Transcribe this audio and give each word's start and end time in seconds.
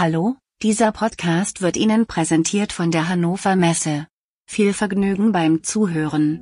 Hallo, 0.00 0.36
dieser 0.62 0.92
Podcast 0.92 1.60
wird 1.60 1.76
Ihnen 1.76 2.06
präsentiert 2.06 2.72
von 2.72 2.92
der 2.92 3.08
Hannover 3.08 3.56
Messe. 3.56 4.06
Viel 4.46 4.72
Vergnügen 4.72 5.32
beim 5.32 5.64
Zuhören. 5.64 6.38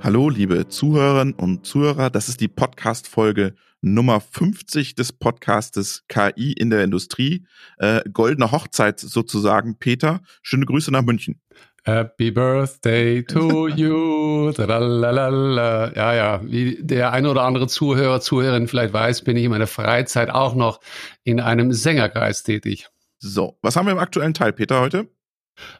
Hallo, 0.00 0.30
liebe 0.30 0.66
Zuhörerinnen 0.68 1.34
und 1.34 1.66
Zuhörer, 1.66 2.08
das 2.08 2.30
ist 2.30 2.40
die 2.40 2.48
Podcast-Folge 2.48 3.54
Nummer 3.82 4.20
50 4.20 4.94
des 4.94 5.12
Podcastes 5.12 6.04
KI 6.08 6.52
in 6.52 6.70
der 6.70 6.84
Industrie. 6.84 7.46
Äh, 7.78 8.02
goldene 8.10 8.50
Hochzeit 8.50 8.98
sozusagen. 8.98 9.78
Peter, 9.78 10.22
schöne 10.42 10.64
Grüße 10.64 10.90
nach 10.90 11.02
München. 11.02 11.40
Happy 11.86 12.32
Birthday 12.32 13.22
to 13.22 13.68
you. 13.68 14.50
Tralalala. 14.52 15.92
Ja, 15.94 16.14
ja, 16.14 16.40
wie 16.44 16.78
der 16.82 17.12
eine 17.12 17.30
oder 17.30 17.42
andere 17.42 17.68
Zuhörer, 17.68 18.20
Zuhörerin 18.20 18.66
vielleicht 18.66 18.92
weiß, 18.92 19.22
bin 19.22 19.36
ich 19.36 19.44
in 19.44 19.50
meiner 19.52 19.68
Freizeit 19.68 20.30
auch 20.30 20.56
noch 20.56 20.80
in 21.22 21.38
einem 21.38 21.72
Sängerkreis 21.72 22.42
tätig. 22.42 22.88
So, 23.18 23.56
was 23.62 23.76
haben 23.76 23.86
wir 23.86 23.92
im 23.92 24.00
aktuellen 24.00 24.34
Teil, 24.34 24.52
Peter, 24.52 24.80
heute? 24.80 25.06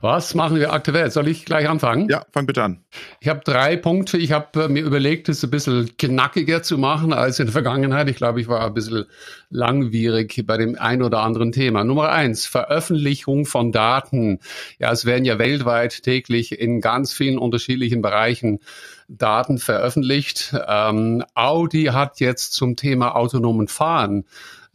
Was 0.00 0.34
machen 0.34 0.56
wir 0.56 0.72
aktuell? 0.72 1.10
Soll 1.10 1.28
ich 1.28 1.44
gleich 1.44 1.68
anfangen? 1.68 2.08
Ja, 2.08 2.24
fang 2.32 2.46
bitte 2.46 2.62
an. 2.62 2.84
Ich 3.20 3.28
habe 3.28 3.40
drei 3.44 3.76
Punkte. 3.76 4.16
Ich 4.16 4.32
habe 4.32 4.64
äh, 4.64 4.68
mir 4.68 4.82
überlegt, 4.82 5.28
es 5.28 5.44
ein 5.44 5.50
bisschen 5.50 5.96
knackiger 5.96 6.62
zu 6.62 6.78
machen 6.78 7.12
als 7.12 7.38
in 7.38 7.46
der 7.46 7.52
Vergangenheit. 7.52 8.08
Ich 8.08 8.16
glaube, 8.16 8.40
ich 8.40 8.48
war 8.48 8.64
ein 8.64 8.74
bisschen 8.74 9.04
langwierig 9.50 10.44
bei 10.46 10.56
dem 10.56 10.76
ein 10.78 11.02
oder 11.02 11.20
anderen 11.20 11.52
Thema. 11.52 11.84
Nummer 11.84 12.10
eins, 12.10 12.46
Veröffentlichung 12.46 13.44
von 13.44 13.72
Daten. 13.72 14.40
Ja, 14.78 14.92
es 14.92 15.04
werden 15.04 15.24
ja 15.24 15.38
weltweit 15.38 16.02
täglich 16.02 16.58
in 16.58 16.80
ganz 16.80 17.12
vielen 17.12 17.38
unterschiedlichen 17.38 18.02
Bereichen 18.02 18.60
Daten 19.08 19.58
veröffentlicht. 19.58 20.54
Ähm, 20.66 21.24
Audi 21.34 21.84
hat 21.86 22.20
jetzt 22.20 22.54
zum 22.54 22.76
Thema 22.76 23.14
autonomen 23.14 23.68
Fahren 23.68 24.24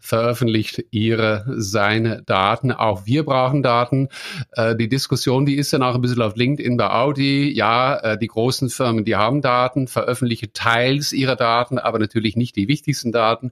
veröffentlicht 0.06 0.86
ihre, 0.92 1.46
seine 1.58 2.22
Daten. 2.24 2.72
Auch 2.72 3.06
wir 3.06 3.26
brauchen 3.26 3.64
Daten. 3.64 4.10
Äh, 4.52 4.76
die 4.76 4.88
Diskussion, 4.88 5.46
die 5.46 5.56
ist 5.56 5.74
dann 5.74 5.82
auch 5.82 5.96
ein 5.96 6.02
bisschen 6.02 6.22
auf 6.22 6.36
LinkedIn 6.36 6.78
bei 6.78 6.90
Audi. 6.92 7.52
Ja, 7.52 7.98
äh, 7.98 8.18
die 8.18 8.28
großen 8.28 8.70
Firmen, 8.70 9.04
die 9.04 9.16
haben 9.16 9.42
Daten, 9.42 9.88
veröffentlichen 9.88 10.52
teils 10.54 11.12
ihrer 11.12 11.36
Daten, 11.36 11.80
aber 11.80 11.98
natürlich 11.98 12.36
nicht 12.36 12.56
die 12.56 12.68
wichtigsten 12.68 13.12
Daten. 13.12 13.52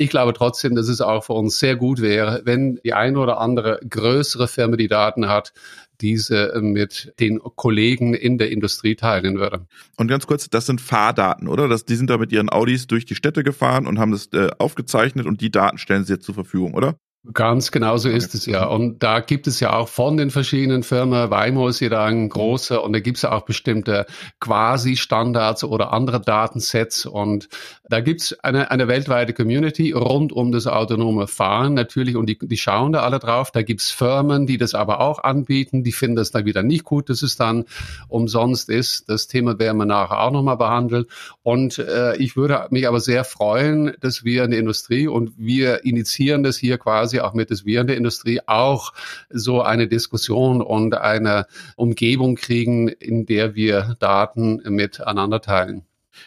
Ich 0.00 0.10
glaube 0.10 0.32
trotzdem, 0.32 0.76
dass 0.76 0.86
es 0.86 1.00
auch 1.00 1.24
für 1.24 1.32
uns 1.32 1.58
sehr 1.58 1.74
gut 1.74 2.00
wäre, 2.00 2.42
wenn 2.44 2.78
die 2.84 2.92
eine 2.92 3.18
oder 3.18 3.40
andere 3.40 3.80
größere 3.88 4.46
Firma 4.46 4.76
die 4.76 4.86
Daten 4.86 5.28
hat, 5.28 5.52
diese 6.00 6.52
äh, 6.54 6.60
mit 6.60 7.12
den 7.20 7.38
Kollegen 7.38 8.14
in 8.14 8.38
der 8.38 8.50
Industrie 8.50 8.94
teilen 8.94 9.38
würde. 9.38 9.66
Und 9.96 10.08
ganz 10.08 10.26
kurz, 10.26 10.48
das 10.48 10.66
sind 10.66 10.80
Fahrdaten, 10.80 11.48
oder? 11.48 11.68
Das, 11.68 11.84
die 11.84 11.96
sind 11.96 12.10
da 12.10 12.18
mit 12.18 12.32
ihren 12.32 12.50
Audis 12.50 12.86
durch 12.86 13.04
die 13.04 13.14
Städte 13.14 13.42
gefahren 13.42 13.86
und 13.86 13.98
haben 13.98 14.12
das 14.12 14.28
äh, 14.32 14.50
aufgezeichnet 14.58 15.26
und 15.26 15.40
die 15.40 15.50
Daten 15.50 15.78
stellen 15.78 16.04
sie 16.04 16.14
jetzt 16.14 16.24
zur 16.24 16.34
Verfügung, 16.34 16.74
oder? 16.74 16.98
Ganz 17.34 17.72
genau 17.72 17.96
so 17.96 18.08
ist 18.08 18.34
es 18.34 18.46
ja. 18.46 18.64
Und 18.66 19.02
da 19.02 19.18
gibt 19.18 19.48
es 19.48 19.58
ja 19.58 19.72
auch 19.72 19.88
von 19.88 20.16
den 20.16 20.30
verschiedenen 20.30 20.84
Firmen, 20.84 21.30
Waymo 21.30 21.68
ist 21.68 21.80
ja 21.80 21.88
da 21.88 22.04
ein 22.06 22.28
großer 22.28 22.82
und 22.82 22.92
da 22.92 23.00
gibt 23.00 23.16
es 23.16 23.22
ja 23.22 23.32
auch 23.32 23.44
bestimmte 23.44 24.06
Quasi-Standards 24.38 25.64
oder 25.64 25.92
andere 25.92 26.20
Datensets 26.20 27.06
und 27.06 27.48
da 27.90 28.00
gibt 28.00 28.20
es 28.20 28.38
eine, 28.44 28.70
eine 28.70 28.86
weltweite 28.86 29.34
Community 29.34 29.92
rund 29.92 30.32
um 30.32 30.52
das 30.52 30.68
autonome 30.68 31.26
Fahren 31.26 31.74
natürlich 31.74 32.14
und 32.14 32.26
die, 32.26 32.38
die 32.40 32.56
schauen 32.56 32.92
da 32.92 33.00
alle 33.00 33.18
drauf. 33.18 33.50
Da 33.50 33.62
gibt 33.62 33.80
es 33.80 33.90
Firmen, 33.90 34.46
die 34.46 34.56
das 34.56 34.74
aber 34.74 35.00
auch 35.00 35.18
anbieten, 35.18 35.82
die 35.82 35.92
finden 35.92 36.16
das 36.16 36.30
dann 36.30 36.44
wieder 36.44 36.62
nicht 36.62 36.84
gut, 36.84 37.10
dass 37.10 37.22
es 37.22 37.36
dann 37.36 37.64
umsonst 38.08 38.70
ist. 38.70 39.08
Das 39.08 39.26
Thema 39.26 39.58
werden 39.58 39.76
wir 39.78 39.86
nachher 39.86 40.20
auch 40.20 40.30
nochmal 40.30 40.56
behandeln. 40.56 41.06
Und 41.42 41.78
äh, 41.78 42.16
ich 42.16 42.36
würde 42.36 42.68
mich 42.70 42.86
aber 42.86 43.00
sehr 43.00 43.24
freuen, 43.24 43.92
dass 44.00 44.22
wir 44.22 44.44
in 44.44 44.52
der 44.52 44.60
Industrie 44.60 45.08
und 45.08 45.32
wir 45.36 45.84
initiieren 45.84 46.44
das 46.44 46.56
hier 46.56 46.78
quasi 46.78 47.07
auch 47.20 47.34
mit, 47.34 47.50
dass 47.50 47.64
wir 47.64 47.80
in 47.80 47.86
der 47.86 47.96
Industrie 47.96 48.40
auch 48.46 48.92
so 49.30 49.62
eine 49.62 49.88
Diskussion 49.88 50.62
und 50.62 50.94
eine 50.94 51.46
Umgebung 51.76 52.36
kriegen, 52.36 52.88
in 52.88 53.26
der 53.26 53.54
wir 53.54 53.96
Daten 53.98 54.62
miteinander 54.68 55.40
teilen. 55.40 55.84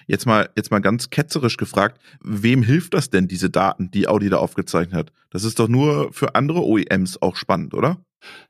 Jetzt 0.07 0.25
mal, 0.25 0.49
jetzt 0.55 0.71
mal 0.71 0.79
ganz 0.79 1.09
ketzerisch 1.09 1.57
gefragt, 1.57 1.99
wem 2.21 2.63
hilft 2.63 2.93
das 2.93 3.09
denn, 3.09 3.27
diese 3.27 3.49
Daten, 3.49 3.91
die 3.91 4.07
Audi 4.07 4.29
da 4.29 4.37
aufgezeichnet 4.37 4.95
hat? 4.95 5.11
Das 5.29 5.43
ist 5.43 5.59
doch 5.59 5.67
nur 5.67 6.13
für 6.13 6.35
andere 6.35 6.63
OEMs 6.63 7.21
auch 7.21 7.35
spannend, 7.35 7.73
oder? 7.73 7.97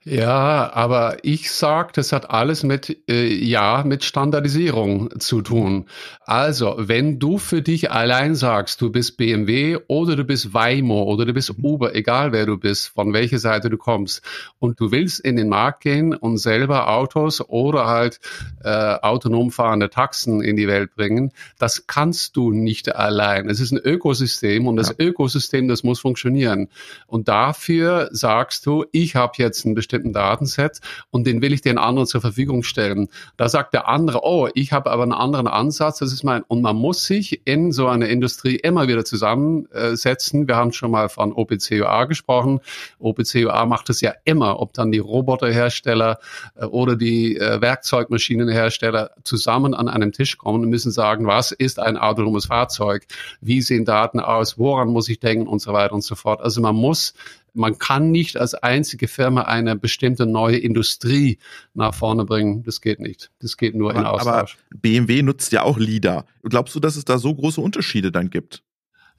Ja, 0.04 0.74
aber 0.74 1.18
ich 1.22 1.52
sag, 1.52 1.94
das 1.94 2.12
hat 2.12 2.32
alles 2.32 2.64
mit 2.64 2.98
äh, 3.08 3.28
ja 3.28 3.84
mit 3.86 4.04
Standardisierung 4.04 5.20
zu 5.20 5.44
tun. 5.44 5.86
Also, 6.22 6.76
wenn 6.78 7.20
du 7.20 7.38
für 7.38 7.62
dich 7.62 7.92
allein 7.92 8.34
sagst, 8.34 8.82
du 8.82 8.92
bist 8.92 9.18
BMW 9.18 9.78
oder 9.88 10.16
du 10.16 10.24
bist 10.24 10.56
Waymo 10.56 11.04
oder 11.04 11.26
du 11.26 11.34
bist 11.34 11.54
Uber, 11.62 11.94
egal 11.94 12.32
wer 12.32 12.48
du 12.48 12.58
bist, 12.58 12.88
von 12.88 13.14
welcher 13.14 13.38
Seite 13.38 13.70
du 13.70 13.78
kommst, 13.78 14.24
und 14.58 14.80
du 14.80 14.92
willst 14.92 15.20
in 15.20 15.36
den 15.36 15.50
Markt 15.50 15.82
gehen 15.82 16.16
und 16.16 16.38
selber 16.38 16.90
Autos 16.90 17.40
oder 17.48 17.86
halt 17.86 18.20
äh, 18.64 18.70
autonom 18.70 19.52
fahrende 19.52 19.90
Taxen 19.90 20.42
in 20.42 20.56
die 20.56 20.68
Welt 20.68 20.96
bringen, 20.96 21.32
das 21.60 21.86
kannst 21.86 22.36
du 22.36 22.52
nicht 22.52 22.96
allein. 22.96 23.50
Es 23.50 23.60
ist 23.60 23.72
ein 23.72 23.78
Ökosystem 23.78 24.66
und 24.68 24.78
das 24.78 24.90
ja. 24.90 24.96
Ökosystem, 24.98 25.68
das 25.68 25.84
muss 25.84 26.00
funktionieren. 26.00 26.70
Und 27.06 27.28
dafür 27.28 28.10
sagst 28.12 28.66
du, 28.66 28.86
ich 28.92 29.16
habe 29.16 29.34
jetzt 29.38 29.61
jetzt 29.62 29.66
einen 29.66 29.76
bestimmten 29.76 30.14
Datenset 30.14 30.80
und 31.10 31.26
den 31.28 31.42
will 31.42 31.54
ich 31.54 31.62
den 31.62 31.78
anderen 31.78 32.08
zur 32.08 32.22
Verfügung 32.22 32.64
stellen. 32.64 33.10
Da 33.38 33.50
sagt 33.50 33.74
der 33.74 33.88
andere, 33.88 34.22
oh, 34.24 34.50
ich 34.54 34.72
habe 34.74 34.92
aber 34.92 35.04
einen 35.04 35.14
anderen 35.14 35.48
Ansatz, 35.48 36.00
das 36.00 36.12
ist 36.12 36.24
mein, 36.24 36.44
und 36.44 36.62
man 36.62 36.76
muss 36.76 37.06
sich 37.06 37.42
in 37.46 37.72
so 37.72 37.88
einer 37.88 38.08
Industrie 38.10 38.56
immer 38.56 38.88
wieder 38.88 39.06
zusammensetzen. 39.06 40.48
Wir 40.48 40.56
haben 40.56 40.74
schon 40.74 40.92
mal 40.92 41.10
von 41.10 41.34
OPCUA 41.34 42.06
gesprochen. 42.06 42.60
OPCUA 43.00 43.66
macht 43.66 43.90
es 43.90 44.02
ja 44.02 44.14
immer, 44.26 44.60
ob 44.60 44.74
dann 44.74 44.92
die 44.92 45.00
Roboterhersteller 45.00 46.20
äh, 46.56 46.66
oder 46.66 46.96
die 46.96 47.38
äh, 47.38 47.62
Werkzeugmaschinenhersteller 47.62 49.12
zusammen 49.24 49.74
an 49.74 49.88
einem 49.88 50.12
Tisch 50.12 50.38
kommen 50.38 50.64
und 50.64 50.70
müssen 50.70 50.92
sagen, 50.92 51.28
was 51.28 51.52
ist 51.52 51.80
ein 51.80 51.98
autonomes 51.98 52.46
Fahrzeug? 52.46 53.06
Wie 53.42 53.62
sehen 53.62 53.86
Daten 53.86 54.20
aus? 54.20 54.58
Woran 54.58 54.90
muss 54.90 55.10
ich 55.10 55.20
denken? 55.20 55.48
Und 55.48 55.60
so 55.60 55.74
weiter 55.74 55.94
und 55.94 56.04
so 56.04 56.16
fort. 56.16 56.42
Also 56.42 56.62
man 56.62 56.76
muss 56.76 57.14
man 57.54 57.78
kann 57.78 58.12
nicht 58.12 58.38
als 58.38 58.54
einzige 58.54 59.08
Firma 59.08 59.44
eine 59.44 59.76
bestimmte 59.76 60.26
neue 60.26 60.58
Industrie 60.58 61.40
nach 61.74 61.94
vorne 61.94 62.26
bringen. 62.26 62.64
Das 62.64 62.82
geht 62.82 63.00
nicht. 63.00 63.32
Das 63.40 63.58
geht 63.58 63.76
nur 63.76 63.92
aber, 63.92 64.00
in 64.00 64.06
Austausch. 64.06 64.58
Aber 64.70 64.80
BMW 64.80 65.22
nutzt 65.22 65.52
ja 65.52 65.64
auch 65.64 65.78
LIDAR. 65.78 66.26
Glaubst 66.44 66.76
du, 66.76 66.80
dass 66.80 66.96
es 66.96 67.06
da 67.06 67.18
so 67.18 67.34
große 67.34 67.60
Unterschiede 67.60 68.12
dann 68.12 68.30
gibt? 68.30 68.64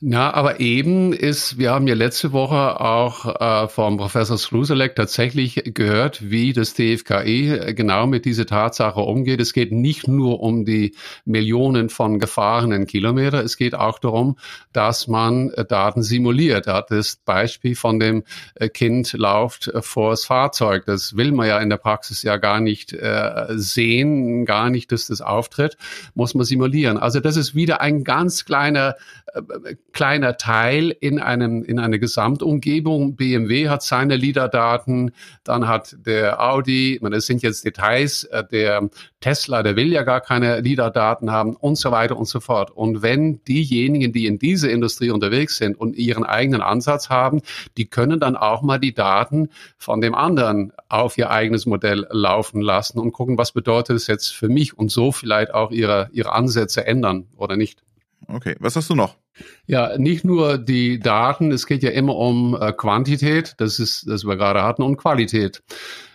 Na, 0.05 0.35
aber 0.35 0.59
eben 0.59 1.13
ist, 1.13 1.59
wir 1.59 1.71
haben 1.71 1.87
ja 1.87 1.95
letzte 1.95 2.33
Woche 2.33 2.81
auch 2.81 3.41
äh, 3.41 3.69
vom 3.69 3.99
Professor 3.99 4.37
Sluselek 4.37 4.97
tatsächlich 4.97 5.63
gehört, 5.65 6.29
wie 6.29 6.53
das 6.53 6.75
DFKI 6.75 7.73
genau 7.77 8.09
mit 8.09 8.25
dieser 8.25 8.45
Tatsache 8.45 8.99
umgeht. 8.99 9.41
Es 9.41 9.53
geht 9.53 9.71
nicht 9.71 10.09
nur 10.09 10.41
um 10.41 10.65
die 10.65 10.97
Millionen 11.25 11.89
von 11.89 12.19
gefahrenen 12.19 12.89
Kilometer, 12.89 13.45
es 13.45 13.57
geht 13.57 13.77
auch 13.77 14.01
darum, 14.01 14.39
dass 14.73 15.07
man 15.07 15.51
äh, 15.51 15.65
Daten 15.65 16.03
simuliert. 16.03 16.67
Er 16.67 16.75
hat 16.75 16.91
das 16.91 17.15
Beispiel 17.25 17.77
von 17.77 18.01
dem 18.01 18.25
äh, 18.57 18.69
Kind 18.71 19.13
lauft 19.13 19.69
äh, 19.69 19.83
vors 19.83 20.25
Fahrzeug. 20.25 20.85
Das 20.85 21.17
will 21.17 21.31
man 21.31 21.47
ja 21.47 21.61
in 21.61 21.71
der 21.71 21.77
Praxis 21.77 22.25
ja 22.25 22.39
gar 22.39 22.59
nicht 22.59 22.93
äh, 22.93 23.47
sehen, 23.51 24.47
gar 24.47 24.69
nicht, 24.69 24.91
dass 24.91 25.07
das 25.07 25.21
auftritt, 25.21 25.77
muss 26.15 26.35
man 26.35 26.45
simulieren. 26.45 26.99
Also 26.99 27.21
das 27.21 27.37
ist 27.37 27.55
wieder 27.55 27.81
ein 27.81 28.03
ganz 28.03 28.45
kleiner 28.45 28.97
äh, 29.33 29.77
kleiner 29.93 30.37
Teil 30.37 30.97
in 31.01 31.19
einem 31.19 31.63
in 31.65 31.79
einer 31.79 31.99
Gesamtumgebung. 31.99 33.17
BMW 33.17 33.69
hat 33.69 33.83
seine 33.83 34.17
LIDAR-Daten, 34.17 35.13
dann 35.45 35.69
hat 35.69 35.97
der 36.07 36.43
Audi, 36.43 36.99
man, 37.03 37.13
das 37.13 37.27
sind 37.27 37.43
jetzt 37.43 37.65
Details, 37.65 38.25
äh, 38.25 38.45
der 38.45 38.89
Tesla, 39.21 39.63
der 39.63 39.77
will 39.77 39.93
ja 39.93 40.03
gar 40.03 40.21
keine 40.21 40.61
LIDAR-Daten 40.61 41.31
haben 41.31 41.57
und 41.57 41.77
so 41.77 41.91
weiter 41.91 42.17
und 42.17 42.27
so 42.27 42.41
fort. 42.41 42.71
Und 42.71 43.03
wenn 43.03 43.43
diejenigen, 43.45 44.13
die 44.13 44.27
in 44.27 44.39
dieser 44.39 44.71
Industrie 44.71 45.11
unterwegs 45.11 45.57
sind 45.57 45.79
und 45.79 45.97
ihren 45.97 46.25
eigenen 46.25 46.61
Ansatz 46.61 47.09
haben, 47.09 47.41
die 47.77 47.87
können 47.87 48.21
dann 48.21 48.37
auch 48.37 48.63
mal 48.63 48.79
die 48.79 48.95
Daten 48.95 49.51
von 49.79 50.01
dem 50.01 50.15
anderen 50.15 50.73
auf 50.89 51.17
ihr 51.19 51.31
eigenes 51.31 51.67
Modell 51.67 52.07
laufen 52.11 52.61
lassen 52.61 52.99
und 52.99 53.13
gucken, 53.13 53.39
was 53.39 53.53
bedeutet 53.53 53.97
es 53.97 54.07
jetzt 54.07 54.35
für 54.35 54.49
mich 54.49 54.77
und 54.77 54.91
so 54.91 55.13
vielleicht 55.13 55.55
auch 55.55 55.71
ihre, 55.71 56.11
ihre 56.13 56.33
Ansätze 56.33 56.87
ändern 56.87 57.27
oder 57.37 57.57
nicht. 57.57 57.83
Okay, 58.29 58.57
was 58.61 58.77
hast 58.77 58.91
du 58.91 58.95
noch? 58.95 59.22
Ja, 59.67 59.97
nicht 59.99 60.25
nur 60.25 60.59
die 60.59 60.99
Daten, 60.99 61.53
es 61.53 61.67
geht 61.67 61.83
ja 61.83 61.91
immer 61.91 62.17
um 62.17 62.57
äh, 62.61 62.73
Quantität, 62.73 63.55
das 63.59 63.79
ist, 63.79 64.09
das 64.09 64.25
wir 64.25 64.37
gerade 64.37 64.63
hatten, 64.63 64.83
und 64.83 64.97
Qualität. 64.97 65.63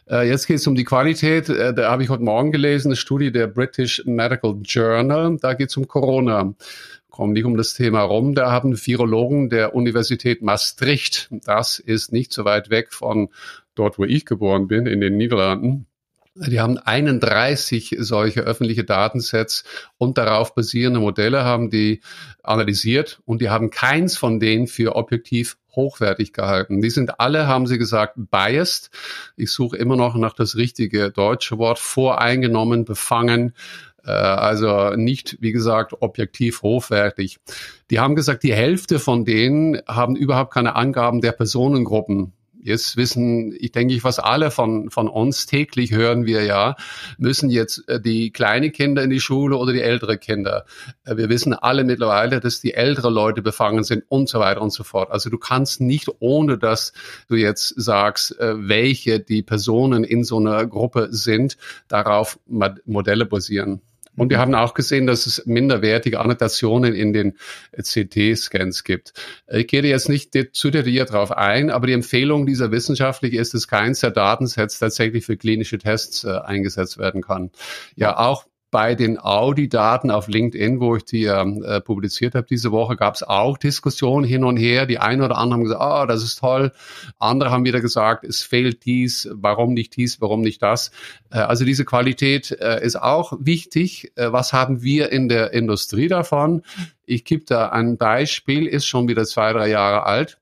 Äh, 0.09 0.27
jetzt 0.27 0.47
geht 0.47 0.57
es 0.57 0.67
um 0.67 0.75
die 0.75 0.83
Qualität. 0.83 1.49
Äh, 1.49 1.73
da 1.73 1.91
habe 1.91 2.03
ich 2.03 2.09
heute 2.09 2.23
Morgen 2.23 2.51
gelesen, 2.51 2.89
eine 2.89 2.95
Studie 2.95 3.31
der 3.31 3.47
British 3.47 4.03
Medical 4.05 4.57
Journal. 4.63 5.37
Da 5.41 5.53
geht 5.53 5.69
es 5.69 5.77
um 5.77 5.87
Corona. 5.87 6.53
Kommen 7.09 7.33
nicht 7.33 7.45
um 7.45 7.57
das 7.57 7.73
Thema 7.73 8.01
rum. 8.01 8.35
Da 8.35 8.51
haben 8.51 8.77
Virologen 8.77 9.49
der 9.49 9.73
Universität 9.73 10.41
Maastricht, 10.41 11.29
das 11.45 11.79
ist 11.79 12.13
nicht 12.13 12.31
so 12.31 12.45
weit 12.45 12.69
weg 12.69 12.93
von 12.93 13.29
dort, 13.73 13.97
wo 13.97 14.05
ich 14.05 14.25
geboren 14.25 14.67
bin, 14.67 14.85
in 14.85 15.01
den 15.01 15.17
Niederlanden, 15.17 15.86
die 16.45 16.59
haben 16.59 16.77
31 16.77 17.95
solche 17.99 18.41
öffentliche 18.41 18.83
Datensets 18.83 19.63
und 19.97 20.17
darauf 20.17 20.53
basierende 20.53 20.99
Modelle 20.99 21.43
haben 21.43 21.69
die 21.69 22.01
analysiert 22.43 23.19
und 23.25 23.41
die 23.41 23.49
haben 23.49 23.69
keins 23.69 24.17
von 24.17 24.39
denen 24.39 24.67
für 24.67 24.95
objektiv 24.95 25.57
hochwertig 25.75 26.33
gehalten. 26.33 26.81
Die 26.81 26.89
sind 26.89 27.19
alle, 27.19 27.47
haben 27.47 27.67
sie 27.67 27.77
gesagt, 27.77 28.15
biased. 28.17 28.89
Ich 29.35 29.51
suche 29.51 29.77
immer 29.77 29.95
noch 29.95 30.15
nach 30.15 30.33
das 30.33 30.55
richtige 30.55 31.11
deutsche 31.11 31.57
Wort, 31.57 31.79
voreingenommen, 31.79 32.83
befangen, 32.83 33.53
äh, 34.03 34.11
also 34.11 34.95
nicht, 34.95 35.37
wie 35.39 35.51
gesagt, 35.51 35.93
objektiv 36.01 36.61
hochwertig. 36.63 37.37
Die 37.91 37.99
haben 37.99 38.15
gesagt, 38.15 38.43
die 38.43 38.53
Hälfte 38.53 38.99
von 38.99 39.25
denen 39.25 39.79
haben 39.87 40.15
überhaupt 40.15 40.53
keine 40.53 40.75
Angaben 40.75 41.21
der 41.21 41.33
Personengruppen 41.33 42.33
Jetzt 42.67 42.97
wissen, 42.97 43.55
ich 43.57 43.71
denke 43.71 43.93
ich, 43.93 44.03
was 44.03 44.19
alle 44.19 44.51
von, 44.51 44.89
von 44.89 45.07
uns 45.07 45.45
täglich 45.45 45.91
hören 45.93 46.25
wir 46.25 46.43
ja, 46.43 46.75
müssen 47.17 47.49
jetzt 47.49 47.87
äh, 47.87 48.01
die 48.01 48.31
kleine 48.31 48.71
Kinder 48.71 49.03
in 49.03 49.09
die 49.09 49.21
Schule 49.21 49.55
oder 49.55 49.71
die 49.71 49.81
ältere 49.81 50.17
Kinder. 50.17 50.65
Äh, 51.05 51.15
wir 51.15 51.29
wissen 51.29 51.53
alle 51.53 51.85
mittlerweile, 51.85 52.41
dass 52.41 52.59
die 52.59 52.73
ältere 52.73 53.09
Leute 53.09 53.41
befangen 53.41 53.85
sind 53.85 54.03
und 54.09 54.27
so 54.27 54.41
weiter 54.41 54.61
und 54.61 54.73
so 54.73 54.83
fort. 54.83 55.11
Also 55.11 55.29
du 55.29 55.37
kannst 55.37 55.79
nicht, 55.79 56.09
ohne 56.19 56.57
dass 56.57 56.91
du 57.29 57.35
jetzt 57.35 57.73
sagst, 57.77 58.37
äh, 58.37 58.55
welche 58.67 59.21
die 59.21 59.43
Personen 59.43 60.03
in 60.03 60.25
so 60.25 60.37
einer 60.37 60.65
Gruppe 60.67 61.07
sind, 61.11 61.55
darauf 61.87 62.37
Modelle 62.47 63.25
basieren. 63.25 63.81
Und 64.17 64.29
wir 64.31 64.39
haben 64.39 64.53
auch 64.55 64.73
gesehen, 64.73 65.07
dass 65.07 65.27
es 65.27 65.45
minderwertige 65.45 66.19
Annotationen 66.19 66.93
in 66.93 67.13
den 67.13 67.37
CT-Scans 67.79 68.83
gibt. 68.83 69.13
Ich 69.47 69.67
gehe 69.67 69.83
jetzt 69.83 70.09
nicht 70.09 70.33
zu 70.53 70.71
detailliert 70.71 71.11
darauf 71.11 71.31
ein, 71.31 71.69
aber 71.69 71.87
die 71.87 71.93
Empfehlung 71.93 72.45
dieser 72.45 72.71
Wissenschaftlich 72.71 73.33
ist, 73.33 73.53
dass 73.53 73.67
keins 73.67 74.01
der 74.01 74.11
Datensets 74.11 74.79
tatsächlich 74.79 75.25
für 75.25 75.37
klinische 75.37 75.77
Tests 75.77 76.23
äh, 76.23 76.31
eingesetzt 76.31 76.97
werden 76.97 77.21
kann. 77.21 77.51
Ja, 77.95 78.17
auch 78.17 78.45
bei 78.69 78.95
den 78.95 79.17
Audi-Daten 79.17 80.11
auf 80.11 80.27
LinkedIn, 80.27 80.81
wo 80.81 80.95
ich 80.97 81.05
die 81.05 81.25
äh, 81.25 81.81
publiziert 81.81 82.35
habe 82.35 82.47
diese 82.47 82.71
Woche, 82.71 82.97
gab 82.97 83.15
es 83.15 83.23
auch 83.23 83.57
Diskussionen 83.57 84.25
hin 84.25 84.43
und 84.43 84.57
her. 84.57 84.85
Die 84.85 84.99
einen 84.99 85.21
oder 85.21 85.37
anderen 85.37 85.53
haben 85.53 85.63
gesagt, 85.63 85.81
ah, 85.81 86.03
oh, 86.03 86.05
das 86.05 86.23
ist 86.23 86.39
toll. 86.39 86.71
Andere 87.17 87.51
haben 87.51 87.63
wieder 87.63 87.79
gesagt, 87.79 88.25
es 88.25 88.43
fehlt 88.43 88.83
dies, 88.85 89.29
warum 89.31 89.73
nicht 89.73 89.95
dies, 89.95 90.19
warum 90.19 90.41
nicht 90.41 90.61
das. 90.61 90.91
Äh, 91.31 91.39
also 91.39 91.63
diese 91.63 91.85
Qualität 91.85 92.51
äh, 92.51 92.83
ist 92.83 93.01
auch 93.01 93.33
wichtig. 93.39 94.11
Äh, 94.15 94.31
was 94.33 94.51
haben 94.51 94.81
wir 94.81 95.11
in 95.11 95.29
der 95.29 95.53
Industrie 95.53 96.09
davon? 96.09 96.63
Ich 97.05 97.23
gebe 97.23 97.45
da 97.45 97.69
ein 97.69 97.97
Beispiel, 97.97 98.67
ist 98.67 98.85
schon 98.85 99.07
wieder 99.07 99.23
zwei, 99.23 99.53
drei 99.53 99.69
Jahre 99.69 100.05
alt. 100.05 100.39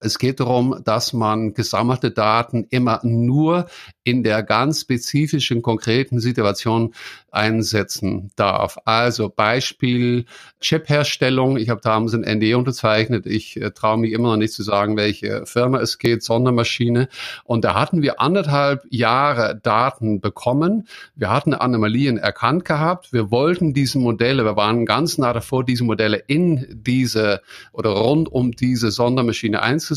Es 0.00 0.18
geht 0.18 0.40
darum, 0.40 0.80
dass 0.82 1.12
man 1.12 1.52
gesammelte 1.52 2.10
Daten 2.10 2.66
immer 2.70 3.00
nur 3.02 3.66
in 4.02 4.22
der 4.22 4.42
ganz 4.42 4.80
spezifischen, 4.80 5.60
konkreten 5.60 6.20
Situation 6.20 6.94
einsetzen 7.30 8.30
darf. 8.34 8.78
Also 8.86 9.28
Beispiel 9.28 10.24
Chip-Herstellung. 10.60 11.58
Ich 11.58 11.68
habe 11.68 11.82
damals 11.82 12.14
ein 12.14 12.22
NDA 12.22 12.56
unterzeichnet. 12.56 13.26
Ich 13.26 13.60
äh, 13.60 13.70
traue 13.70 13.98
mich 13.98 14.12
immer 14.12 14.30
noch 14.30 14.36
nicht 14.38 14.54
zu 14.54 14.62
sagen, 14.62 14.96
welche 14.96 15.44
Firma 15.44 15.80
es 15.80 15.98
geht, 15.98 16.22
Sondermaschine. 16.22 17.08
Und 17.44 17.64
da 17.64 17.74
hatten 17.74 18.00
wir 18.00 18.20
anderthalb 18.20 18.84
Jahre 18.88 19.60
Daten 19.62 20.20
bekommen. 20.20 20.88
Wir 21.14 21.30
hatten 21.30 21.52
Anomalien 21.54 22.16
erkannt 22.16 22.64
gehabt. 22.64 23.12
Wir 23.12 23.30
wollten 23.30 23.74
diese 23.74 23.98
Modelle, 23.98 24.44
wir 24.44 24.56
waren 24.56 24.86
ganz 24.86 25.18
nah 25.18 25.32
davor, 25.32 25.62
diese 25.62 25.84
Modelle 25.84 26.16
in 26.26 26.66
diese 26.70 27.42
oder 27.72 27.90
rund 27.90 28.30
um 28.32 28.52
diese 28.52 28.90
Sondermaschine 28.90 29.62
einzusetzen. 29.62 29.89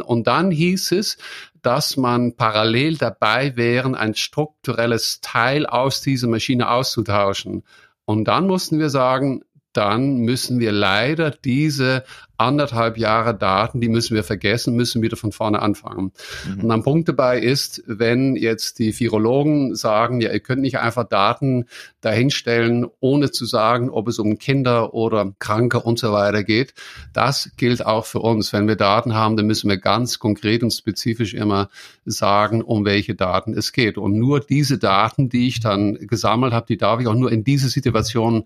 Und 0.00 0.26
dann 0.26 0.50
hieß 0.50 0.92
es, 0.92 1.18
dass 1.62 1.96
man 1.96 2.36
parallel 2.36 2.96
dabei 2.96 3.56
wären, 3.56 3.94
ein 3.94 4.14
strukturelles 4.14 5.20
Teil 5.20 5.66
aus 5.66 6.00
dieser 6.00 6.28
Maschine 6.28 6.70
auszutauschen. 6.70 7.64
Und 8.04 8.24
dann 8.24 8.46
mussten 8.46 8.78
wir 8.78 8.90
sagen, 8.90 9.42
dann 9.78 10.18
müssen 10.18 10.58
wir 10.58 10.72
leider 10.72 11.30
diese 11.30 12.02
anderthalb 12.36 12.98
Jahre 12.98 13.36
Daten, 13.36 13.80
die 13.80 13.88
müssen 13.88 14.14
wir 14.14 14.24
vergessen, 14.24 14.74
müssen 14.74 15.02
wieder 15.02 15.16
von 15.16 15.30
vorne 15.32 15.60
anfangen. 15.60 16.12
Mhm. 16.46 16.64
Und 16.64 16.70
ein 16.70 16.82
Punkt 16.82 17.08
dabei 17.08 17.40
ist, 17.40 17.82
wenn 17.86 18.34
jetzt 18.34 18.78
die 18.80 18.98
Virologen 18.98 19.74
sagen, 19.76 20.20
ja, 20.20 20.32
ihr 20.32 20.40
könnt 20.40 20.62
nicht 20.62 20.78
einfach 20.78 21.04
Daten 21.04 21.66
dahinstellen, 22.00 22.86
ohne 22.98 23.30
zu 23.30 23.44
sagen, 23.44 23.90
ob 23.90 24.08
es 24.08 24.18
um 24.18 24.38
Kinder 24.38 24.94
oder 24.94 25.32
Kranke 25.38 25.80
und 25.80 25.98
so 25.98 26.12
weiter 26.12 26.44
geht. 26.44 26.74
Das 27.12 27.50
gilt 27.56 27.84
auch 27.84 28.06
für 28.06 28.20
uns. 28.20 28.52
Wenn 28.52 28.68
wir 28.68 28.76
Daten 28.76 29.14
haben, 29.14 29.36
dann 29.36 29.46
müssen 29.46 29.68
wir 29.68 29.78
ganz 29.78 30.18
konkret 30.18 30.62
und 30.62 30.72
spezifisch 30.72 31.34
immer 31.34 31.68
sagen, 32.04 32.62
um 32.62 32.84
welche 32.84 33.16
Daten 33.16 33.52
es 33.52 33.72
geht. 33.72 33.98
Und 33.98 34.16
nur 34.16 34.40
diese 34.40 34.78
Daten, 34.78 35.28
die 35.28 35.48
ich 35.48 35.60
dann 35.60 35.94
gesammelt 36.06 36.52
habe, 36.52 36.66
die 36.66 36.76
darf 36.76 37.00
ich 37.00 37.06
auch 37.06 37.14
nur 37.14 37.32
in 37.32 37.42
diese 37.42 37.68
Situation 37.68 38.44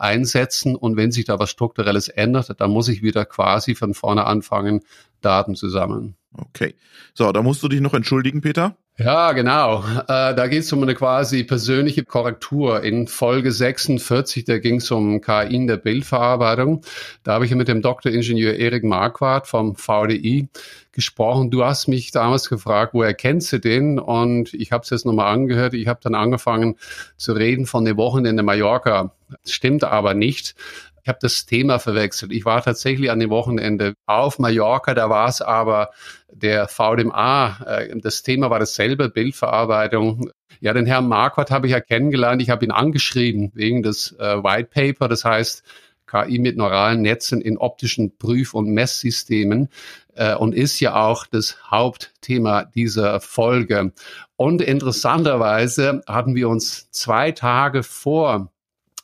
einsetzen. 0.00 0.76
Und 0.76 0.96
wenn 0.96 1.12
sich 1.12 1.24
da 1.24 1.38
was 1.38 1.50
Strukturelles 1.50 2.08
ändert, 2.08 2.60
dann 2.60 2.70
muss 2.70 2.88
ich 2.88 3.02
wieder 3.02 3.24
quasi 3.24 3.74
von 3.74 3.94
vorne 3.94 4.26
anfangen, 4.26 4.82
Daten 5.20 5.54
zu 5.54 5.68
sammeln. 5.68 6.16
Okay. 6.36 6.74
So, 7.14 7.30
da 7.32 7.42
musst 7.42 7.62
du 7.62 7.68
dich 7.68 7.80
noch 7.80 7.94
entschuldigen, 7.94 8.40
Peter. 8.40 8.76
Ja, 8.98 9.32
genau. 9.32 9.82
Äh, 9.82 10.34
da 10.34 10.46
geht 10.48 10.60
es 10.64 10.72
um 10.72 10.82
eine 10.82 10.94
quasi 10.94 11.44
persönliche 11.44 12.04
Korrektur. 12.04 12.82
In 12.82 13.08
Folge 13.08 13.50
46, 13.50 14.44
da 14.44 14.58
ging 14.58 14.76
es 14.76 14.90
um 14.90 15.22
KI 15.22 15.54
in 15.54 15.66
der 15.66 15.78
Bildverarbeitung. 15.78 16.82
Da 17.22 17.32
habe 17.32 17.46
ich 17.46 17.54
mit 17.54 17.68
dem 17.68 17.80
Doktoringenieur 17.80 18.54
Erik 18.54 18.84
Marquardt 18.84 19.46
vom 19.46 19.76
VDI 19.76 20.48
gesprochen. 20.92 21.50
Du 21.50 21.64
hast 21.64 21.88
mich 21.88 22.10
damals 22.10 22.50
gefragt, 22.50 22.92
woher 22.92 23.14
kennst 23.14 23.50
du 23.54 23.58
den? 23.58 23.98
Und 23.98 24.52
ich 24.52 24.72
habe 24.72 24.84
es 24.84 24.90
jetzt 24.90 25.06
nochmal 25.06 25.32
angehört. 25.32 25.72
Ich 25.72 25.88
habe 25.88 26.00
dann 26.02 26.14
angefangen 26.14 26.76
zu 27.16 27.32
reden 27.32 27.64
von 27.64 27.86
dem 27.86 27.96
Wochenende 27.96 28.42
Mallorca. 28.42 29.14
Stimmt 29.46 29.84
aber 29.84 30.12
nicht. 30.12 30.54
Ich 31.02 31.08
habe 31.08 31.18
das 31.20 31.46
Thema 31.46 31.80
verwechselt. 31.80 32.30
Ich 32.32 32.44
war 32.44 32.62
tatsächlich 32.62 33.10
an 33.10 33.18
dem 33.18 33.30
Wochenende 33.30 33.94
auf 34.06 34.38
Mallorca, 34.38 34.94
da 34.94 35.10
war 35.10 35.28
es 35.28 35.40
aber 35.40 35.90
der 36.30 36.68
VDMA. 36.68 37.58
Äh, 37.66 37.98
das 38.00 38.22
Thema 38.22 38.50
war 38.50 38.60
dasselbe, 38.60 39.08
Bildverarbeitung. 39.08 40.30
Ja, 40.60 40.72
den 40.72 40.86
Herrn 40.86 41.08
Marquardt 41.08 41.50
habe 41.50 41.66
ich 41.66 41.72
ja 41.72 41.80
kennengelernt. 41.80 42.40
Ich 42.40 42.50
habe 42.50 42.64
ihn 42.64 42.70
angeschrieben 42.70 43.50
wegen 43.54 43.82
des 43.82 44.12
äh, 44.12 44.42
White 44.42 44.70
Paper, 44.72 45.08
das 45.08 45.24
heißt 45.24 45.64
KI 46.06 46.38
mit 46.38 46.56
neuralen 46.56 47.02
Netzen 47.02 47.40
in 47.40 47.56
optischen 47.56 48.16
Prüf- 48.16 48.54
und 48.54 48.68
Messsystemen 48.68 49.70
äh, 50.14 50.36
und 50.36 50.54
ist 50.54 50.78
ja 50.78 50.94
auch 50.94 51.26
das 51.26 51.56
Hauptthema 51.68 52.64
dieser 52.64 53.20
Folge. 53.20 53.92
Und 54.36 54.60
interessanterweise 54.60 56.02
hatten 56.06 56.34
wir 56.36 56.48
uns 56.48 56.90
zwei 56.90 57.32
Tage 57.32 57.82
vor 57.82 58.51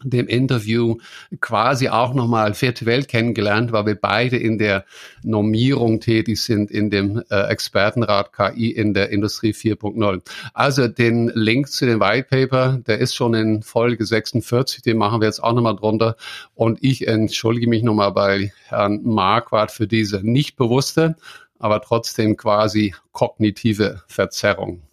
dem 0.05 0.29
Interview 0.29 0.97
quasi 1.41 1.89
auch 1.89 2.15
nochmal 2.15 2.55
vierte 2.55 2.87
Welt 2.87 3.09
kennengelernt, 3.09 3.73
weil 3.73 3.87
wir 3.87 3.95
beide 3.97 4.37
in 4.37 4.59
der 4.59 4.85
Normierung 5.23 6.01
tätig 6.01 6.43
sind 6.43 6.71
in 6.71 6.91
dem 6.91 7.23
äh, 7.31 7.49
Expertenrat 7.49 8.33
KI 8.33 8.71
in 8.71 8.95
der 8.95 9.11
Industrie 9.11 9.53
4.0. 9.53 10.23
Also 10.55 10.89
den 10.89 11.29
Link 11.35 11.69
zu 11.69 11.87
dem 11.87 12.01
White 12.01 12.29
Paper, 12.31 12.79
der 12.87 12.99
ist 12.99 13.15
schon 13.15 13.35
in 13.35 13.63
Folge 13.63 14.05
46, 14.07 14.83
den 14.83 14.99
machen 14.99 15.21
wir 15.21 15.27
jetzt 15.27 15.43
auch 15.43 15.53
nochmal 15.53 15.77
drunter. 15.77 16.17
Und 16.55 16.79
ich 16.83 17.09
entschuldige 17.09 17.69
mich 17.69 17.83
nochmal 17.83 18.13
bei 18.13 18.53
Herrn 18.67 19.03
Marquardt 19.03 19.73
für 19.73 19.87
diese 19.87 20.21
nicht 20.23 20.57
bewusste, 20.57 21.17
aber 21.59 21.81
trotzdem 21.81 22.37
quasi 22.37 22.95
kognitive 23.13 24.03
Verzerrung. 24.07 24.88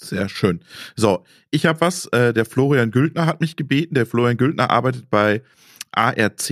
Sehr 0.00 0.28
schön. 0.28 0.60
So, 0.96 1.24
ich 1.50 1.66
habe 1.66 1.80
was. 1.82 2.06
Äh, 2.06 2.32
der 2.32 2.46
Florian 2.46 2.90
Güldner 2.90 3.26
hat 3.26 3.40
mich 3.40 3.56
gebeten. 3.56 3.94
Der 3.94 4.06
Florian 4.06 4.38
Güldner 4.38 4.70
arbeitet 4.70 5.10
bei 5.10 5.42
ARC, 5.92 6.50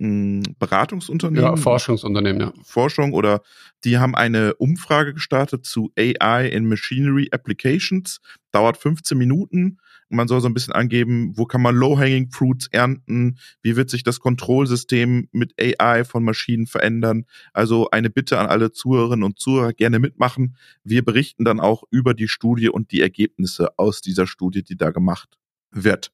ein 0.00 0.42
Beratungsunternehmen. 0.58 1.50
Ja, 1.50 1.56
Forschungsunternehmen, 1.56 2.40
ja. 2.40 2.52
Forschung 2.64 3.12
oder 3.12 3.42
die 3.84 3.98
haben 3.98 4.14
eine 4.14 4.54
Umfrage 4.54 5.14
gestartet 5.14 5.64
zu 5.64 5.92
AI 5.96 6.48
in 6.48 6.68
Machinery 6.68 7.28
Applications. 7.30 8.20
Dauert 8.50 8.76
15 8.76 9.16
Minuten 9.16 9.78
man 10.08 10.28
soll 10.28 10.40
so 10.40 10.48
ein 10.48 10.54
bisschen 10.54 10.72
angeben, 10.72 11.36
wo 11.36 11.44
kann 11.44 11.62
man 11.62 11.74
Low-Hanging 11.74 12.30
Fruits 12.30 12.68
ernten, 12.68 13.38
wie 13.62 13.76
wird 13.76 13.90
sich 13.90 14.02
das 14.02 14.20
Kontrollsystem 14.20 15.28
mit 15.32 15.54
AI 15.60 16.04
von 16.04 16.24
Maschinen 16.24 16.66
verändern. 16.66 17.24
Also 17.52 17.90
eine 17.90 18.10
Bitte 18.10 18.38
an 18.38 18.46
alle 18.46 18.72
Zuhörerinnen 18.72 19.24
und 19.24 19.38
Zuhörer, 19.38 19.72
gerne 19.72 19.98
mitmachen. 19.98 20.56
Wir 20.84 21.04
berichten 21.04 21.44
dann 21.44 21.60
auch 21.60 21.82
über 21.90 22.14
die 22.14 22.28
Studie 22.28 22.68
und 22.68 22.92
die 22.92 23.00
Ergebnisse 23.00 23.78
aus 23.78 24.00
dieser 24.00 24.26
Studie, 24.26 24.62
die 24.62 24.76
da 24.76 24.90
gemacht 24.90 25.38
wird. 25.70 26.12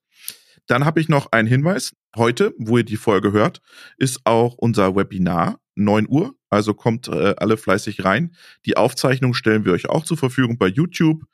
Dann 0.67 0.85
habe 0.85 1.01
ich 1.01 1.09
noch 1.09 1.33
einen 1.33 1.49
Hinweis. 1.49 1.95
Heute, 2.17 2.55
wo 2.59 2.79
ihr 2.79 2.85
die 2.85 2.97
Folge 2.97 3.33
hört, 3.33 3.61
ist 3.99 4.21
auch 4.25 4.55
unser 4.55 4.97
Webinar 4.97 5.61
9 5.75 6.07
Uhr. 6.09 6.35
Also 6.49 6.73
kommt 6.73 7.09
äh, 7.09 7.35
alle 7.37 7.57
fleißig 7.57 8.05
rein. 8.05 8.35
Die 8.65 8.77
Aufzeichnung 8.77 9.35
stellen 9.35 9.65
wir 9.65 9.73
euch 9.73 9.89
auch 9.89 10.05
zur 10.05 10.17
Verfügung 10.17 10.57
bei 10.57 10.69
YouTube. 10.69 11.25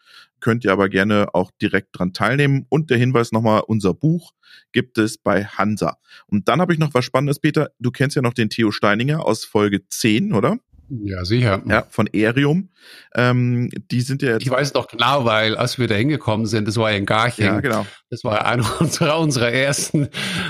Könnt 0.40 0.64
ihr 0.64 0.72
aber 0.72 0.88
gerne 0.88 1.28
auch 1.34 1.50
direkt 1.60 1.98
dran 1.98 2.12
teilnehmen. 2.12 2.66
Und 2.68 2.90
der 2.90 2.98
Hinweis 2.98 3.32
nochmal, 3.32 3.62
unser 3.66 3.94
Buch 3.94 4.32
gibt 4.72 4.98
es 4.98 5.18
bei 5.18 5.44
Hansa. 5.44 5.98
Und 6.26 6.48
dann 6.48 6.60
habe 6.60 6.72
ich 6.72 6.78
noch 6.78 6.94
was 6.94 7.04
Spannendes, 7.04 7.38
Peter. 7.38 7.70
Du 7.78 7.90
kennst 7.90 8.16
ja 8.16 8.22
noch 8.22 8.34
den 8.34 8.50
Theo 8.50 8.70
Steininger 8.70 9.24
aus 9.24 9.44
Folge 9.44 9.86
10, 9.86 10.32
oder? 10.32 10.58
Ja, 10.90 11.24
sicher. 11.24 11.62
Ja, 11.66 11.86
von 11.88 12.08
Erium. 12.08 12.68
Ähm, 13.14 13.70
die 13.90 14.00
sind 14.00 14.22
ja 14.22 14.30
jetzt. 14.30 14.42
Ich 14.42 14.50
weiß 14.50 14.72
doch 14.72 14.88
genau, 14.88 15.24
weil 15.24 15.56
als 15.56 15.78
wir 15.78 15.86
da 15.86 15.94
hingekommen 15.94 16.46
sind, 16.46 16.66
das 16.66 16.76
war 16.76 16.90
ja 16.90 16.96
in 16.96 17.06
Garching. 17.06 17.44
Ja, 17.44 17.60
genau. 17.60 17.86
Das 18.10 18.24
war 18.24 18.44
einer 18.44 18.64
unserer, 18.80 19.20
unserer 19.20 19.52
ersten. 19.52 20.08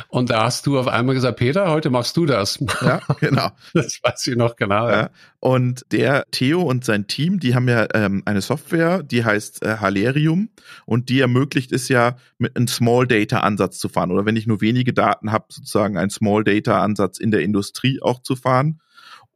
Und 0.08 0.30
da 0.30 0.44
hast 0.44 0.66
du 0.66 0.78
auf 0.78 0.88
einmal 0.88 1.14
gesagt, 1.14 1.38
Peter, 1.38 1.70
heute 1.70 1.90
machst 1.90 2.16
du 2.16 2.24
das. 2.24 2.58
Ja, 2.80 3.02
genau. 3.20 3.50
das 3.74 4.00
weiß 4.02 4.26
ich 4.28 4.36
noch 4.36 4.56
genau. 4.56 4.88
Ja. 4.88 5.00
ja. 5.02 5.10
Und 5.40 5.84
der 5.92 6.24
Theo 6.30 6.62
und 6.62 6.84
sein 6.86 7.06
Team, 7.06 7.38
die 7.38 7.54
haben 7.54 7.68
ja 7.68 7.86
ähm, 7.92 8.22
eine 8.24 8.40
Software, 8.40 9.02
die 9.02 9.24
heißt 9.24 9.62
äh, 9.62 9.76
Halerium 9.78 10.48
und 10.86 11.10
die 11.10 11.20
ermöglicht 11.20 11.70
es 11.72 11.88
ja, 11.88 12.16
mit 12.38 12.56
einem 12.56 12.68
Small 12.68 13.06
Data 13.06 13.40
Ansatz 13.40 13.78
zu 13.78 13.90
fahren. 13.90 14.10
Oder 14.10 14.24
wenn 14.24 14.36
ich 14.36 14.46
nur 14.46 14.62
wenige 14.62 14.94
Daten 14.94 15.32
habe, 15.32 15.46
sozusagen 15.50 15.98
einen 15.98 16.10
Small 16.10 16.44
Data 16.44 16.82
Ansatz 16.82 17.18
in 17.18 17.30
der 17.30 17.42
Industrie 17.42 18.00
auch 18.00 18.22
zu 18.22 18.36
fahren. 18.36 18.80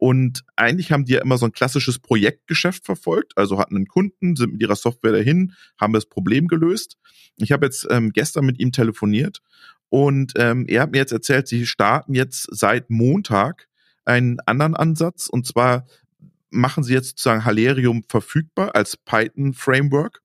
Und 0.05 0.43
eigentlich 0.55 0.91
haben 0.91 1.05
die 1.05 1.13
ja 1.13 1.23
immer 1.23 1.39
so 1.39 1.47
ein 1.47 1.51
klassisches 1.51 1.97
Projektgeschäft 1.97 2.85
verfolgt, 2.85 3.35
also 3.39 3.57
hatten 3.57 3.75
einen 3.75 3.87
Kunden, 3.87 4.35
sind 4.35 4.51
mit 4.51 4.61
ihrer 4.61 4.75
Software 4.75 5.13
dahin, 5.13 5.53
haben 5.81 5.93
das 5.93 6.05
Problem 6.05 6.47
gelöst. 6.47 6.99
Ich 7.37 7.51
habe 7.51 7.65
jetzt 7.65 7.87
ähm, 7.89 8.11
gestern 8.13 8.45
mit 8.45 8.59
ihm 8.59 8.71
telefoniert 8.71 9.41
und 9.89 10.33
ähm, 10.35 10.65
er 10.67 10.83
hat 10.83 10.91
mir 10.91 10.99
jetzt 10.99 11.11
erzählt, 11.11 11.47
sie 11.47 11.65
starten 11.65 12.13
jetzt 12.13 12.47
seit 12.51 12.91
Montag 12.91 13.67
einen 14.03 14.39
anderen 14.41 14.75
Ansatz 14.75 15.27
und 15.27 15.47
zwar 15.47 15.87
machen 16.51 16.83
sie 16.83 16.93
jetzt 16.93 17.17
sozusagen 17.17 17.43
Halerium 17.43 18.03
verfügbar 18.07 18.75
als 18.75 18.97
Python 18.97 19.55
Framework 19.55 20.21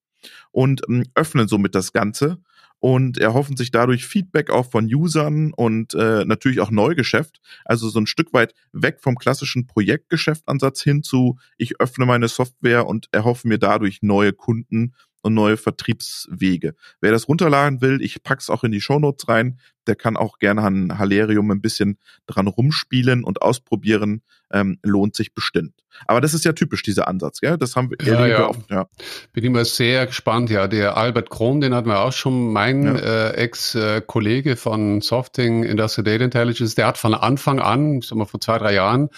und 0.50 0.82
ähm, 0.90 1.04
öffnen 1.14 1.48
somit 1.48 1.74
das 1.74 1.94
Ganze 1.94 2.42
und 2.80 3.18
erhoffen 3.18 3.56
sich 3.56 3.70
dadurch 3.70 4.06
Feedback 4.06 4.50
auch 4.50 4.70
von 4.70 4.92
Usern 4.92 5.52
und 5.52 5.94
äh, 5.94 6.24
natürlich 6.24 6.60
auch 6.60 6.70
Neugeschäft. 6.70 7.40
Also 7.64 7.88
so 7.88 8.00
ein 8.00 8.06
Stück 8.06 8.32
weit 8.32 8.54
weg 8.72 8.98
vom 9.00 9.16
klassischen 9.16 9.66
Projektgeschäftansatz 9.66 10.82
hin 10.82 11.02
zu, 11.02 11.38
ich 11.58 11.80
öffne 11.80 12.06
meine 12.06 12.28
Software 12.28 12.86
und 12.86 13.08
erhoffe 13.12 13.46
mir 13.46 13.58
dadurch 13.58 14.02
neue 14.02 14.32
Kunden 14.32 14.94
und 15.22 15.34
neue 15.34 15.58
Vertriebswege. 15.58 16.74
Wer 17.00 17.12
das 17.12 17.28
runterladen 17.28 17.80
will, 17.82 18.00
ich 18.02 18.22
pack's 18.22 18.50
auch 18.50 18.64
in 18.64 18.72
die 18.72 18.80
Shownotes 18.80 19.28
rein, 19.28 19.58
der 19.86 19.96
kann 19.96 20.16
auch 20.16 20.38
gerne 20.38 20.62
an 20.62 20.98
Halerium 20.98 21.50
ein 21.50 21.60
bisschen 21.60 21.98
dran 22.26 22.46
rumspielen 22.46 23.24
und 23.24 23.42
ausprobieren, 23.42 24.22
ähm, 24.52 24.78
lohnt 24.82 25.16
sich 25.16 25.34
bestimmt. 25.34 25.74
Aber 26.06 26.20
das 26.20 26.34
ist 26.34 26.44
ja 26.44 26.52
typisch, 26.52 26.82
dieser 26.82 27.08
Ansatz, 27.08 27.40
gell? 27.40 27.58
Das 27.58 27.76
haben 27.76 27.90
wir 27.90 27.98
ja, 28.06 28.26
ja. 28.26 28.48
oft, 28.48 28.70
ja. 28.70 28.86
Bin 29.32 29.44
immer 29.44 29.64
sehr 29.64 30.06
gespannt, 30.06 30.50
ja. 30.50 30.66
Der 30.68 30.96
Albert 30.96 31.30
Krohn, 31.30 31.60
den 31.60 31.74
hatten 31.74 31.88
wir 31.88 32.00
auch 32.00 32.12
schon, 32.12 32.52
mein 32.52 32.84
ja. 32.84 32.94
äh, 32.94 33.34
Ex-Kollege 33.34 34.56
von 34.56 35.00
Softing 35.00 35.64
Industrial 35.64 36.04
Data 36.04 36.24
Intelligence, 36.24 36.74
der 36.74 36.86
hat 36.86 36.98
von 36.98 37.14
Anfang 37.14 37.60
an, 37.60 37.98
ich 37.98 38.06
sag 38.06 38.16
mal 38.16 38.24
vor 38.24 38.40
zwei, 38.40 38.58
drei 38.58 38.74
Jahren, 38.74 39.10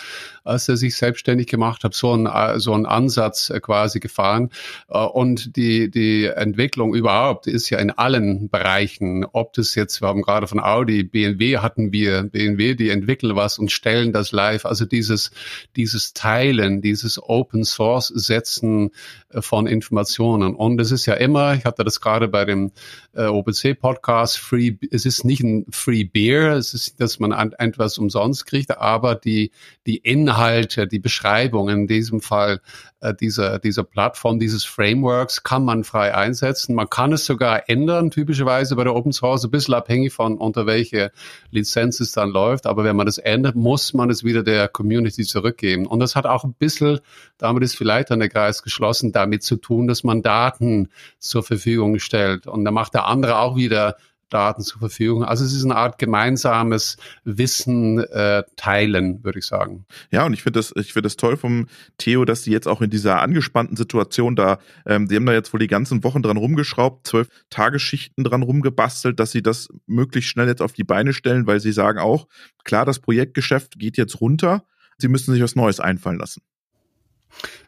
als 0.45 0.69
er 0.69 0.77
sich 0.77 0.97
selbstständig 0.97 1.47
gemacht 1.47 1.85
hat, 1.85 1.95
so 1.95 2.13
einen, 2.13 2.59
so 2.59 2.73
einen 2.73 2.87
Ansatz 2.87 3.51
äh, 3.51 3.61
quasi 3.61 4.01
gefahren. 4.01 4.51
Äh, 4.89 4.99
und 4.99 5.57
die, 5.57 5.91
die 5.91 6.27
Entwicklung 6.27 6.95
überhaupt 6.95 7.47
ist 7.47 7.71
ja 7.71 7.79
in 7.79 7.91
allen 7.91 8.49
Bereichen, 8.49 9.25
ob 9.33 9.53
das 9.53 9.75
jetzt, 9.75 10.01
wir 10.03 10.09
haben 10.09 10.23
gerade 10.23 10.47
von 10.53 10.61
Audi, 10.61 11.03
BMW 11.03 11.59
hatten 11.59 11.93
wir, 11.93 12.25
BMW, 12.25 12.75
die 12.75 12.91
entwickeln 12.91 13.35
was 13.35 13.59
und 13.59 13.73
stellen 13.73 14.13
das 14.13 14.33
live. 14.33 14.67
Also 14.67 14.85
dieses, 14.85 15.31
dieses 15.77 16.13
Teilen, 16.13 16.83
dieses 16.83 17.19
Open 17.23 17.65
Source 17.65 18.09
Setzen 18.09 18.91
äh, 19.31 19.41
von 19.41 19.67
Informationen. 19.67 20.55
Und 20.55 20.79
es 20.79 20.93
ist 20.93 21.07
ja 21.07 21.15
immer, 21.15 21.55
ich 21.55 21.65
hatte 21.65 21.85
das 21.85 22.03
gerade 22.03 22.29
bei 22.29 22.45
dem 22.45 22.73
äh, 23.15 23.27
OPC 23.27 23.79
Podcast, 23.79 24.39
Free, 24.39 24.77
es 24.91 25.07
ist 25.07 25.25
nicht 25.25 25.43
ein 25.43 25.67
Free 25.71 26.05
Beer, 26.05 26.53
es 26.53 26.75
ist, 26.75 27.01
dass 27.01 27.19
man 27.19 27.33
etwas 27.33 27.99
umsonst 27.99 28.47
kriegt, 28.47 28.77
aber 28.79 29.15
die, 29.15 29.51
die 29.87 29.99
Inhalte, 29.99 30.87
die 30.87 30.99
Beschreibungen, 30.99 31.81
in 31.81 31.87
diesem 31.87 32.21
Fall 32.21 32.61
äh, 33.03 33.15
dieser, 33.15 33.59
dieser 33.59 33.83
Plattform, 33.83 34.39
dieses 34.39 34.65
Frameworks 34.65 35.43
kann 35.43 35.65
man 35.65 35.85
frei 35.85 36.15
einsetzen. 36.15 36.75
Man 36.75 36.89
kann 36.89 37.13
es 37.13 37.27
sogar 37.27 37.69
ändern, 37.69 38.11
typischerweise 38.11 38.77
bei 38.77 38.85
der 38.85 38.95
Open 38.95 39.13
Source, 39.13 39.45
ein 39.45 39.51
bisschen 39.51 39.75
abhängig 39.75 40.13
von 40.13 40.39
unter 40.39 40.67
welche 40.67 41.11
Lizenz 41.51 41.99
es 42.01 42.13
dann 42.13 42.31
läuft. 42.31 42.67
Aber 42.67 42.85
wenn 42.85 42.97
man 42.97 43.07
das 43.07 43.19
ändert, 43.19 43.57
muss 43.57 43.93
man 43.93 44.09
es 44.09 44.23
wieder 44.23 44.45
der 44.45 44.69
Community 44.69 45.25
zurückgeben. 45.25 45.87
Und 45.87 45.99
das 45.99 46.15
hat 46.15 46.27
auch 46.27 46.45
ein 46.45 46.55
bisschen, 46.55 47.01
damit 47.39 47.65
ist 47.65 47.77
vielleicht 47.77 48.11
dann 48.11 48.21
der 48.21 48.29
Kreis 48.29 48.63
geschlossen, 48.63 49.11
damit 49.11 49.43
zu 49.43 49.57
tun, 49.57 49.89
dass 49.89 50.05
man 50.05 50.23
Daten 50.23 50.89
zur 51.19 51.43
Verfügung 51.43 51.99
stellt. 51.99 52.47
Und 52.47 52.65
da 52.65 52.71
macht 52.71 52.95
der 52.95 53.02
andere 53.07 53.39
auch 53.39 53.57
wieder 53.57 53.97
Daten 54.33 54.63
zur 54.63 54.79
Verfügung. 54.79 55.25
Also 55.25 55.45
es 55.45 55.53
ist 55.53 55.65
eine 55.65 55.77
Art 55.77 55.99
gemeinsames 55.99 56.97
Wissen 57.25 57.99
äh, 57.99 58.43
teilen, 58.57 59.23
würde 59.23 59.39
ich 59.39 59.47
sagen. 59.47 59.85
Ja, 60.11 60.25
und 60.25 60.33
ich 60.33 60.43
finde 60.43 60.59
das, 60.59 60.73
ich 60.77 60.93
finde 60.93 61.07
das 61.07 61.17
toll 61.17 61.37
vom 61.37 61.67
Theo, 61.99 62.25
dass 62.25 62.43
sie 62.43 62.51
jetzt 62.51 62.67
auch 62.67 62.81
in 62.81 62.91
dieser 62.91 63.21
angespannten 63.21 63.77
Situation 63.77 64.35
da, 64.35 64.59
ähm, 64.87 65.09
die 65.09 65.17
haben 65.17 65.27
da 65.27 65.33
jetzt 65.33 65.53
wohl 65.53 65.61
die 65.61 65.67
ganzen 65.67 66.03
Wochen 66.05 66.23
dran 66.23 66.37
rumgeschraubt, 66.37 67.07
zwölf 67.07 67.29
Tagesschichten 67.51 68.25
dran 68.25 68.43
rumgebastelt, 68.43 69.21
dass 69.21 69.33
sie 69.33 69.43
das 69.43 69.69
möglichst 69.87 70.31
schnell 70.31 70.49
jetzt 70.49 70.63
auf 70.63 70.73
die 70.73 70.85
Beine 70.85 71.13
stellen, 71.13 71.47
weil 71.47 71.61
sie 71.61 71.73
sagen 71.73 71.99
auch, 71.99 72.27
klar, 72.65 72.85
das 72.85 73.01
Projektgeschäft 73.01 73.79
geht 73.79 73.97
jetzt 73.97 74.21
runter, 74.21 74.65
sie 74.99 75.09
müssen 75.09 75.33
sich 75.33 75.43
was 75.43 75.57
Neues 75.57 75.81
einfallen 75.81 76.19
lassen. 76.19 76.43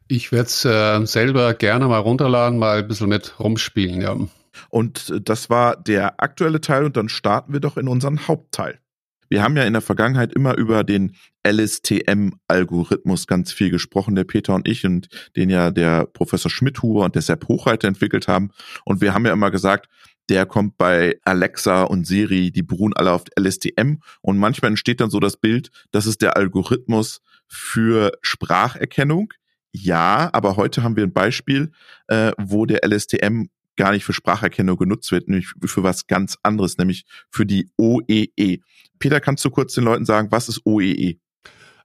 Ich 0.09 0.33
werde 0.33 0.47
es 0.47 0.65
äh, 0.65 1.05
selber 1.07 1.55
gerne 1.55 1.87
mal 1.87 1.99
runterladen, 1.99 2.59
mal 2.59 2.81
ein 2.81 2.89
bisschen 2.89 3.09
mit 3.09 3.41
rumspielen, 3.41 4.03
ja. 4.03 4.17
Und 4.71 5.11
äh, 5.11 5.21
das 5.21 5.51
war 5.51 5.77
der 5.77 6.21
aktuelle 6.21 6.61
Teil 6.61 6.85
und 6.85 6.97
dann 6.97 7.09
starten 7.09 7.53
wir 7.53 7.61
doch 7.61 7.77
in 7.77 7.89
unseren 7.89 8.27
Hauptteil. 8.27 8.79
Wir 9.29 9.43
haben 9.43 9.57
ja 9.57 9.65
in 9.65 9.73
der 9.73 9.83
Vergangenheit 9.83 10.33
immer 10.33 10.57
über 10.57 10.85
den 10.85 11.17
LSTM-Algorithmus 11.47 13.27
ganz 13.27 13.53
viel 13.53 13.71
gesprochen, 13.71 14.15
der 14.15 14.25
Peter 14.25 14.55
und 14.55 14.69
ich 14.69 14.85
und 14.85 15.09
den 15.35 15.51
ja 15.51 15.71
der 15.71 16.07
Professor 16.07 16.51
Schmidhuber 16.51 17.05
und 17.05 17.15
der 17.15 17.23
Sepp 17.23 17.49
Hochreiter 17.49 17.89
entwickelt 17.89 18.29
haben. 18.29 18.51
Und 18.85 19.01
wir 19.01 19.15
haben 19.15 19.27
ja 19.27 19.33
immer 19.33 19.51
gesagt, 19.51 19.89
der 20.29 20.47
kommt 20.47 20.79
bei 20.79 21.19
Alexa 21.25 21.83
und 21.83 22.07
Siri, 22.07 22.51
die 22.51 22.63
beruhen 22.63 22.95
alle 22.95 23.13
auf 23.13 23.25
LSTM. 23.39 23.97
Und 24.23 24.39
manchmal 24.39 24.71
entsteht 24.71 25.01
dann 25.01 25.11
so 25.11 25.21
das 25.21 25.37
Bild, 25.37 25.71
das 25.91 26.07
ist 26.07 26.23
der 26.23 26.37
Algorithmus 26.37 27.21
für 27.47 28.13
Spracherkennung. 28.23 29.33
Ja, 29.73 30.31
aber 30.33 30.57
heute 30.57 30.83
haben 30.83 30.97
wir 30.97 31.03
ein 31.03 31.13
Beispiel, 31.13 31.73
äh, 32.07 32.33
wo 32.39 32.65
der 32.65 32.87
LSTM 32.87 33.49
gar 33.77 33.93
nicht 33.93 34.05
für 34.05 34.13
Spracherkennung 34.13 34.77
genutzt 34.77 35.11
wird, 35.13 35.29
nämlich 35.29 35.53
für 35.65 35.83
was 35.83 36.07
ganz 36.07 36.37
anderes, 36.43 36.79
nämlich 36.79 37.05
für 37.31 37.47
die 37.47 37.71
OEE. 37.77 38.29
E. 38.37 38.59
Peter, 38.99 39.21
kannst 39.21 39.45
du 39.45 39.51
kurz 39.51 39.75
den 39.75 39.85
Leuten 39.85 40.05
sagen, 40.05 40.31
was 40.31 40.49
ist 40.49 40.63
OEE? 40.65 41.19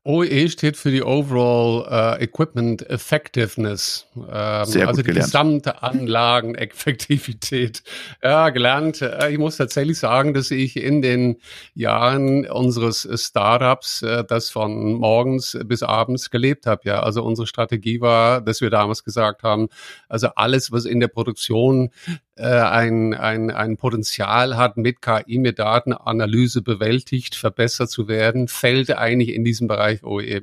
OEE 0.10 0.50
steht 0.50 0.76
für 0.76 0.90
die 0.90 1.04
Overall 1.04 2.18
uh, 2.18 2.20
Equipment 2.20 2.90
Effectiveness. 2.90 4.08
Ähm, 4.16 4.66
Sehr 4.66 4.88
also 4.88 5.04
die 5.04 5.08
gelernt. 5.08 5.28
gesamte 5.28 5.84
Anlageneffektivität. 5.84 7.84
Ja, 8.24 8.50
gelernt. 8.50 9.02
Äh, 9.02 9.32
ich 9.32 9.38
muss 9.38 9.58
tatsächlich 9.58 10.00
sagen, 10.00 10.34
dass 10.34 10.50
ich 10.50 10.78
in 10.78 11.04
den 11.04 11.38
Jahren 11.76 12.50
unseres 12.50 13.08
Startups 13.14 14.02
uh, 14.02 14.24
das 14.24 14.50
von 14.50 14.94
morgens 14.94 15.56
bis 15.66 15.84
abends 15.84 16.32
gelebt 16.32 16.66
habe. 16.66 16.82
Ja, 16.86 17.04
also 17.04 17.24
unsere 17.24 17.46
Strategie 17.46 18.02
war, 18.02 18.42
dass 18.42 18.62
wir 18.62 18.72
damals 18.72 19.04
gesagt 19.04 19.44
haben, 19.44 19.68
also 20.08 20.30
alles, 20.36 20.72
was 20.72 20.86
in 20.86 21.00
der 21.00 21.10
Produktion 21.10 21.92
äh, 22.08 22.14
ein, 22.46 23.14
ein, 23.14 23.52
ein 23.52 23.78
Potenzial 23.78 24.58
hat, 24.58 24.78
mit 24.78 25.02
KI, 25.02 25.38
mit 25.40 25.60
Datenanalyse 25.60 26.62
bewältigt, 26.62 27.36
verbessert 27.36 27.90
zu 27.90 28.08
werden, 28.08 28.48
fällt 28.48 28.96
eigentlich 28.96 29.34
in 29.34 29.44
diesem 29.44 29.68
Bereich 29.68 30.04
OE. 30.04 30.42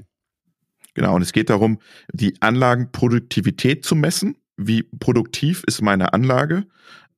Genau, 0.94 1.14
und 1.14 1.22
es 1.22 1.32
geht 1.32 1.50
darum, 1.50 1.78
die 2.12 2.40
Anlagenproduktivität 2.40 3.84
zu 3.84 3.94
messen. 3.94 4.36
Wie 4.56 4.82
produktiv 4.82 5.62
ist 5.66 5.82
meine 5.82 6.14
Anlage? 6.14 6.64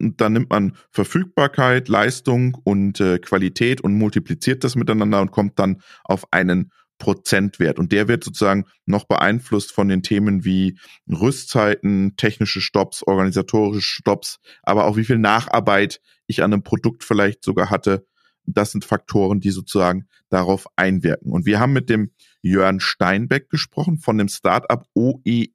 Und 0.00 0.20
dann 0.20 0.32
nimmt 0.32 0.50
man 0.50 0.76
Verfügbarkeit, 0.90 1.88
Leistung 1.88 2.56
und 2.64 3.00
äh, 3.00 3.18
Qualität 3.18 3.80
und 3.80 3.94
multipliziert 3.94 4.62
das 4.62 4.76
miteinander 4.76 5.20
und 5.20 5.32
kommt 5.32 5.58
dann 5.58 5.80
auf 6.04 6.32
einen 6.32 6.70
Prozentwert. 6.98 7.78
Und 7.78 7.92
der 7.92 8.08
wird 8.08 8.24
sozusagen 8.24 8.66
noch 8.86 9.04
beeinflusst 9.04 9.72
von 9.72 9.88
den 9.88 10.02
Themen 10.02 10.44
wie 10.44 10.78
Rüstzeiten, 11.08 12.16
technische 12.16 12.60
Stops, 12.60 13.02
organisatorische 13.02 14.00
Stops, 14.00 14.40
aber 14.62 14.84
auch 14.84 14.96
wie 14.96 15.04
viel 15.04 15.18
Nacharbeit 15.18 16.00
ich 16.26 16.42
an 16.42 16.52
einem 16.52 16.62
Produkt 16.62 17.04
vielleicht 17.04 17.42
sogar 17.44 17.70
hatte. 17.70 18.06
Das 18.44 18.72
sind 18.72 18.84
Faktoren, 18.84 19.40
die 19.40 19.50
sozusagen 19.50 20.08
darauf 20.30 20.66
einwirken. 20.76 21.32
Und 21.32 21.46
wir 21.46 21.60
haben 21.60 21.72
mit 21.72 21.88
dem 21.88 22.12
Jörn 22.42 22.80
Steinbeck 22.80 23.50
gesprochen 23.50 23.98
von 23.98 24.18
dem 24.18 24.28
Startup 24.28 24.84
OEE.ai. 24.94 25.52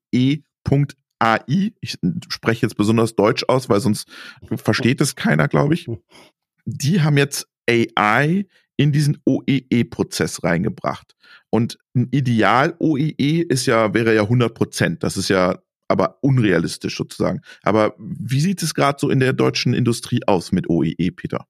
Ich 1.82 1.98
spreche 2.30 2.66
jetzt 2.66 2.76
besonders 2.76 3.16
Deutsch 3.16 3.46
aus, 3.48 3.70
weil 3.70 3.80
sonst 3.80 4.08
versteht 4.56 5.02
es 5.02 5.16
keiner, 5.16 5.48
glaube 5.48 5.74
ich. 5.74 5.88
Die 6.66 7.02
haben 7.02 7.18
jetzt 7.18 7.48
AI 7.70 8.46
in 8.78 8.92
diesen 8.92 9.20
OEE-Prozess 9.26 10.44
reingebracht. 10.44 11.16
Und 11.50 11.78
ein 11.96 12.08
Ideal 12.12 12.76
OEE 12.80 13.44
ist 13.48 13.66
ja, 13.66 13.94
wäre 13.94 14.16
ja 14.16 14.24
100 14.24 14.54
Prozent. 14.54 15.04
Das 15.04 15.18
ist 15.18 15.30
ja 15.30 15.60
aber 15.88 16.18
unrealistisch 16.22 16.98
sozusagen. 16.98 17.42
Aber 17.62 17.96
wie 18.00 18.40
sieht 18.40 18.64
es 18.64 18.74
gerade 18.74 18.98
so 19.00 19.10
in 19.10 19.20
der 19.20 19.34
deutschen 19.34 19.74
Industrie 19.74 20.22
aus 20.26 20.52
mit 20.52 20.70
OEE, 20.70 21.12
Peter? 21.12 21.46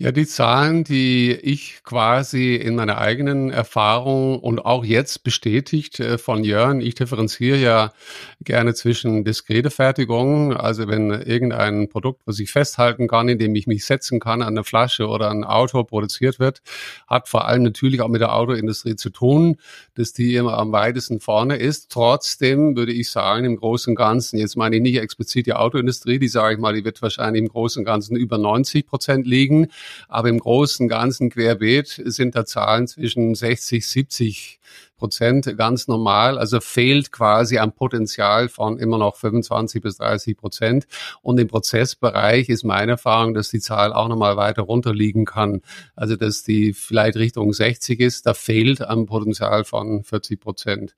Ja, 0.00 0.12
die 0.12 0.26
Zahlen, 0.26 0.84
die 0.84 1.32
ich 1.32 1.80
quasi 1.82 2.54
in 2.54 2.76
meiner 2.76 2.98
eigenen 2.98 3.50
Erfahrung 3.50 4.38
und 4.38 4.60
auch 4.60 4.84
jetzt 4.84 5.24
bestätigt 5.24 5.98
äh, 5.98 6.18
von 6.18 6.44
Jörn, 6.44 6.80
ich 6.80 6.94
differenziere 6.94 7.56
ja 7.56 7.92
gerne 8.40 8.74
zwischen 8.74 9.24
diskrete 9.24 9.70
Fertigung, 9.70 10.56
also 10.56 10.86
wenn 10.86 11.10
irgendein 11.10 11.88
Produkt, 11.88 12.22
was 12.26 12.38
ich 12.38 12.52
festhalten 12.52 13.08
kann, 13.08 13.28
indem 13.28 13.56
ich 13.56 13.66
mich 13.66 13.84
setzen 13.86 14.20
kann 14.20 14.40
an 14.40 14.50
eine 14.50 14.62
Flasche 14.62 15.08
oder 15.08 15.32
ein 15.32 15.42
Auto 15.42 15.82
produziert 15.82 16.38
wird, 16.38 16.62
hat 17.08 17.26
vor 17.26 17.48
allem 17.48 17.64
natürlich 17.64 18.00
auch 18.00 18.06
mit 18.06 18.20
der 18.20 18.36
Autoindustrie 18.36 18.94
zu 18.94 19.10
tun, 19.10 19.56
dass 19.96 20.12
die 20.12 20.36
immer 20.36 20.58
am 20.58 20.70
weitesten 20.70 21.18
vorne 21.18 21.56
ist. 21.56 21.90
Trotzdem 21.90 22.76
würde 22.76 22.92
ich 22.92 23.10
sagen, 23.10 23.44
im 23.44 23.56
Großen 23.56 23.90
und 23.90 23.96
Ganzen, 23.96 24.38
jetzt 24.38 24.56
meine 24.56 24.76
ich 24.76 24.82
nicht 24.82 24.98
explizit 24.98 25.46
die 25.46 25.54
Autoindustrie, 25.54 26.20
die 26.20 26.28
sage 26.28 26.54
ich 26.54 26.60
mal, 26.60 26.74
die 26.74 26.84
wird 26.84 27.02
wahrscheinlich 27.02 27.42
im 27.42 27.48
Großen 27.48 27.80
und 27.80 27.84
Ganzen 27.84 28.16
über 28.16 28.38
90 28.38 28.86
Prozent 28.86 29.26
liegen 29.26 29.38
liegen. 29.38 29.66
Aber 30.08 30.28
im 30.28 30.38
Großen 30.38 30.88
Ganzen 30.88 31.30
querbeet 31.30 32.02
sind 32.04 32.34
da 32.34 32.44
Zahlen 32.44 32.86
zwischen 32.86 33.34
60, 33.34 33.86
70 33.86 34.60
Prozent 34.96 35.56
ganz 35.56 35.88
normal. 35.88 36.38
Also 36.38 36.60
fehlt 36.60 37.12
quasi 37.12 37.58
am 37.58 37.72
Potenzial 37.72 38.48
von 38.48 38.78
immer 38.78 38.98
noch 38.98 39.16
25 39.16 39.80
bis 39.80 39.96
30 39.98 40.36
Prozent. 40.36 40.86
Und 41.22 41.38
im 41.38 41.48
Prozessbereich 41.48 42.48
ist 42.48 42.64
meine 42.64 42.92
Erfahrung, 42.92 43.34
dass 43.34 43.48
die 43.48 43.60
Zahl 43.60 43.92
auch 43.92 44.08
nochmal 44.08 44.36
weiter 44.36 44.62
runterliegen 44.62 45.24
kann. 45.24 45.62
Also 45.94 46.16
dass 46.16 46.42
die 46.42 46.74
vielleicht 46.74 47.16
Richtung 47.16 47.52
60 47.52 48.00
ist. 48.00 48.26
Da 48.26 48.34
fehlt 48.34 48.82
am 48.82 49.06
Potenzial 49.06 49.64
von 49.64 50.02
40 50.04 50.40
Prozent. 50.40 50.96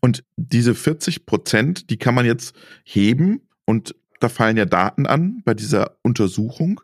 Und 0.00 0.24
diese 0.36 0.74
40 0.74 1.26
Prozent, 1.26 1.90
die 1.90 1.96
kann 1.96 2.14
man 2.14 2.26
jetzt 2.26 2.56
heben 2.84 3.42
und 3.66 3.94
da 4.20 4.28
fallen 4.28 4.56
ja 4.56 4.64
Daten 4.64 5.06
an 5.06 5.42
bei 5.44 5.54
dieser 5.54 5.98
Untersuchung. 6.02 6.80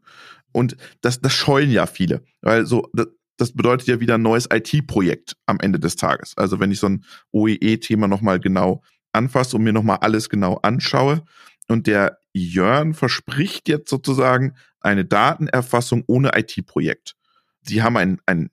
Und 0.53 0.77
das, 1.01 1.21
das 1.21 1.33
scheuen 1.33 1.71
ja 1.71 1.87
viele, 1.87 2.23
weil 2.41 2.67
so, 2.67 2.89
das, 2.93 3.09
das 3.37 3.53
bedeutet 3.53 3.89
ja 3.89 4.01
wieder 4.01 4.15
ein 4.15 4.23
neues 4.23 4.49
IT-Projekt 4.53 5.37
am 5.47 5.59
Ende 5.61 5.81
des 5.81 5.97
Tages. 5.97 6.37
Also 6.37 6.61
wenn 6.61 6.71
ich 6.71 6.79
so 6.79 6.89
ein 6.89 7.05
OEE-Thema 7.33 8.07
nochmal 8.07 8.39
genau 8.39 8.83
anfasse 9.13 9.57
und 9.57 9.65
mir 9.65 9.73
nochmal 9.73 9.99
alles 10.01 10.29
genau 10.29 10.59
anschaue 10.63 11.23
und 11.69 11.87
der 11.87 12.19
Jörn 12.33 12.95
verspricht 12.95 13.69
jetzt 13.69 13.91
sozusagen 13.91 14.55
eine 14.81 15.05
Datenerfassung 15.05 16.05
ohne 16.07 16.31
IT-Projekt. 16.37 17.15
Sie 17.63 17.83
haben 17.83 17.97
ein, 17.97 18.21
ein, 18.27 18.51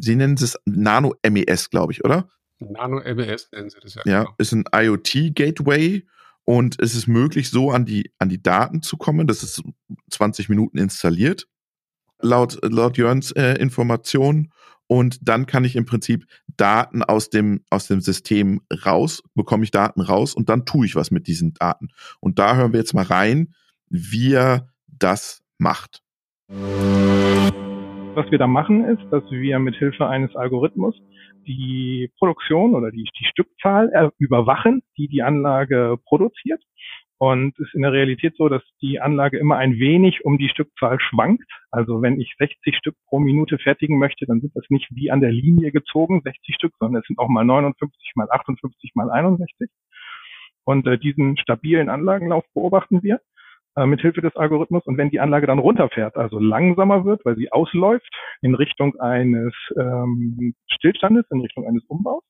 Sie 0.00 0.16
nennen 0.16 0.34
es 0.34 0.58
Nano-MES, 0.64 1.70
glaube 1.70 1.92
ich, 1.92 2.04
oder? 2.04 2.28
Nano-MES 2.58 3.50
nennen 3.52 3.70
Sie 3.70 3.78
das 3.80 3.94
ja. 3.94 4.02
Ja, 4.04 4.18
genau. 4.24 4.34
ist 4.38 4.52
ein 4.52 4.64
IoT-Gateway 4.72 6.06
und 6.46 6.76
es 6.80 6.94
ist 6.94 7.08
möglich, 7.08 7.50
so 7.50 7.72
an 7.72 7.84
die, 7.84 8.12
an 8.20 8.28
die 8.28 8.40
Daten 8.40 8.80
zu 8.80 8.96
kommen. 8.96 9.26
Das 9.26 9.42
ist 9.42 9.62
20 10.10 10.48
Minuten 10.48 10.78
installiert, 10.78 11.48
laut, 12.20 12.58
laut 12.62 12.96
Jörns 12.96 13.32
äh, 13.32 13.54
Informationen. 13.54 14.52
Und 14.86 15.28
dann 15.28 15.46
kann 15.46 15.64
ich 15.64 15.74
im 15.74 15.86
Prinzip 15.86 16.24
Daten 16.56 17.02
aus 17.02 17.30
dem, 17.30 17.64
aus 17.68 17.88
dem 17.88 18.00
System 18.00 18.60
raus, 18.86 19.24
bekomme 19.34 19.64
ich 19.64 19.72
Daten 19.72 20.00
raus 20.00 20.34
und 20.34 20.48
dann 20.48 20.64
tue 20.64 20.86
ich 20.86 20.94
was 20.94 21.10
mit 21.10 21.26
diesen 21.26 21.52
Daten. 21.54 21.88
Und 22.20 22.38
da 22.38 22.54
hören 22.54 22.72
wir 22.72 22.78
jetzt 22.78 22.94
mal 22.94 23.04
rein, 23.04 23.52
wie 23.88 24.34
er 24.34 24.68
das 24.86 25.42
macht. 25.58 26.04
Was 26.48 28.30
wir 28.30 28.38
da 28.38 28.46
machen, 28.46 28.84
ist, 28.84 29.02
dass 29.10 29.24
wir 29.30 29.58
mit 29.58 29.74
Hilfe 29.74 30.06
eines 30.06 30.36
Algorithmus 30.36 30.94
die 31.46 32.10
Produktion 32.18 32.74
oder 32.74 32.90
die, 32.90 33.08
die 33.18 33.24
Stückzahl 33.24 33.90
äh, 33.92 34.10
überwachen, 34.18 34.82
die 34.96 35.08
die 35.08 35.22
Anlage 35.22 35.98
produziert. 36.04 36.62
Und 37.18 37.58
es 37.58 37.68
ist 37.68 37.74
in 37.74 37.82
der 37.82 37.92
Realität 37.92 38.34
so, 38.36 38.48
dass 38.50 38.62
die 38.82 39.00
Anlage 39.00 39.38
immer 39.38 39.56
ein 39.56 39.78
wenig 39.78 40.24
um 40.24 40.36
die 40.36 40.50
Stückzahl 40.50 41.00
schwankt. 41.00 41.50
Also 41.70 42.02
wenn 42.02 42.20
ich 42.20 42.34
60 42.38 42.76
Stück 42.76 42.94
pro 43.08 43.18
Minute 43.18 43.58
fertigen 43.58 43.98
möchte, 43.98 44.26
dann 44.26 44.40
sind 44.40 44.54
das 44.54 44.64
nicht 44.68 44.86
wie 44.90 45.10
an 45.10 45.20
der 45.20 45.32
Linie 45.32 45.72
gezogen, 45.72 46.20
60 46.22 46.54
Stück, 46.54 46.74
sondern 46.78 47.00
es 47.00 47.06
sind 47.06 47.18
auch 47.18 47.28
mal 47.28 47.44
59, 47.44 48.12
mal 48.16 48.28
58, 48.30 48.92
mal 48.94 49.10
61. 49.10 49.70
Und 50.64 50.86
äh, 50.86 50.98
diesen 50.98 51.38
stabilen 51.38 51.88
Anlagenlauf 51.88 52.44
beobachten 52.52 53.02
wir 53.02 53.20
äh, 53.76 53.86
mit 53.86 54.00
Hilfe 54.00 54.20
des 54.20 54.36
Algorithmus. 54.36 54.84
Und 54.86 54.98
wenn 54.98 55.10
die 55.10 55.20
Anlage 55.20 55.46
dann 55.46 55.58
runterfährt, 55.58 56.16
also 56.16 56.38
langsamer 56.38 57.04
wird, 57.04 57.24
weil 57.24 57.36
sie 57.36 57.52
ausläuft 57.52 58.08
in 58.42 58.54
Richtung 58.54 58.98
eines 59.00 59.54
ähm, 59.78 60.54
Stillstandes, 60.68 61.26
in 61.30 61.40
Richtung 61.40 61.66
eines 61.66 61.84
Umbaus, 61.84 62.22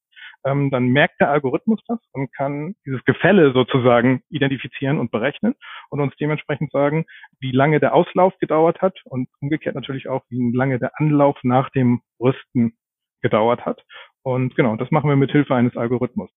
ähm, 0.45 0.71
dann 0.71 0.89
merkt 0.89 1.21
der 1.21 1.31
Algorithmus 1.31 1.81
das 1.89 1.99
und 2.13 2.33
kann 2.33 2.75
dieses 2.85 3.05
Gefälle 3.05 3.53
sozusagen 3.53 4.23
identifizieren 4.31 4.99
und 4.99 5.11
berechnen 5.11 5.55
und 5.91 6.01
uns 6.01 6.15
dementsprechend 6.17 6.71
sagen, 6.73 7.05
wie 7.41 7.53
lange 7.53 7.81
der 7.81 7.95
Auslauf 7.95 8.35
gedauert 8.39 8.81
hat 8.81 8.99
und 9.05 9.29
umgekehrt 9.41 9.75
natürlich 9.75 10.09
auch, 10.09 10.23
wie 10.29 10.53
lange 10.55 10.79
der 10.79 10.93
Anlauf 10.99 11.39
nach 11.43 11.71
dem 11.71 12.01
Rüsten 12.21 12.77
gedauert 13.23 13.65
hat. 13.67 13.83
Und 14.23 14.55
genau, 14.57 14.77
das 14.77 14.91
machen 14.91 15.09
wir 15.09 15.17
mit 15.17 15.33
Hilfe 15.33 15.55
eines 15.55 15.77
Algorithmus. 15.77 16.31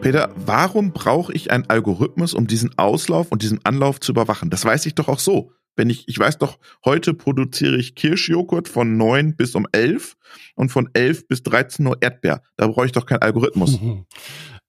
Peter, 0.00 0.30
warum 0.36 0.92
brauche 0.92 1.32
ich 1.32 1.50
einen 1.50 1.68
Algorithmus, 1.68 2.32
um 2.32 2.46
diesen 2.46 2.78
Auslauf 2.78 3.32
und 3.32 3.42
diesen 3.42 3.64
Anlauf 3.64 3.98
zu 3.98 4.12
überwachen? 4.12 4.48
Das 4.48 4.64
weiß 4.64 4.86
ich 4.86 4.94
doch 4.94 5.08
auch 5.08 5.18
so. 5.18 5.52
Wenn 5.74 5.90
ich, 5.90 6.08
ich 6.08 6.18
weiß 6.18 6.38
doch, 6.38 6.58
heute 6.84 7.14
produziere 7.14 7.76
ich 7.76 7.94
Kirschjoghurt 7.94 8.68
von 8.68 8.96
9 8.96 9.36
bis 9.36 9.54
um 9.54 9.66
11 9.72 10.16
und 10.54 10.70
von 10.70 10.88
11 10.92 11.28
bis 11.28 11.42
13 11.42 11.86
Uhr 11.86 11.96
Erdbeer. 12.00 12.42
Da 12.56 12.68
brauche 12.68 12.86
ich 12.86 12.92
doch 12.92 13.06
keinen 13.06 13.22
Algorithmus. 13.22 13.78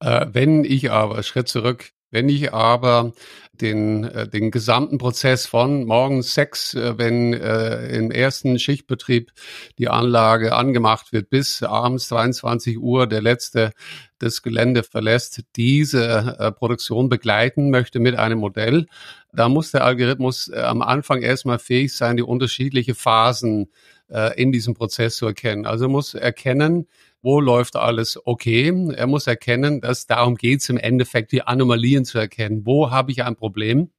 Äh, 0.02 0.28
wenn 0.32 0.64
ich 0.64 0.92
aber, 0.92 1.22
Schritt 1.24 1.50
zurück, 1.50 1.92
wenn 2.12 2.30
ich 2.30 2.54
aber 2.54 3.14
den, 3.62 4.04
äh, 4.04 4.28
den 4.28 4.52
gesamten 4.52 4.98
Prozess 4.98 5.46
von 5.46 5.86
morgens 5.86 6.34
sechs, 6.34 6.74
äh, 6.74 6.98
wenn 6.98 7.34
äh, 7.34 7.88
im 7.96 8.12
ersten 8.12 8.58
Schichtbetrieb 8.60 9.32
die 9.78 9.90
Anlage 9.90 10.56
angemacht 10.56 11.12
wird, 11.12 11.30
bis 11.30 11.64
abends 11.64 12.08
22 12.08 12.80
Uhr 12.80 13.08
der 13.08 13.22
letzte 13.22 13.72
das 14.18 14.42
Gelände 14.42 14.84
verlässt, 14.84 15.44
diese 15.56 16.38
äh, 16.40 16.52
Produktion 16.52 17.10
begleiten 17.10 17.70
möchte 17.70 18.00
mit 18.00 18.16
einem 18.16 18.40
Modell, 18.40 18.86
da 19.32 19.48
muss 19.48 19.72
der 19.72 19.86
Algorithmus 19.86 20.50
äh, 20.50 20.60
am 20.60 20.82
Anfang 20.82 21.22
erstmal 21.22 21.60
fähig 21.60 21.96
sein, 21.96 22.18
die 22.18 22.24
unterschiedlichen 22.24 22.96
Phasen 22.96 23.72
äh, 24.10 24.42
in 24.42 24.52
diesem 24.52 24.74
Prozess 24.74 25.18
zu 25.18 25.28
erkennen. 25.28 25.66
Also 25.66 25.88
muss 25.88 26.14
erkennen, 26.14 26.88
wo 27.22 27.40
läuft 27.40 27.76
alles 27.76 28.20
okay. 28.26 28.68
Er 28.96 29.08
muss 29.08 29.28
erkennen, 29.28 29.82
dass 29.82 30.08
darum 30.08 30.36
geht 30.36 30.62
es 30.62 30.70
im 30.70 30.78
Endeffekt, 30.78 31.32
die 31.32 31.42
Anomalien 31.42 32.06
zu 32.06 32.18
erkennen. 32.18 32.66
Wo 32.66 32.92
habe 32.92 33.12
ich 33.12 33.24
ein 33.24 33.36
Problem? 33.36 33.90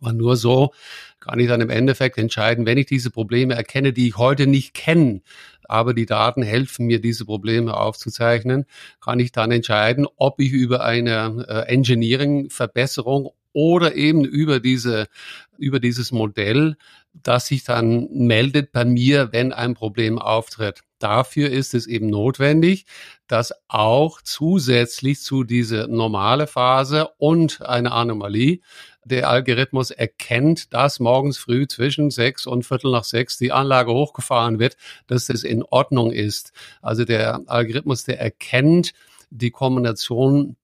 Aber 0.00 0.12
nur 0.12 0.36
so 0.36 0.72
kann 1.20 1.38
ich 1.38 1.46
dann 1.46 1.60
im 1.60 1.70
Endeffekt 1.70 2.18
entscheiden, 2.18 2.66
wenn 2.66 2.78
ich 2.78 2.86
diese 2.86 3.10
Probleme 3.10 3.54
erkenne, 3.54 3.92
die 3.92 4.08
ich 4.08 4.16
heute 4.16 4.48
nicht 4.48 4.74
kenne, 4.74 5.22
aber 5.68 5.94
die 5.94 6.06
Daten 6.06 6.42
helfen 6.42 6.86
mir, 6.86 7.00
diese 7.00 7.24
Probleme 7.24 7.74
aufzuzeichnen, 7.74 8.66
kann 9.00 9.20
ich 9.20 9.30
dann 9.30 9.52
entscheiden, 9.52 10.06
ob 10.16 10.40
ich 10.40 10.50
über 10.50 10.84
eine 10.84 11.46
äh, 11.48 11.72
Engineering-Verbesserung 11.72 13.30
oder 13.52 13.94
eben 13.94 14.24
über 14.24 14.60
diese, 14.60 15.06
über 15.56 15.78
dieses 15.78 16.10
Modell, 16.10 16.76
das 17.14 17.46
sich 17.46 17.64
dann 17.64 18.08
meldet 18.10 18.72
bei 18.72 18.84
mir, 18.84 19.32
wenn 19.32 19.52
ein 19.52 19.74
Problem 19.74 20.18
auftritt. 20.18 20.82
Dafür 20.98 21.50
ist 21.50 21.74
es 21.74 21.86
eben 21.86 22.08
notwendig, 22.08 22.86
dass 23.26 23.52
auch 23.68 24.22
zusätzlich 24.22 25.20
zu 25.20 25.44
dieser 25.44 25.88
normale 25.88 26.46
Phase 26.46 27.08
und 27.18 27.60
eine 27.62 27.92
Anomalie 27.92 28.60
der 29.04 29.28
Algorithmus 29.28 29.90
erkennt, 29.90 30.72
dass 30.72 31.00
morgens 31.00 31.38
früh 31.38 31.66
zwischen 31.66 32.10
sechs 32.10 32.46
und 32.46 32.64
Viertel 32.64 32.92
nach 32.92 33.04
sechs 33.04 33.36
die 33.36 33.52
Anlage 33.52 33.92
hochgefahren 33.92 34.58
wird, 34.58 34.76
dass 35.08 35.26
das 35.26 35.42
in 35.42 35.64
Ordnung 35.64 36.12
ist. 36.12 36.52
Also 36.80 37.04
der 37.04 37.40
Algorithmus, 37.46 38.04
der 38.04 38.20
erkennt 38.20 38.92
die 39.30 39.50
Kombination 39.50 40.56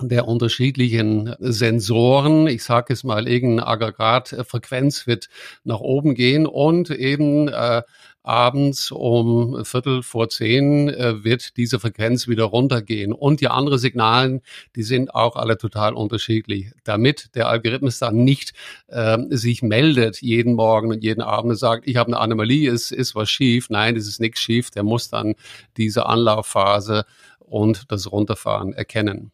der 0.00 0.28
unterschiedlichen 0.28 1.34
Sensoren, 1.38 2.46
ich 2.48 2.62
sage 2.62 2.92
es 2.92 3.02
mal, 3.02 3.26
irgendeine 3.26 3.66
Aggregatfrequenz 3.66 5.06
wird 5.06 5.28
nach 5.64 5.80
oben 5.80 6.14
gehen 6.14 6.46
und 6.46 6.90
eben 6.90 7.48
äh, 7.48 7.82
abends 8.22 8.90
um 8.90 9.64
Viertel 9.64 10.02
vor 10.02 10.28
zehn 10.28 10.88
äh, 10.88 11.24
wird 11.24 11.56
diese 11.56 11.78
Frequenz 11.78 12.28
wieder 12.28 12.44
runtergehen. 12.44 13.12
Und 13.12 13.40
die 13.40 13.48
anderen 13.48 13.78
Signalen, 13.78 14.42
die 14.74 14.82
sind 14.82 15.14
auch 15.14 15.36
alle 15.36 15.56
total 15.56 15.94
unterschiedlich. 15.94 16.72
Damit 16.84 17.34
der 17.34 17.48
Algorithmus 17.48 17.98
dann 17.98 18.24
nicht 18.24 18.52
äh, 18.88 19.16
sich 19.30 19.62
meldet 19.62 20.20
jeden 20.20 20.54
Morgen 20.54 20.90
und 20.90 21.04
jeden 21.04 21.22
Abend 21.22 21.52
und 21.52 21.56
sagt, 21.56 21.86
ich 21.86 21.96
habe 21.96 22.08
eine 22.08 22.18
Anomalie, 22.18 22.70
es 22.70 22.90
ist 22.90 23.14
was 23.14 23.30
schief. 23.30 23.70
Nein, 23.70 23.96
es 23.96 24.08
ist 24.08 24.20
nichts 24.20 24.40
schief. 24.40 24.70
Der 24.70 24.82
muss 24.82 25.08
dann 25.08 25.36
diese 25.76 26.06
Anlaufphase 26.06 27.04
und 27.38 27.90
das 27.92 28.10
Runterfahren 28.10 28.72
erkennen. 28.72 29.30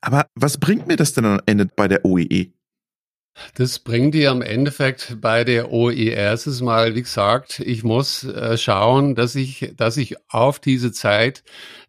Aber 0.00 0.26
was 0.34 0.58
bringt 0.58 0.86
mir 0.86 0.96
das 0.96 1.14
denn 1.14 1.24
am 1.24 1.40
Ende 1.46 1.66
bei 1.66 1.88
der 1.88 2.04
OEE? 2.04 2.52
Das 3.54 3.80
bringt 3.80 4.14
dir 4.14 4.30
am 4.30 4.42
Endeffekt 4.42 5.16
bei 5.20 5.42
der 5.42 5.72
OE 5.72 6.10
erstes 6.10 6.60
Mal, 6.60 6.94
wie 6.94 7.02
gesagt, 7.02 7.58
ich 7.58 7.82
muss 7.82 8.22
äh, 8.22 8.56
schauen, 8.56 9.16
dass 9.16 9.34
ich, 9.34 9.72
dass 9.76 9.96
ich 9.96 10.14
auf 10.28 10.60
diese 10.60 10.92
Zeit 10.92 11.42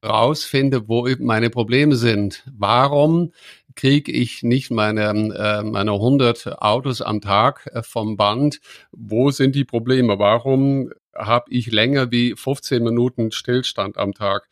rausfinde, 0.04 0.88
wo 0.88 1.08
meine 1.20 1.52
Probleme 1.52 1.98
sind. 1.98 2.44
Warum 2.52 3.32
kriege 3.76 4.12
ich 4.12 4.42
nicht 4.42 4.72
meine, 4.72 5.04
äh, 5.04 5.64
meine 5.64 5.92
100 5.92 6.62
Autos 6.62 7.02
am 7.02 7.22
Tag 7.22 7.70
äh, 7.74 7.84
vom 7.84 8.18
Band? 8.18 8.60
Wo 8.92 9.30
sind 9.30 9.54
die 9.54 9.66
Probleme? 9.66 10.18
Warum 10.18 10.92
habe 11.16 11.46
ich 11.50 11.72
länger 11.72 12.12
wie 12.12 12.36
15 12.36 12.84
Minuten 12.84 13.32
Stillstand 13.32 13.98
am 13.98 14.14
Tag? 14.14 14.50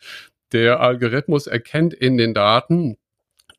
Der 0.52 0.80
Algorithmus 0.80 1.48
erkennt 1.48 1.96
in 1.96 2.18
den 2.18 2.36
Daten, 2.36 2.98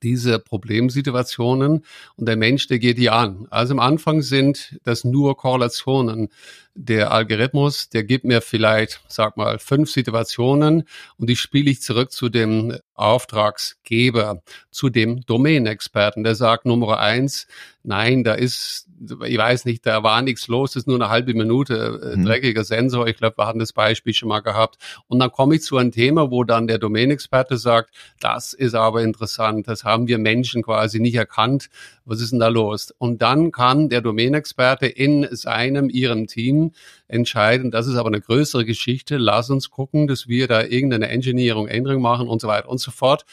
diese 0.04 0.38
Problemsituationen 0.38 1.84
und 2.16 2.28
der 2.28 2.36
Mensch, 2.36 2.68
der 2.68 2.78
geht 2.78 2.98
die 2.98 3.10
an. 3.10 3.46
Also 3.50 3.72
am 3.72 3.80
Anfang 3.80 4.22
sind 4.22 4.78
das 4.84 5.02
nur 5.02 5.36
Korrelationen. 5.36 6.28
Der 6.76 7.12
Algorithmus, 7.12 7.88
der 7.88 8.02
gibt 8.02 8.24
mir 8.24 8.40
vielleicht, 8.40 9.00
sag 9.06 9.36
mal, 9.36 9.60
fünf 9.60 9.90
Situationen 9.90 10.84
und 11.18 11.30
die 11.30 11.36
spiele 11.36 11.70
ich 11.70 11.80
zurück 11.82 12.10
zu 12.10 12.28
dem 12.28 12.76
Auftragsgeber, 12.94 14.42
zu 14.70 14.88
dem 14.88 15.20
Domänexperten, 15.20 16.24
der 16.24 16.34
sagt 16.34 16.66
Nummer 16.66 16.98
eins, 16.98 17.46
nein, 17.84 18.24
da 18.24 18.34
ist, 18.34 18.88
ich 19.26 19.36
weiß 19.36 19.66
nicht, 19.66 19.84
da 19.84 20.02
war 20.02 20.22
nichts 20.22 20.48
los, 20.48 20.72
das 20.72 20.82
ist 20.82 20.86
nur 20.86 20.96
eine 20.96 21.10
halbe 21.10 21.34
Minute, 21.34 22.00
äh, 22.02 22.16
mhm. 22.16 22.24
dreckiger 22.24 22.64
Sensor. 22.64 23.06
Ich 23.06 23.16
glaube, 23.16 23.38
wir 23.38 23.46
hatten 23.46 23.58
das 23.58 23.72
Beispiel 23.72 24.14
schon 24.14 24.28
mal 24.28 24.40
gehabt. 24.40 24.78
Und 25.06 25.18
dann 25.18 25.30
komme 25.30 25.56
ich 25.56 25.62
zu 25.62 25.76
einem 25.76 25.92
Thema, 25.92 26.30
wo 26.30 26.44
dann 26.44 26.66
der 26.66 26.78
Domänexperte 26.78 27.58
sagt, 27.58 27.90
das 28.20 28.52
ist 28.52 28.74
aber 28.74 29.02
interessant, 29.02 29.68
das 29.68 29.84
haben 29.84 30.08
wir 30.08 30.18
Menschen 30.18 30.62
quasi 30.62 31.00
nicht 31.00 31.16
erkannt. 31.16 31.68
Was 32.04 32.20
ist 32.20 32.32
denn 32.32 32.40
da 32.40 32.48
los? 32.48 32.94
Und 32.98 33.22
dann 33.22 33.50
kann 33.50 33.88
der 33.88 34.00
Domänexperte 34.00 34.86
in 34.86 35.26
seinem, 35.30 35.88
ihrem 35.88 36.26
Team 36.26 36.72
entscheiden, 37.08 37.70
das 37.70 37.86
ist 37.86 37.96
aber 37.96 38.08
eine 38.08 38.20
größere 38.20 38.64
Geschichte, 38.64 39.16
lass 39.16 39.50
uns 39.50 39.70
gucken, 39.70 40.06
dass 40.06 40.28
wir 40.28 40.46
da 40.48 40.62
irgendeine 40.62 41.08
Engineering, 41.08 41.66
Änderung 41.66 42.02
machen 42.02 42.28
und 42.28 42.40
so 42.40 42.48
weiter 42.48 42.68
und 42.68 42.78
so 42.78 42.90
fort. 42.90 43.24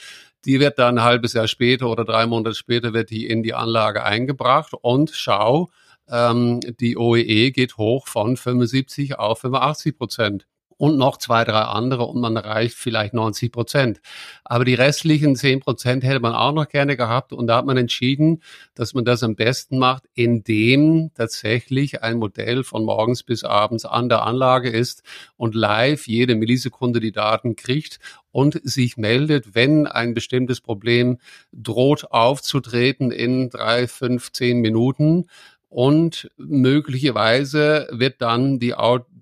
Die 0.46 0.60
wird 0.60 0.80
dann 0.80 0.98
ein 0.98 1.04
halbes 1.04 1.34
Jahr 1.34 1.48
später 1.48 1.90
oder 1.90 2.06
drei 2.06 2.26
Monate 2.26 2.56
später 2.56 2.94
wird 2.94 3.10
die 3.10 3.28
in 3.28 3.44
die 3.44 3.54
Anlage 3.54 4.04
eingebracht 4.04 4.74
und 4.82 5.12
schau, 5.14 5.70
ähm, 6.10 6.60
die 6.80 6.98
OEE 6.98 7.22
e 7.22 7.52
geht 7.52 7.78
hoch 7.78 8.08
von 8.08 8.38
75 8.38 9.20
auf 9.20 9.40
85 9.42 9.98
Prozent 9.98 10.48
und 10.82 10.98
noch 10.98 11.18
zwei, 11.18 11.44
drei 11.44 11.60
andere 11.60 12.08
und 12.08 12.20
man 12.22 12.36
erreicht 12.36 12.74
vielleicht 12.74 13.14
90 13.14 13.52
Prozent. 13.52 14.02
Aber 14.44 14.66
die 14.66 14.74
restlichen 14.74 15.36
10 15.36 15.60
Prozent 15.60 16.04
hätte 16.04 16.20
man 16.20 16.34
auch 16.34 16.54
noch 16.54 16.68
gerne 16.68 16.98
gehabt 16.98 17.34
und 17.34 17.46
da 17.46 17.58
hat 17.58 17.68
man 17.68 17.78
entschieden, 17.78 18.42
dass 18.74 18.96
man 18.96 19.06
das 19.06 19.22
am 19.22 19.36
besten 19.36 19.78
macht, 19.78 20.06
indem 20.16 21.12
tatsächlich 21.14 22.02
ein 22.02 22.18
Modell 22.18 22.64
von 22.64 22.84
morgens 22.84 23.22
bis 23.22 23.44
abends 23.44 23.86
an 23.86 24.10
der 24.10 24.24
Anlage 24.24 24.72
ist 24.72 25.04
und 25.38 25.54
live 25.54 26.08
jede 26.08 26.34
Millisekunde 26.34 27.00
die 27.00 27.12
Daten 27.12 27.56
kriegt 27.56 28.00
und 28.32 28.60
sich 28.64 28.98
meldet, 28.98 29.54
wenn 29.54 29.86
ein 29.86 30.16
bestimmtes 30.16 30.62
Problem 30.62 31.20
droht 31.54 32.10
aufzutreten 32.10 33.12
in 33.12 33.52
drei, 33.52 33.88
fünf, 33.88 34.32
zehn 34.32 34.62
Minuten. 34.62 35.28
Und 35.70 36.30
möglicherweise 36.38 37.88
wird 37.92 38.22
dann 38.22 38.58
die 38.58 38.74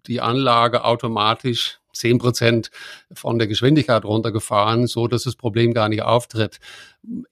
die 0.07 0.21
Anlage 0.21 0.83
automatisch 0.83 1.79
zehn 1.93 2.17
Prozent 2.17 2.71
von 3.11 3.39
der 3.39 3.47
Geschwindigkeit 3.47 4.05
runtergefahren, 4.05 4.87
so 4.87 5.07
dass 5.07 5.23
das 5.23 5.35
Problem 5.35 5.73
gar 5.73 5.89
nicht 5.89 6.01
auftritt. 6.01 6.59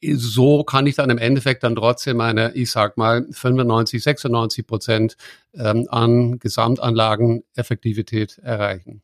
So 0.01 0.63
kann 0.63 0.87
ich 0.87 0.95
dann 0.95 1.09
im 1.09 1.17
Endeffekt 1.17 1.63
dann 1.63 1.75
trotzdem 1.75 2.17
meine, 2.17 2.53
ich 2.53 2.71
sag 2.71 2.97
mal, 2.97 3.25
95, 3.31 4.03
96 4.03 4.67
Prozent 4.67 5.17
ähm, 5.53 5.87
an 5.89 6.39
Gesamtanlageneffektivität 6.39 8.37
erreichen. 8.39 9.01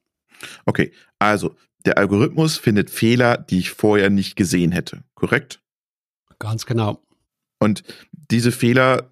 Okay, 0.66 0.92
also 1.20 1.56
der 1.86 1.98
Algorithmus 1.98 2.58
findet 2.58 2.90
Fehler, 2.90 3.38
die 3.38 3.60
ich 3.60 3.72
vorher 3.72 4.10
nicht 4.10 4.36
gesehen 4.36 4.72
hätte, 4.72 5.04
korrekt? 5.16 5.62
Ganz 6.40 6.66
genau. 6.66 7.02
Und 7.60 7.84
diese 8.34 8.52
Fehler 8.52 9.10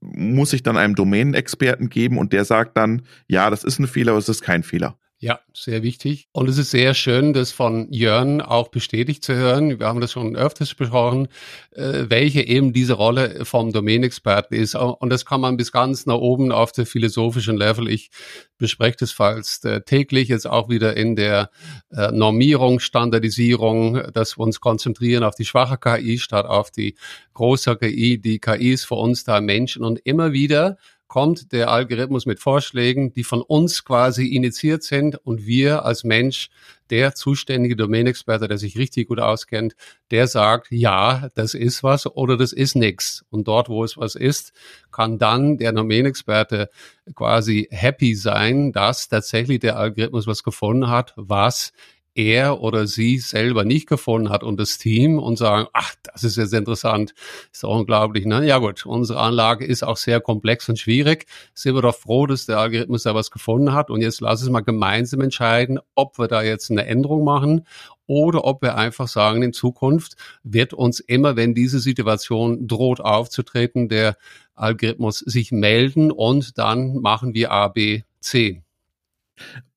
muss 0.00 0.52
ich 0.52 0.62
dann 0.62 0.76
einem 0.76 0.94
Domänenexperten 0.94 1.88
geben 1.88 2.18
und 2.18 2.32
der 2.32 2.44
sagt 2.44 2.76
dann, 2.76 3.02
ja, 3.28 3.50
das 3.50 3.62
ist 3.64 3.78
ein 3.78 3.86
Fehler, 3.86 4.12
aber 4.12 4.18
es 4.18 4.28
ist 4.28 4.42
kein 4.42 4.62
Fehler. 4.62 4.98
Ja, 5.18 5.40
sehr 5.54 5.82
wichtig. 5.82 6.28
Und 6.32 6.46
es 6.46 6.58
ist 6.58 6.70
sehr 6.72 6.92
schön, 6.92 7.32
das 7.32 7.50
von 7.50 7.90
Jörn 7.90 8.42
auch 8.42 8.68
bestätigt 8.68 9.24
zu 9.24 9.34
hören. 9.34 9.78
Wir 9.78 9.86
haben 9.86 10.02
das 10.02 10.12
schon 10.12 10.36
öfters 10.36 10.74
besprochen, 10.74 11.28
äh, 11.70 12.04
welche 12.08 12.42
eben 12.42 12.74
diese 12.74 12.92
Rolle 12.92 13.46
vom 13.46 13.72
Domänexperten 13.72 14.54
ist. 14.58 14.74
Und 14.74 15.08
das 15.08 15.24
kann 15.24 15.40
man 15.40 15.56
bis 15.56 15.72
ganz 15.72 16.04
nach 16.04 16.16
oben 16.16 16.52
auf 16.52 16.70
der 16.72 16.84
philosophischen 16.84 17.56
Level. 17.56 17.88
Ich 17.88 18.10
bespreche 18.58 18.98
das 19.00 19.12
falls 19.12 19.64
äh, 19.64 19.80
täglich, 19.80 20.28
jetzt 20.28 20.46
auch 20.46 20.68
wieder 20.68 20.98
in 20.98 21.16
der 21.16 21.48
äh, 21.92 22.12
Normierung, 22.12 22.78
Standardisierung, 22.78 24.12
dass 24.12 24.36
wir 24.36 24.42
uns 24.42 24.60
konzentrieren 24.60 25.24
auf 25.24 25.34
die 25.34 25.46
schwache 25.46 25.78
KI 25.78 26.18
statt 26.18 26.44
auf 26.44 26.70
die 26.70 26.94
große 27.32 27.74
KI. 27.76 28.18
Die 28.18 28.38
KI 28.38 28.72
ist 28.72 28.84
für 28.84 28.96
uns 28.96 29.24
da 29.24 29.40
Menschen 29.40 29.82
und 29.82 29.98
immer 30.04 30.34
wieder 30.34 30.76
kommt 31.08 31.52
der 31.52 31.70
Algorithmus 31.70 32.26
mit 32.26 32.40
Vorschlägen, 32.40 33.12
die 33.12 33.24
von 33.24 33.42
uns 33.42 33.84
quasi 33.84 34.26
initiiert 34.26 34.82
sind 34.82 35.16
und 35.24 35.46
wir 35.46 35.84
als 35.84 36.04
Mensch, 36.04 36.50
der 36.90 37.14
zuständige 37.14 37.76
Domänexperte, 37.76 38.46
der 38.46 38.58
sich 38.58 38.78
richtig 38.78 39.08
gut 39.08 39.18
auskennt, 39.18 39.74
der 40.10 40.28
sagt, 40.28 40.68
ja, 40.70 41.30
das 41.34 41.54
ist 41.54 41.82
was 41.82 42.06
oder 42.06 42.36
das 42.36 42.52
ist 42.52 42.76
nichts. 42.76 43.24
Und 43.30 43.48
dort, 43.48 43.68
wo 43.68 43.82
es 43.82 43.96
was 43.96 44.14
ist, 44.14 44.52
kann 44.92 45.18
dann 45.18 45.58
der 45.58 45.72
Domänexperte 45.72 46.70
quasi 47.14 47.66
happy 47.70 48.14
sein, 48.14 48.72
dass 48.72 49.08
tatsächlich 49.08 49.60
der 49.60 49.76
Algorithmus 49.76 50.26
was 50.26 50.42
gefunden 50.42 50.88
hat, 50.88 51.12
was 51.16 51.72
er 52.16 52.60
oder 52.60 52.86
sie 52.86 53.18
selber 53.18 53.64
nicht 53.64 53.88
gefunden 53.88 54.30
hat 54.30 54.42
und 54.42 54.58
das 54.58 54.78
Team 54.78 55.18
und 55.18 55.36
sagen, 55.36 55.68
ach, 55.72 55.94
das 56.02 56.24
ist 56.24 56.36
jetzt 56.36 56.54
interessant, 56.54 57.14
ist 57.52 57.62
doch 57.62 57.76
unglaublich. 57.76 58.24
Ne? 58.24 58.46
Ja 58.46 58.58
gut, 58.58 58.86
unsere 58.86 59.20
Anlage 59.20 59.64
ist 59.64 59.82
auch 59.82 59.96
sehr 59.96 60.20
komplex 60.20 60.68
und 60.68 60.78
schwierig. 60.78 61.26
Sind 61.54 61.74
wir 61.74 61.82
doch 61.82 61.96
froh, 61.96 62.26
dass 62.26 62.46
der 62.46 62.58
Algorithmus 62.58 63.02
da 63.02 63.14
was 63.14 63.30
gefunden 63.30 63.72
hat 63.72 63.90
und 63.90 64.00
jetzt 64.00 64.20
lass 64.20 64.42
es 64.42 64.48
mal 64.48 64.60
gemeinsam 64.60 65.20
entscheiden, 65.20 65.78
ob 65.94 66.18
wir 66.18 66.28
da 66.28 66.42
jetzt 66.42 66.70
eine 66.70 66.86
Änderung 66.86 67.24
machen 67.24 67.66
oder 68.06 68.44
ob 68.44 68.62
wir 68.62 68.76
einfach 68.76 69.08
sagen, 69.08 69.42
in 69.42 69.52
Zukunft 69.52 70.16
wird 70.42 70.72
uns 70.72 71.00
immer, 71.00 71.36
wenn 71.36 71.54
diese 71.54 71.80
Situation 71.80 72.66
droht 72.66 73.00
aufzutreten, 73.00 73.88
der 73.88 74.16
Algorithmus 74.54 75.18
sich 75.18 75.52
melden 75.52 76.10
und 76.10 76.56
dann 76.58 76.96
machen 76.96 77.34
wir 77.34 77.50
A, 77.50 77.68
B, 77.68 78.02
C. 78.20 78.62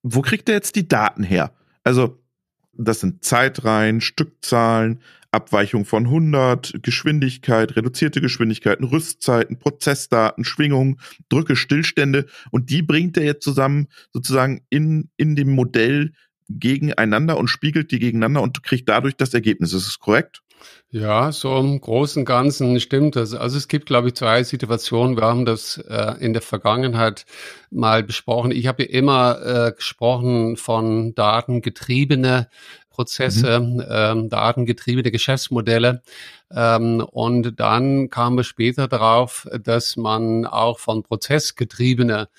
Wo 0.03 0.21
kriegt 0.21 0.47
er 0.47 0.55
jetzt 0.55 0.75
die 0.75 0.87
Daten 0.87 1.23
her? 1.23 1.51
Also 1.83 2.17
das 2.85 3.01
sind 3.01 3.23
Zeitreihen, 3.23 4.01
Stückzahlen, 4.01 5.01
Abweichung 5.31 5.85
von 5.85 6.05
100, 6.05 6.79
Geschwindigkeit, 6.81 7.75
reduzierte 7.75 8.21
Geschwindigkeiten, 8.21 8.83
Rüstzeiten, 8.85 9.59
Prozessdaten, 9.59 10.43
Schwingungen, 10.43 10.99
Drücke, 11.29 11.55
Stillstände 11.55 12.25
und 12.51 12.69
die 12.69 12.81
bringt 12.81 13.17
er 13.17 13.23
jetzt 13.23 13.43
zusammen 13.43 13.87
sozusagen 14.11 14.61
in, 14.69 15.09
in 15.17 15.35
dem 15.35 15.53
Modell 15.53 16.13
gegeneinander 16.49 17.37
und 17.37 17.47
spiegelt 17.47 17.91
die 17.91 17.99
gegeneinander 17.99 18.41
und 18.41 18.63
kriegt 18.63 18.89
dadurch 18.89 19.15
das 19.15 19.33
Ergebnis. 19.33 19.73
Ist 19.73 19.87
es 19.87 19.99
korrekt? 19.99 20.41
Ja, 20.91 21.31
so 21.31 21.55
im 21.57 21.79
Großen 21.79 22.21
und 22.21 22.25
Ganzen 22.25 22.79
stimmt 22.79 23.15
das. 23.15 23.35
Also 23.35 23.57
es 23.57 23.67
gibt, 23.67 23.85
glaube 23.85 24.07
ich, 24.07 24.15
zwei 24.15 24.43
Situationen. 24.43 25.17
Wir 25.17 25.23
haben 25.23 25.45
das 25.45 25.77
äh, 25.77 26.15
in 26.19 26.33
der 26.33 26.41
Vergangenheit 26.41 27.25
mal 27.69 28.03
besprochen. 28.03 28.51
Ich 28.51 28.65
habe 28.65 28.83
ja 28.83 28.89
immer 28.89 29.67
äh, 29.67 29.71
gesprochen 29.71 30.57
von 30.57 31.13
datengetriebene 31.13 32.49
Prozesse, 32.89 33.59
mhm. 33.59 33.83
ähm, 33.87 34.29
datengetriebene 34.29 35.11
Geschäftsmodelle. 35.11 36.01
Ähm, 36.51 37.01
und 37.11 37.59
dann 37.59 38.09
kamen 38.09 38.37
wir 38.37 38.43
später 38.43 38.87
darauf, 38.87 39.47
dass 39.63 39.95
man 39.95 40.45
auch 40.45 40.79
von 40.79 41.03
prozessgetriebene 41.03 42.29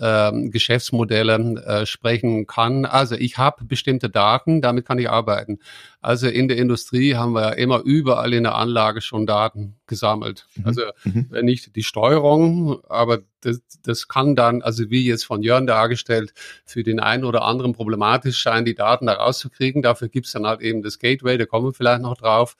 ähm, 0.00 0.50
Geschäftsmodelle 0.50 1.62
äh, 1.66 1.86
sprechen 1.86 2.46
kann. 2.46 2.84
Also 2.84 3.14
ich 3.14 3.38
habe 3.38 3.64
bestimmte 3.64 4.10
Daten, 4.10 4.60
damit 4.60 4.86
kann 4.86 4.98
ich 4.98 5.08
arbeiten. 5.08 5.58
Also 6.00 6.28
in 6.28 6.48
der 6.48 6.58
Industrie 6.58 7.14
haben 7.14 7.32
wir 7.32 7.42
ja 7.42 7.50
immer 7.50 7.80
überall 7.80 8.32
in 8.34 8.42
der 8.42 8.54
Anlage 8.56 9.00
schon 9.00 9.26
Daten 9.26 9.76
gesammelt. 9.86 10.46
Mhm. 10.56 10.66
Also 10.66 10.82
mhm. 11.04 11.28
nicht 11.42 11.76
die 11.76 11.82
Steuerung, 11.82 12.84
aber 12.88 13.20
das, 13.40 13.60
das 13.82 14.08
kann 14.08 14.34
dann, 14.34 14.62
also 14.62 14.90
wie 14.90 15.06
jetzt 15.06 15.24
von 15.24 15.42
Jörn 15.42 15.66
dargestellt, 15.66 16.32
für 16.64 16.82
den 16.82 17.00
einen 17.00 17.24
oder 17.24 17.42
anderen 17.42 17.72
problematisch 17.72 18.42
sein, 18.42 18.64
die 18.64 18.74
Daten 18.74 19.06
da 19.06 19.14
rauszukriegen. 19.14 19.82
Dafür 19.82 20.08
gibt's 20.08 20.32
dann 20.32 20.46
halt 20.46 20.60
eben 20.60 20.82
das 20.82 20.98
Gateway, 20.98 21.38
da 21.38 21.46
kommen 21.46 21.66
wir 21.66 21.74
vielleicht 21.74 22.02
noch 22.02 22.16
drauf. 22.16 22.56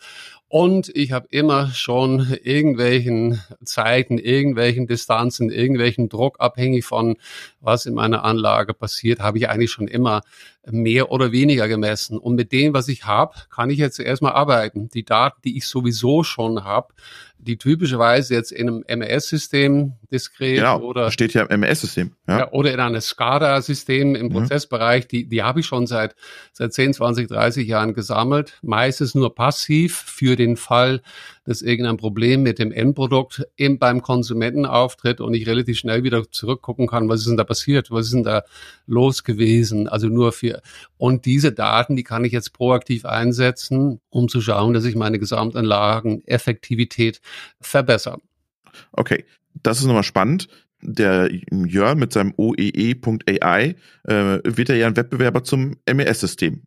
Und 0.54 0.88
ich 0.94 1.10
habe 1.10 1.26
immer 1.32 1.70
schon 1.72 2.32
irgendwelchen 2.44 3.40
Zeiten, 3.64 4.18
irgendwelchen 4.18 4.86
Distanzen, 4.86 5.50
irgendwelchen 5.50 6.08
Druck, 6.08 6.36
abhängig 6.38 6.84
von 6.84 7.16
was 7.60 7.86
in 7.86 7.94
meiner 7.94 8.22
Anlage 8.22 8.72
passiert, 8.72 9.18
habe 9.18 9.38
ich 9.38 9.48
eigentlich 9.48 9.72
schon 9.72 9.88
immer 9.88 10.20
mehr 10.70 11.10
oder 11.10 11.32
weniger 11.32 11.68
gemessen. 11.68 12.18
Und 12.18 12.34
mit 12.34 12.52
dem, 12.52 12.74
was 12.74 12.88
ich 12.88 13.04
habe, 13.04 13.34
kann 13.50 13.70
ich 13.70 13.78
jetzt 13.78 13.98
erstmal 13.98 14.32
arbeiten. 14.32 14.88
Die 14.88 15.04
Daten, 15.04 15.40
die 15.44 15.56
ich 15.56 15.66
sowieso 15.66 16.22
schon 16.22 16.64
habe, 16.64 16.94
die 17.44 17.58
typischerweise 17.58 18.34
jetzt 18.34 18.52
in 18.52 18.84
einem 18.88 19.00
MES-System 19.00 19.92
diskret 20.10 20.56
genau, 20.56 20.80
oder 20.80 21.10
steht 21.10 21.34
ja 21.34 21.42
im 21.42 21.60
MES-System 21.60 22.12
ja. 22.26 22.38
ja. 22.40 22.52
oder 22.52 22.72
in 22.72 22.80
einem 22.80 23.00
SCADA-System 23.00 24.14
im 24.14 24.30
Prozessbereich, 24.30 25.06
die 25.06 25.26
die 25.26 25.42
habe 25.42 25.60
ich 25.60 25.66
schon 25.66 25.86
seit 25.86 26.14
seit 26.52 26.72
10, 26.72 26.94
20, 26.94 27.28
30 27.28 27.68
Jahren 27.68 27.92
gesammelt, 27.92 28.58
meistens 28.62 29.14
nur 29.14 29.34
passiv 29.34 29.94
für 29.94 30.36
den 30.36 30.56
Fall, 30.56 31.02
dass 31.44 31.62
irgendein 31.62 31.96
Problem 31.96 32.42
mit 32.42 32.58
dem 32.58 32.72
Endprodukt 32.72 33.46
eben 33.56 33.78
beim 33.78 34.02
Konsumenten 34.02 34.66
auftritt 34.66 35.20
und 35.20 35.34
ich 35.34 35.46
relativ 35.46 35.78
schnell 35.78 36.02
wieder 36.02 36.30
zurückgucken 36.30 36.86
kann, 36.86 37.08
was 37.08 37.20
ist 37.20 37.28
denn 37.28 37.36
da 37.36 37.44
passiert, 37.44 37.90
was 37.90 38.06
ist 38.06 38.14
denn 38.14 38.24
da 38.24 38.42
los 38.86 39.24
gewesen, 39.24 39.88
also 39.88 40.08
nur 40.08 40.32
für 40.32 40.60
und 40.96 41.26
diese 41.26 41.52
Daten, 41.52 41.96
die 41.96 42.02
kann 42.02 42.24
ich 42.24 42.32
jetzt 42.32 42.52
proaktiv 42.52 43.04
einsetzen, 43.04 44.00
um 44.10 44.28
zu 44.28 44.40
schauen, 44.40 44.72
dass 44.72 44.84
ich 44.84 44.96
meine 44.96 45.18
Gesamtanlagen-Effektivität 45.18 47.20
verbessern. 47.60 48.20
Okay, 48.92 49.24
das 49.62 49.80
ist 49.80 49.86
nochmal 49.86 50.02
spannend. 50.02 50.48
Der 50.80 51.30
Jörn 51.50 51.98
mit 51.98 52.12
seinem 52.12 52.34
OEE.ai 52.36 53.76
äh, 54.04 54.38
wird 54.44 54.68
er 54.68 54.76
ja 54.76 54.86
ein 54.86 54.96
Wettbewerber 54.96 55.44
zum 55.44 55.76
MES-System. 55.90 56.62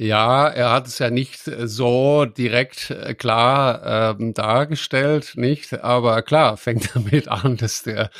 Ja, 0.00 0.46
er 0.46 0.70
hat 0.70 0.86
es 0.86 1.00
ja 1.00 1.10
nicht 1.10 1.40
so 1.42 2.24
direkt 2.24 2.90
äh, 2.90 3.14
klar 3.14 4.14
ähm, 4.20 4.32
dargestellt, 4.32 5.32
nicht? 5.34 5.82
Aber 5.82 6.22
klar, 6.22 6.56
fängt 6.56 6.94
damit 6.94 7.26
an, 7.26 7.56
dass 7.56 7.82
der 7.82 8.10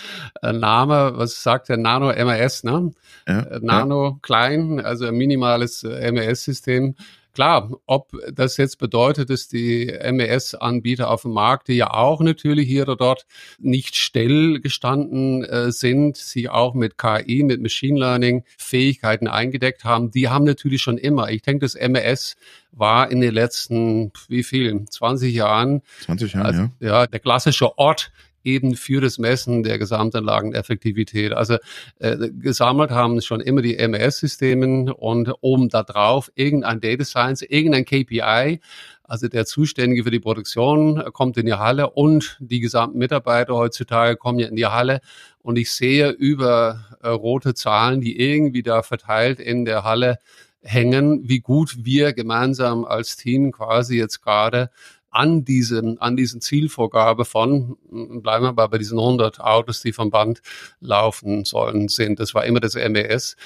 äh, 0.42 0.52
Name, 0.52 1.12
was 1.14 1.40
sagt 1.44 1.68
der 1.68 1.76
Nano 1.76 2.08
MRS, 2.12 2.64
ne? 2.64 2.90
Ja, 3.28 3.42
äh, 3.42 3.60
Nano 3.62 4.04
ja. 4.06 4.18
klein, 4.22 4.80
also 4.80 5.06
ein 5.06 5.14
minimales 5.14 5.84
äh, 5.84 6.10
MES-System 6.10 6.96
Klar, 7.38 7.70
ob 7.87 8.11
das 8.33 8.57
jetzt 8.57 8.81
bedeutet, 8.81 9.31
dass 9.31 9.46
die 9.46 9.96
MES-Anbieter 10.11 11.09
auf 11.09 11.22
dem 11.22 11.35
Markt, 11.35 11.68
die 11.68 11.74
ja 11.74 11.92
auch 11.94 12.20
natürlich 12.20 12.66
hier 12.66 12.83
oder 12.83 12.96
dort 12.96 13.27
nicht 13.61 13.94
still 13.94 14.59
gestanden 14.59 15.44
äh, 15.44 15.70
sind, 15.70 16.16
sich 16.16 16.51
auch 16.51 16.74
mit 16.74 16.98
KI, 16.98 17.44
mit 17.44 17.62
Machine 17.62 17.96
Learning 17.96 18.42
Fähigkeiten 18.57 19.29
eingedeckt 19.29 19.85
haben, 19.85 20.11
die 20.11 20.29
haben 20.29 20.46
natürlich 20.46 20.83
schon 20.83 20.98
immer. 20.98 21.31
Ich 21.31 21.42
denke, 21.42 21.64
das 21.64 21.77
MES 21.77 22.35
war 22.72 23.09
in 23.09 23.20
den 23.20 23.35
letzten, 23.35 24.11
wie 24.27 24.42
viel, 24.42 24.87
20 24.87 25.33
Jahren, 25.33 25.83
20 26.07 26.33
Jahre, 26.33 26.44
also, 26.44 26.62
ja. 26.81 27.03
ja, 27.03 27.07
der 27.07 27.20
klassische 27.20 27.79
Ort 27.79 28.11
eben 28.48 28.74
für 28.74 29.00
das 29.00 29.18
Messen 29.18 29.62
der 29.62 29.78
Gesamtanlageneffektivität. 29.78 31.32
Also 31.32 31.56
äh, 31.98 32.16
gesammelt 32.30 32.90
haben 32.90 33.20
schon 33.20 33.40
immer 33.40 33.62
die 33.62 33.76
MES-Systeme 33.76 34.94
und 34.94 35.32
oben 35.40 35.68
da 35.68 35.82
drauf 35.82 36.30
irgendein 36.34 36.80
Data 36.80 37.04
Science, 37.04 37.42
irgendein 37.42 37.84
KPI, 37.84 38.61
also 39.04 39.28
der 39.28 39.46
Zuständige 39.46 40.04
für 40.04 40.11
die 40.11 40.20
Produktion 40.20 41.02
kommt 41.12 41.38
in 41.38 41.46
die 41.46 41.54
Halle 41.54 41.90
und 41.90 42.37
die 42.40 42.61
gesamten 42.61 42.98
Mitarbeiter 42.98 43.54
heutzutage 43.54 44.16
kommen 44.16 44.38
ja 44.38 44.48
in 44.48 44.56
die 44.56 44.66
Halle 44.66 45.00
und 45.40 45.56
ich 45.56 45.72
sehe 45.72 46.11
über 46.11 46.84
äh, 47.02 47.08
rote 47.08 47.54
Zahlen, 47.54 48.00
die 48.00 48.20
irgendwie 48.20 48.62
da 48.62 48.82
verteilt 48.82 49.40
in 49.40 49.64
der 49.64 49.84
Halle 49.84 50.18
hängen, 50.61 51.28
wie 51.28 51.40
gut 51.40 51.76
wir 51.84 52.12
gemeinsam 52.12 52.84
als 52.84 53.16
Team 53.16 53.52
quasi 53.52 53.96
jetzt 53.96 54.20
gerade 54.20 54.70
an 55.10 55.44
diesem, 55.44 55.96
an 56.00 56.16
diesen 56.16 56.40
Zielvorgabe 56.40 57.24
von, 57.24 57.76
bleiben 57.90 58.44
wir 58.44 58.52
mal 58.52 58.66
bei 58.66 58.78
diesen 58.78 58.98
100 58.98 59.40
Autos, 59.40 59.82
die 59.82 59.92
vom 59.92 60.10
Band 60.10 60.40
laufen 60.80 61.44
sollen, 61.44 61.88
sind. 61.88 62.20
Das 62.20 62.34
war 62.34 62.44
immer 62.44 62.60
das 62.60 62.74
MES. 62.74 63.36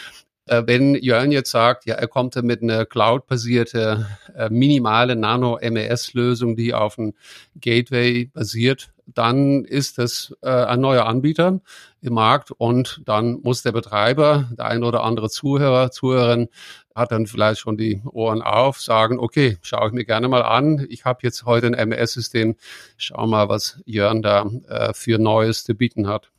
Äh, 0.46 0.64
wenn 0.66 0.96
Jörn 0.96 1.30
jetzt 1.30 1.50
sagt, 1.50 1.86
ja, 1.86 1.94
er 1.94 2.08
kommt 2.08 2.34
mit 2.42 2.62
einer 2.62 2.84
cloud-basierte, 2.84 4.06
äh, 4.36 4.50
minimale 4.50 5.14
Nano-MES-Lösung, 5.14 6.56
die 6.56 6.74
auf 6.74 6.98
einem 6.98 7.14
Gateway 7.60 8.26
basiert, 8.26 8.92
dann 9.06 9.64
ist 9.64 9.98
das 9.98 10.34
äh, 10.42 10.50
ein 10.50 10.80
neuer 10.80 11.06
Anbieter 11.06 11.60
im 12.00 12.14
Markt 12.14 12.50
und 12.50 13.02
dann 13.04 13.40
muss 13.42 13.62
der 13.62 13.72
Betreiber, 13.72 14.48
der 14.58 14.66
ein 14.66 14.82
oder 14.82 15.04
andere 15.04 15.30
Zuhörer, 15.30 15.90
Zuhörerin, 15.90 16.48
hat 16.94 17.12
dann 17.12 17.26
vielleicht 17.26 17.60
schon 17.60 17.76
die 17.76 18.02
Ohren 18.04 18.42
auf, 18.42 18.80
sagen, 18.80 19.18
okay, 19.18 19.58
schaue 19.62 19.88
ich 19.88 19.92
mir 19.92 20.04
gerne 20.04 20.28
mal 20.28 20.42
an. 20.42 20.86
Ich 20.88 21.04
habe 21.04 21.20
jetzt 21.22 21.44
heute 21.44 21.66
ein 21.66 21.74
MS-System, 21.74 22.56
schau 22.96 23.26
mal, 23.26 23.48
was 23.48 23.80
Jörn 23.84 24.22
da 24.22 24.50
äh, 24.68 24.92
für 24.94 25.18
Neues 25.18 25.64
zu 25.64 25.74
bieten 25.74 26.08
hat. 26.08 26.32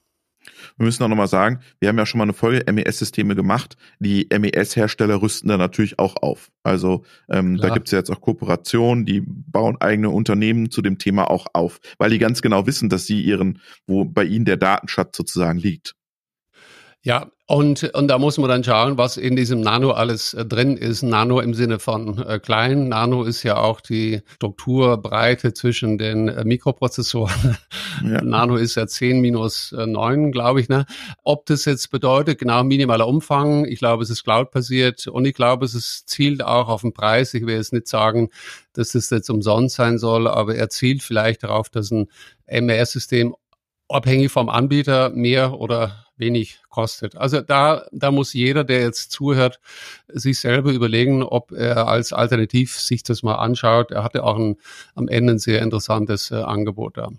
Wir 0.78 0.86
müssen 0.86 1.04
auch 1.04 1.08
nochmal 1.08 1.28
sagen, 1.28 1.62
wir 1.80 1.90
haben 1.90 1.98
ja 1.98 2.06
schon 2.06 2.18
mal 2.18 2.24
eine 2.24 2.34
Folge 2.34 2.72
MES-Systeme 2.72 3.36
gemacht. 3.36 3.78
Die 4.00 4.28
MES-Hersteller 4.30 5.22
rüsten 5.22 5.50
da 5.50 5.58
natürlich 5.58 6.00
auch 6.00 6.16
auf. 6.22 6.52
Also 6.64 7.06
ähm, 7.30 7.58
da 7.58 7.70
gibt 7.70 7.88
es 7.88 7.92
ja 7.92 8.00
jetzt 8.00 8.10
auch 8.10 8.22
Kooperationen, 8.22 9.06
die 9.06 9.22
bauen 9.26 9.78
eigene 9.80 10.10
Unternehmen 10.10 10.72
zu 10.72 10.82
dem 10.82 10.98
Thema 10.98 11.30
auch 11.30 11.48
auf, 11.54 11.80
weil 11.98 12.10
die 12.10 12.20
ganz 12.20 12.42
genau 12.42 12.68
wissen, 12.68 12.90
dass 12.90 13.06
sie 13.06 13.22
ihren, 13.22 13.62
wo 13.88 14.06
bei 14.06 14.24
ihnen 14.24 14.46
der 14.46 14.58
Datenschatz 14.58 15.16
sozusagen 15.16 15.60
liegt. 15.60 15.96
Ja, 17.06 17.30
und, 17.48 17.84
und 17.94 18.08
da 18.08 18.18
muss 18.18 18.38
man 18.38 18.50
dann 18.50 18.64
schauen, 18.64 18.98
was 18.98 19.18
in 19.18 19.36
diesem 19.36 19.60
Nano 19.60 19.92
alles 19.92 20.34
äh, 20.34 20.46
drin 20.46 20.78
ist. 20.78 21.04
Nano 21.04 21.42
im 21.42 21.54
Sinne 21.54 21.80
von 21.80 22.18
äh, 22.18 22.40
klein. 22.40 22.88
Nano 22.88 23.24
ist 23.26 23.44
ja 23.44 23.58
auch 23.58 23.82
die 23.82 24.22
Strukturbreite 24.36 25.54
zwischen 25.54 25.98
den 25.98 26.30
äh, 26.30 26.46
Mikroprozessoren. 26.46 27.58
Ja. 28.06 28.22
Nano 28.24 28.56
ist 28.56 28.76
ja 28.76 28.88
10 28.88 29.20
minus 29.20 29.74
äh, 29.74 29.86
9, 29.86 30.32
glaube 30.32 30.62
ich. 30.62 30.70
Ne? 30.70 30.86
Ob 31.24 31.46
das 31.46 31.66
jetzt 31.66 31.92
bedeutet, 31.92 32.40
genau 32.40 32.64
minimaler 32.64 33.06
Umfang, 33.06 33.66
ich 33.66 33.80
glaube, 33.80 34.04
es 34.04 34.10
ist 34.10 34.24
cloud-basiert 34.24 35.08
und 35.08 35.26
ich 35.26 35.34
glaube, 35.34 35.66
es 35.66 35.76
ist, 35.76 36.08
zielt 36.08 36.42
auch 36.42 36.70
auf 36.70 36.84
den 36.84 36.94
Preis. 36.94 37.34
Ich 37.34 37.46
will 37.46 37.56
jetzt 37.56 37.74
nicht 37.74 37.90
sagen, 37.90 38.30
dass 38.72 38.94
das 38.94 39.10
jetzt 39.10 39.30
umsonst 39.30 39.76
sein 39.76 39.98
soll, 39.98 40.30
aber 40.30 40.56
er 40.56 40.70
zielt 40.70 41.04
vielleicht 41.04 41.44
darauf, 41.44 41.68
dass 41.68 41.92
ein 41.92 42.08
MES-System 42.50 43.36
abhängig 43.90 44.32
vom 44.32 44.48
Anbieter 44.48 45.10
mehr 45.10 45.60
oder 45.60 46.03
wenig 46.18 46.60
kostet. 46.70 47.16
Also 47.18 47.42
da, 47.42 47.86
da 47.92 48.12
muss 48.12 48.34
jeder, 48.34 48.64
der 48.64 48.82
jetzt 48.82 49.12
zuhört, 49.12 49.60
sich 50.08 50.40
selber 50.40 50.72
überlegen, 50.72 51.24
ob 51.24 51.52
er 51.52 51.88
als 51.88 52.14
Alternativ 52.14 52.80
sich 52.80 53.04
das 53.04 53.24
mal 53.24 53.36
anschaut. 53.36 53.92
Er 53.92 54.04
hatte 54.04 54.24
auch 54.24 54.38
ein, 54.38 54.58
am 54.96 55.08
Ende 55.08 55.34
ein 55.34 55.40
sehr 55.40 55.62
interessantes 55.62 56.32
äh, 56.32 56.36
Angebot 56.36 56.98
da. 56.98 57.10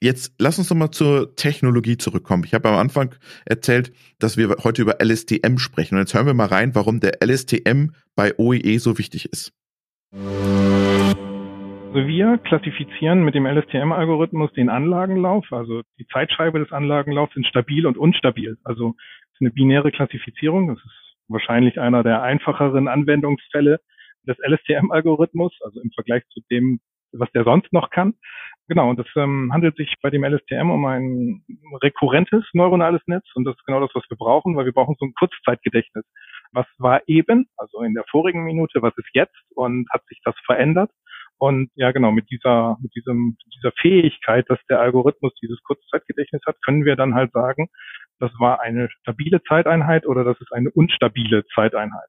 Jetzt 0.00 0.34
lass 0.38 0.58
uns 0.58 0.68
noch 0.68 0.76
mal 0.76 0.90
zur 0.90 1.34
Technologie 1.34 1.96
zurückkommen. 1.96 2.44
Ich 2.44 2.52
habe 2.52 2.68
am 2.68 2.74
Anfang 2.74 3.14
erzählt, 3.46 3.92
dass 4.18 4.36
wir 4.36 4.54
heute 4.62 4.82
über 4.82 5.02
LSTM 5.02 5.56
sprechen. 5.56 5.94
Und 5.94 6.02
jetzt 6.02 6.12
hören 6.12 6.26
wir 6.26 6.34
mal 6.34 6.46
rein, 6.46 6.74
warum 6.74 7.00
der 7.00 7.22
LSTM 7.24 7.92
bei 8.14 8.38
OEE 8.38 8.78
so 8.78 8.98
wichtig 8.98 9.32
ist. 9.32 9.52
Also 11.94 12.08
wir 12.08 12.38
klassifizieren 12.38 13.22
mit 13.22 13.36
dem 13.36 13.46
LSTM-Algorithmus 13.46 14.52
den 14.54 14.68
Anlagenlauf, 14.68 15.46
also 15.52 15.82
die 15.96 16.06
Zeitscheibe 16.08 16.58
des 16.58 16.72
Anlagenlaufs 16.72 17.36
in 17.36 17.44
stabil 17.44 17.86
und 17.86 17.96
unstabil. 17.96 18.58
Also 18.64 18.96
es 18.98 19.34
ist 19.34 19.40
eine 19.42 19.52
binäre 19.52 19.92
Klassifizierung, 19.92 20.66
das 20.66 20.78
ist 20.78 21.16
wahrscheinlich 21.28 21.78
einer 21.78 22.02
der 22.02 22.20
einfacheren 22.22 22.88
Anwendungsfälle 22.88 23.78
des 24.26 24.36
LSTM-Algorithmus, 24.44 25.56
also 25.64 25.80
im 25.80 25.92
Vergleich 25.92 26.24
zu 26.30 26.40
dem, 26.50 26.80
was 27.12 27.30
der 27.30 27.44
sonst 27.44 27.72
noch 27.72 27.90
kann. 27.90 28.14
Genau, 28.66 28.90
und 28.90 28.98
es 28.98 29.06
ähm, 29.14 29.52
handelt 29.52 29.76
sich 29.76 29.94
bei 30.02 30.10
dem 30.10 30.24
LSTM 30.24 30.70
um 30.70 30.84
ein 30.86 31.44
rekurrentes 31.80 32.44
neuronales 32.54 33.02
Netz 33.06 33.26
und 33.36 33.44
das 33.44 33.54
ist 33.54 33.66
genau 33.66 33.78
das, 33.78 33.94
was 33.94 34.02
wir 34.08 34.16
brauchen, 34.16 34.56
weil 34.56 34.64
wir 34.64 34.72
brauchen 34.72 34.96
so 34.98 35.06
ein 35.06 35.14
Kurzzeitgedächtnis. 35.16 36.04
Was 36.50 36.66
war 36.78 37.02
eben, 37.06 37.46
also 37.56 37.82
in 37.82 37.94
der 37.94 38.04
vorigen 38.10 38.42
Minute, 38.42 38.82
was 38.82 38.96
ist 38.96 39.10
jetzt 39.12 39.38
und 39.54 39.88
hat 39.92 40.04
sich 40.06 40.20
das 40.24 40.34
verändert? 40.44 40.90
Und 41.38 41.70
ja, 41.74 41.92
genau, 41.92 42.12
mit 42.12 42.30
dieser, 42.30 42.76
mit 42.80 42.94
diesem, 42.94 43.36
dieser 43.56 43.72
Fähigkeit, 43.72 44.48
dass 44.48 44.58
der 44.70 44.80
Algorithmus 44.80 45.34
dieses 45.42 45.62
Kurzzeitgedächtnis 45.62 46.42
hat, 46.46 46.56
können 46.64 46.84
wir 46.84 46.96
dann 46.96 47.14
halt 47.14 47.32
sagen, 47.32 47.68
das 48.20 48.30
war 48.38 48.60
eine 48.60 48.88
stabile 49.00 49.42
Zeiteinheit 49.42 50.06
oder 50.06 50.24
das 50.24 50.40
ist 50.40 50.52
eine 50.52 50.70
unstabile 50.70 51.44
Zeiteinheit. 51.54 52.08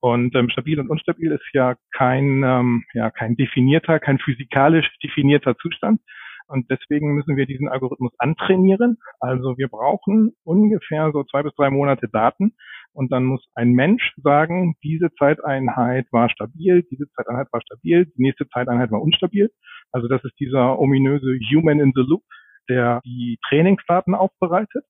Und 0.00 0.34
ähm, 0.36 0.50
stabil 0.50 0.78
und 0.78 0.90
unstabil 0.90 1.32
ist 1.32 1.48
ja 1.54 1.76
kein, 1.92 2.42
ähm, 2.44 2.84
ja, 2.92 3.10
kein 3.10 3.36
definierter, 3.36 3.98
kein 3.98 4.18
physikalisch 4.18 4.86
definierter 5.02 5.56
Zustand. 5.56 6.00
Und 6.46 6.70
deswegen 6.70 7.14
müssen 7.14 7.36
wir 7.36 7.46
diesen 7.46 7.68
Algorithmus 7.68 8.12
antrainieren. 8.18 8.98
Also 9.18 9.56
wir 9.56 9.68
brauchen 9.68 10.34
ungefähr 10.44 11.10
so 11.12 11.24
zwei 11.24 11.42
bis 11.42 11.54
drei 11.54 11.70
Monate 11.70 12.08
Daten. 12.08 12.54
Und 12.94 13.12
dann 13.12 13.24
muss 13.24 13.44
ein 13.54 13.72
Mensch 13.72 14.14
sagen, 14.22 14.76
diese 14.82 15.12
Zeiteinheit 15.18 16.06
war 16.12 16.30
stabil, 16.30 16.84
diese 16.90 17.10
Zeiteinheit 17.10 17.48
war 17.52 17.60
stabil, 17.60 18.06
die 18.06 18.22
nächste 18.22 18.48
Zeiteinheit 18.48 18.90
war 18.90 19.02
unstabil. 19.02 19.50
Also 19.92 20.08
das 20.08 20.24
ist 20.24 20.38
dieser 20.38 20.78
ominöse 20.78 21.38
Human 21.52 21.80
in 21.80 21.92
the 21.94 22.02
Loop, 22.02 22.22
der 22.68 23.00
die 23.04 23.38
Trainingsdaten 23.48 24.14
aufbereitet. 24.14 24.84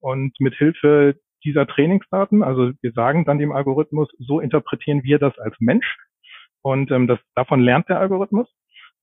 Und 0.00 0.38
mit 0.38 0.54
Hilfe 0.54 1.16
dieser 1.44 1.66
Trainingsdaten. 1.66 2.42
Also 2.42 2.72
wir 2.82 2.92
sagen 2.92 3.24
dann 3.24 3.38
dem 3.38 3.52
Algorithmus, 3.52 4.08
so 4.18 4.40
interpretieren 4.40 5.02
wir 5.04 5.18
das 5.18 5.38
als 5.38 5.56
Mensch. 5.60 5.96
Und 6.62 6.90
ähm, 6.90 7.06
das, 7.06 7.18
davon 7.34 7.60
lernt 7.60 7.88
der 7.88 8.00
Algorithmus. 8.00 8.48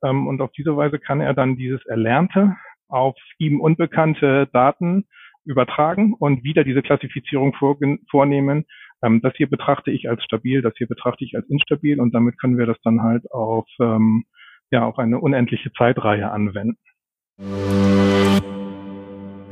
Ähm, 0.04 0.28
und 0.28 0.42
auf 0.42 0.52
diese 0.52 0.78
Weise 0.78 1.00
kann 1.00 1.22
er 1.22 1.34
dann 1.34 1.56
dieses 1.56 1.84
Erlernte 1.86 2.56
auf 2.88 3.16
ihm 3.40 3.62
unbekannte 3.62 4.48
Daten 4.54 5.08
übertragen 5.46 6.14
und 6.14 6.44
wieder 6.44 6.64
diese 6.64 6.82
Klassifizierung 6.82 7.54
vor, 7.54 7.78
vornehmen. 8.10 8.66
Ähm, 9.04 9.22
das 9.22 9.34
hier 9.36 9.50
betrachte 9.50 9.92
ich 9.92 10.10
als 10.10 10.24
stabil, 10.24 10.62
das 10.62 10.74
hier 10.78 10.88
betrachte 10.88 11.24
ich 11.26 11.36
als 11.36 11.48
instabil 11.50 12.00
und 12.00 12.14
damit 12.14 12.40
können 12.40 12.58
wir 12.58 12.66
das 12.66 12.78
dann 12.84 13.02
halt 13.02 13.30
auf, 13.32 13.68
ähm, 13.80 14.26
ja, 14.72 14.86
auf 14.86 14.98
eine 14.98 15.20
unendliche 15.20 15.72
Zeitreihe 15.74 16.32
anwenden. 16.32 16.78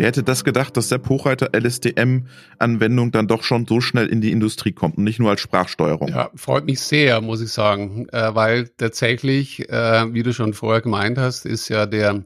Wer 0.02 0.08
hätte 0.08 0.24
das 0.24 0.44
gedacht, 0.44 0.78
dass 0.78 0.90
der 0.90 1.00
Hochreiter 1.08 1.50
LSTM-Anwendung 1.54 3.12
dann 3.12 3.28
doch 3.28 3.44
schon 3.44 3.68
so 3.68 3.82
schnell 3.82 4.08
in 4.08 4.20
die 4.20 4.32
Industrie 4.32 4.72
kommt 4.72 4.98
und 4.98 5.04
nicht 5.04 5.20
nur 5.20 5.30
als 5.30 5.42
Sprachsteuerung? 5.42 6.08
Ja, 6.08 6.32
freut 6.34 6.66
mich 6.66 6.80
sehr, 6.80 7.22
muss 7.22 7.42
ich 7.42 7.52
sagen, 7.52 8.08
äh, 8.12 8.34
weil 8.34 8.70
tatsächlich, 8.78 9.70
äh, 9.70 10.12
wie 10.14 10.24
du 10.24 10.34
schon 10.34 10.54
vorher 10.54 10.82
gemeint 10.82 11.20
hast, 11.20 11.46
ist 11.46 11.70
ja 11.70 11.86
der 11.86 12.24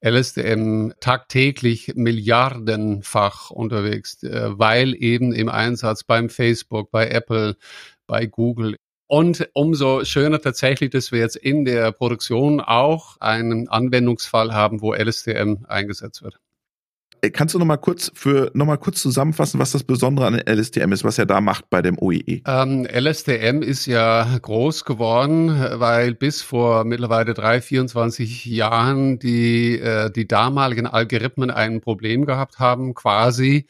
LSTM 0.00 0.92
tagtäglich 1.00 1.92
milliardenfach 1.96 3.50
unterwegs, 3.50 4.22
äh, 4.22 4.58
weil 4.58 4.94
eben 4.94 5.32
im 5.32 5.48
Einsatz 5.48 6.04
beim 6.04 6.30
Facebook, 6.30 6.90
bei 6.90 7.08
Apple, 7.08 7.56
bei 8.06 8.26
Google 8.26 8.76
und 9.08 9.48
umso 9.54 10.04
schöner 10.04 10.40
tatsächlich, 10.40 10.90
dass 10.90 11.12
wir 11.12 11.18
jetzt 11.20 11.36
in 11.36 11.64
der 11.64 11.92
Produktion 11.92 12.60
auch 12.60 13.16
einen 13.20 13.68
Anwendungsfall 13.68 14.52
haben, 14.52 14.82
wo 14.82 14.94
LSTM 14.94 15.64
eingesetzt 15.66 16.22
wird. 16.22 16.38
Äh, 17.20 17.30
kannst 17.30 17.54
du 17.54 17.58
noch 17.58 17.80
kurz 17.80 18.10
für 18.14 18.50
noch 18.54 18.66
mal 18.66 18.76
kurz 18.76 19.02
zusammenfassen, 19.02 19.60
was 19.60 19.72
das 19.72 19.84
Besondere 19.84 20.26
an 20.26 20.40
LSTM 20.46 20.92
ist, 20.92 21.04
was 21.04 21.18
er 21.18 21.26
da 21.26 21.40
macht 21.40 21.70
bei 21.70 21.82
dem 21.82 21.98
OEE? 21.98 22.42
Ähm, 22.46 22.86
LSTM 22.86 23.62
ist 23.62 23.86
ja 23.86 24.38
groß 24.40 24.84
geworden, 24.84 25.48
weil 25.74 26.14
bis 26.14 26.42
vor 26.42 26.84
mittlerweile 26.84 27.34
drei, 27.34 27.60
24 27.60 28.46
Jahren 28.46 29.18
die 29.18 29.78
äh, 29.78 30.10
die 30.10 30.26
damaligen 30.26 30.86
Algorithmen 30.86 31.50
ein 31.50 31.80
Problem 31.80 32.24
gehabt 32.24 32.58
haben, 32.58 32.94
quasi, 32.94 33.66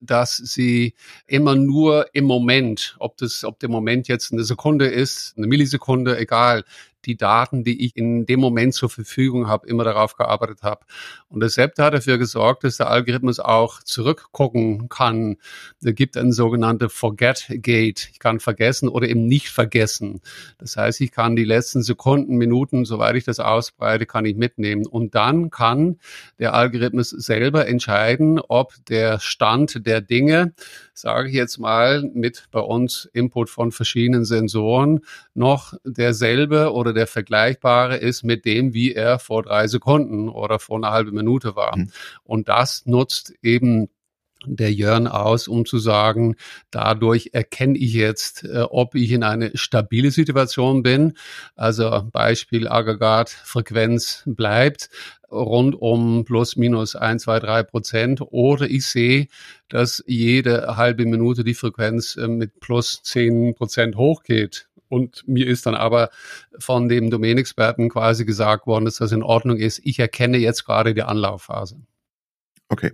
dass 0.00 0.36
sie 0.36 0.94
immer 1.26 1.54
nur 1.54 2.06
im 2.14 2.24
Moment, 2.24 2.96
ob 2.98 3.16
das, 3.18 3.44
ob 3.44 3.58
der 3.60 3.68
Moment 3.68 4.08
jetzt 4.08 4.32
eine 4.32 4.44
Sekunde 4.44 4.86
ist, 4.86 5.34
eine 5.36 5.46
Millisekunde, 5.46 6.18
egal, 6.18 6.64
die 7.04 7.16
Daten, 7.16 7.64
die 7.64 7.84
ich 7.84 7.96
in 7.96 8.26
dem 8.26 8.40
Moment 8.40 8.74
zur 8.74 8.90
Verfügung 8.90 9.48
habe, 9.48 9.66
immer 9.66 9.84
darauf 9.84 10.16
gearbeitet 10.16 10.62
habe. 10.62 10.84
Und 11.28 11.40
das 11.40 11.54
SEPT 11.54 11.78
hat 11.78 11.94
dafür 11.94 12.18
gesorgt, 12.18 12.64
dass 12.64 12.76
der 12.76 12.90
Algorithmus 12.90 13.40
auch 13.40 13.82
zurückgucken 13.82 14.88
kann. 14.88 15.36
Da 15.80 15.92
gibt 15.92 16.16
ein 16.16 16.32
sogenannte 16.32 16.88
Forget 16.88 17.46
Gate. 17.48 18.10
Ich 18.12 18.18
kann 18.18 18.40
vergessen 18.40 18.88
oder 18.88 19.08
eben 19.08 19.26
nicht 19.26 19.48
vergessen. 19.48 20.20
Das 20.58 20.76
heißt, 20.76 21.00
ich 21.00 21.12
kann 21.12 21.36
die 21.36 21.44
letzten 21.44 21.82
Sekunden, 21.82 22.36
Minuten, 22.36 22.84
soweit 22.84 23.16
ich 23.16 23.24
das 23.24 23.40
ausbreite, 23.40 24.06
kann 24.06 24.24
ich 24.24 24.36
mitnehmen. 24.36 24.86
Und 24.86 25.14
dann 25.14 25.50
kann 25.50 25.98
der 26.38 26.54
Algorithmus 26.54 27.10
selber 27.10 27.66
entscheiden, 27.66 28.40
ob 28.40 28.74
der 28.86 29.20
Stand 29.20 29.86
der 29.90 30.00
Dinge, 30.00 30.54
sage 30.94 31.28
ich 31.28 31.34
jetzt 31.34 31.58
mal, 31.58 32.02
mit 32.14 32.44
bei 32.52 32.60
uns 32.60 33.10
Input 33.12 33.50
von 33.50 33.72
verschiedenen 33.72 34.24
Sensoren 34.24 35.00
noch 35.34 35.74
derselbe 35.84 36.72
oder 36.72 36.92
der 36.92 37.08
vergleichbare 37.08 37.96
ist 37.96 38.22
mit 38.22 38.44
dem, 38.44 38.72
wie 38.72 38.94
er 38.94 39.18
vor 39.18 39.42
drei 39.42 39.66
Sekunden 39.66 40.28
oder 40.28 40.60
vor 40.60 40.76
einer 40.76 40.92
halben 40.92 41.16
Minute 41.16 41.56
war. 41.56 41.76
Mhm. 41.76 41.90
Und 42.22 42.48
das 42.48 42.86
nutzt 42.86 43.34
eben 43.42 43.88
der 44.46 44.72
Jörn 44.72 45.06
aus, 45.06 45.48
um 45.48 45.66
zu 45.66 45.78
sagen, 45.78 46.36
dadurch 46.70 47.30
erkenne 47.32 47.78
ich 47.78 47.92
jetzt, 47.92 48.44
äh, 48.44 48.62
ob 48.62 48.94
ich 48.94 49.10
in 49.12 49.22
eine 49.22 49.56
stabile 49.56 50.10
Situation 50.10 50.82
bin. 50.82 51.14
Also 51.56 52.08
Beispiel 52.12 52.68
Aggregatfrequenz 52.68 54.22
bleibt 54.26 54.90
rund 55.30 55.80
um 55.80 56.24
plus 56.24 56.56
minus 56.56 56.96
ein, 56.96 57.18
zwei, 57.18 57.38
drei 57.38 57.62
Prozent. 57.62 58.20
Oder 58.20 58.68
ich 58.68 58.86
sehe, 58.86 59.28
dass 59.68 60.02
jede 60.06 60.76
halbe 60.76 61.06
Minute 61.06 61.44
die 61.44 61.54
Frequenz 61.54 62.16
äh, 62.16 62.28
mit 62.28 62.60
plus 62.60 63.02
zehn 63.02 63.54
Prozent 63.54 63.96
hochgeht. 63.96 64.66
Und 64.88 65.22
mir 65.28 65.46
ist 65.46 65.66
dann 65.66 65.76
aber 65.76 66.10
von 66.58 66.88
dem 66.88 67.10
Domänexperten 67.10 67.88
quasi 67.88 68.24
gesagt 68.24 68.66
worden, 68.66 68.86
dass 68.86 68.96
das 68.96 69.12
in 69.12 69.22
Ordnung 69.22 69.56
ist. 69.56 69.80
Ich 69.84 70.00
erkenne 70.00 70.38
jetzt 70.38 70.64
gerade 70.64 70.94
die 70.94 71.02
Anlaufphase. 71.02 71.76
Okay. 72.68 72.92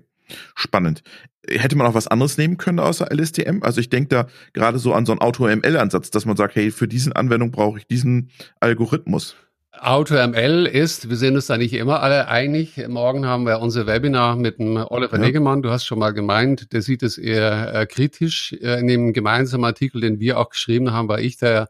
Spannend. 0.54 1.02
Hätte 1.48 1.76
man 1.76 1.86
auch 1.86 1.94
was 1.94 2.08
anderes 2.08 2.38
nehmen 2.38 2.56
können 2.56 2.80
außer 2.80 3.08
LSTM? 3.12 3.62
Also 3.62 3.80
ich 3.80 3.88
denke 3.88 4.08
da 4.08 4.26
gerade 4.52 4.78
so 4.78 4.92
an 4.94 5.06
so 5.06 5.12
einen 5.12 5.20
Auto-ML-Ansatz, 5.20 6.10
dass 6.10 6.26
man 6.26 6.36
sagt, 6.36 6.56
hey, 6.56 6.70
für 6.70 6.88
diesen 6.88 7.12
Anwendung 7.12 7.50
brauche 7.52 7.78
ich 7.78 7.86
diesen 7.86 8.30
Algorithmus. 8.60 9.36
AutoML 9.80 10.66
ist, 10.66 11.10
wir 11.10 11.16
sind 11.16 11.34
uns 11.34 11.46
da 11.46 11.58
nicht 11.58 11.72
immer 11.74 12.00
alle 12.02 12.28
einig. 12.28 12.76
Morgen 12.88 13.26
haben 13.26 13.46
wir 13.46 13.60
unser 13.60 13.86
Webinar 13.86 14.36
mit 14.36 14.58
dem 14.58 14.76
Oliver 14.76 15.16
ja. 15.16 15.24
Negemann. 15.24 15.62
Du 15.62 15.70
hast 15.70 15.84
schon 15.84 15.98
mal 15.98 16.12
gemeint, 16.12 16.72
der 16.72 16.82
sieht 16.82 17.02
es 17.02 17.18
eher 17.18 17.74
äh, 17.74 17.86
kritisch. 17.86 18.52
Äh, 18.52 18.80
in 18.80 18.86
dem 18.86 19.12
gemeinsamen 19.12 19.64
Artikel, 19.64 20.00
den 20.00 20.18
wir 20.18 20.38
auch 20.38 20.50
geschrieben 20.50 20.92
haben, 20.92 21.08
war 21.08 21.20
ich 21.20 21.36
der, 21.36 21.68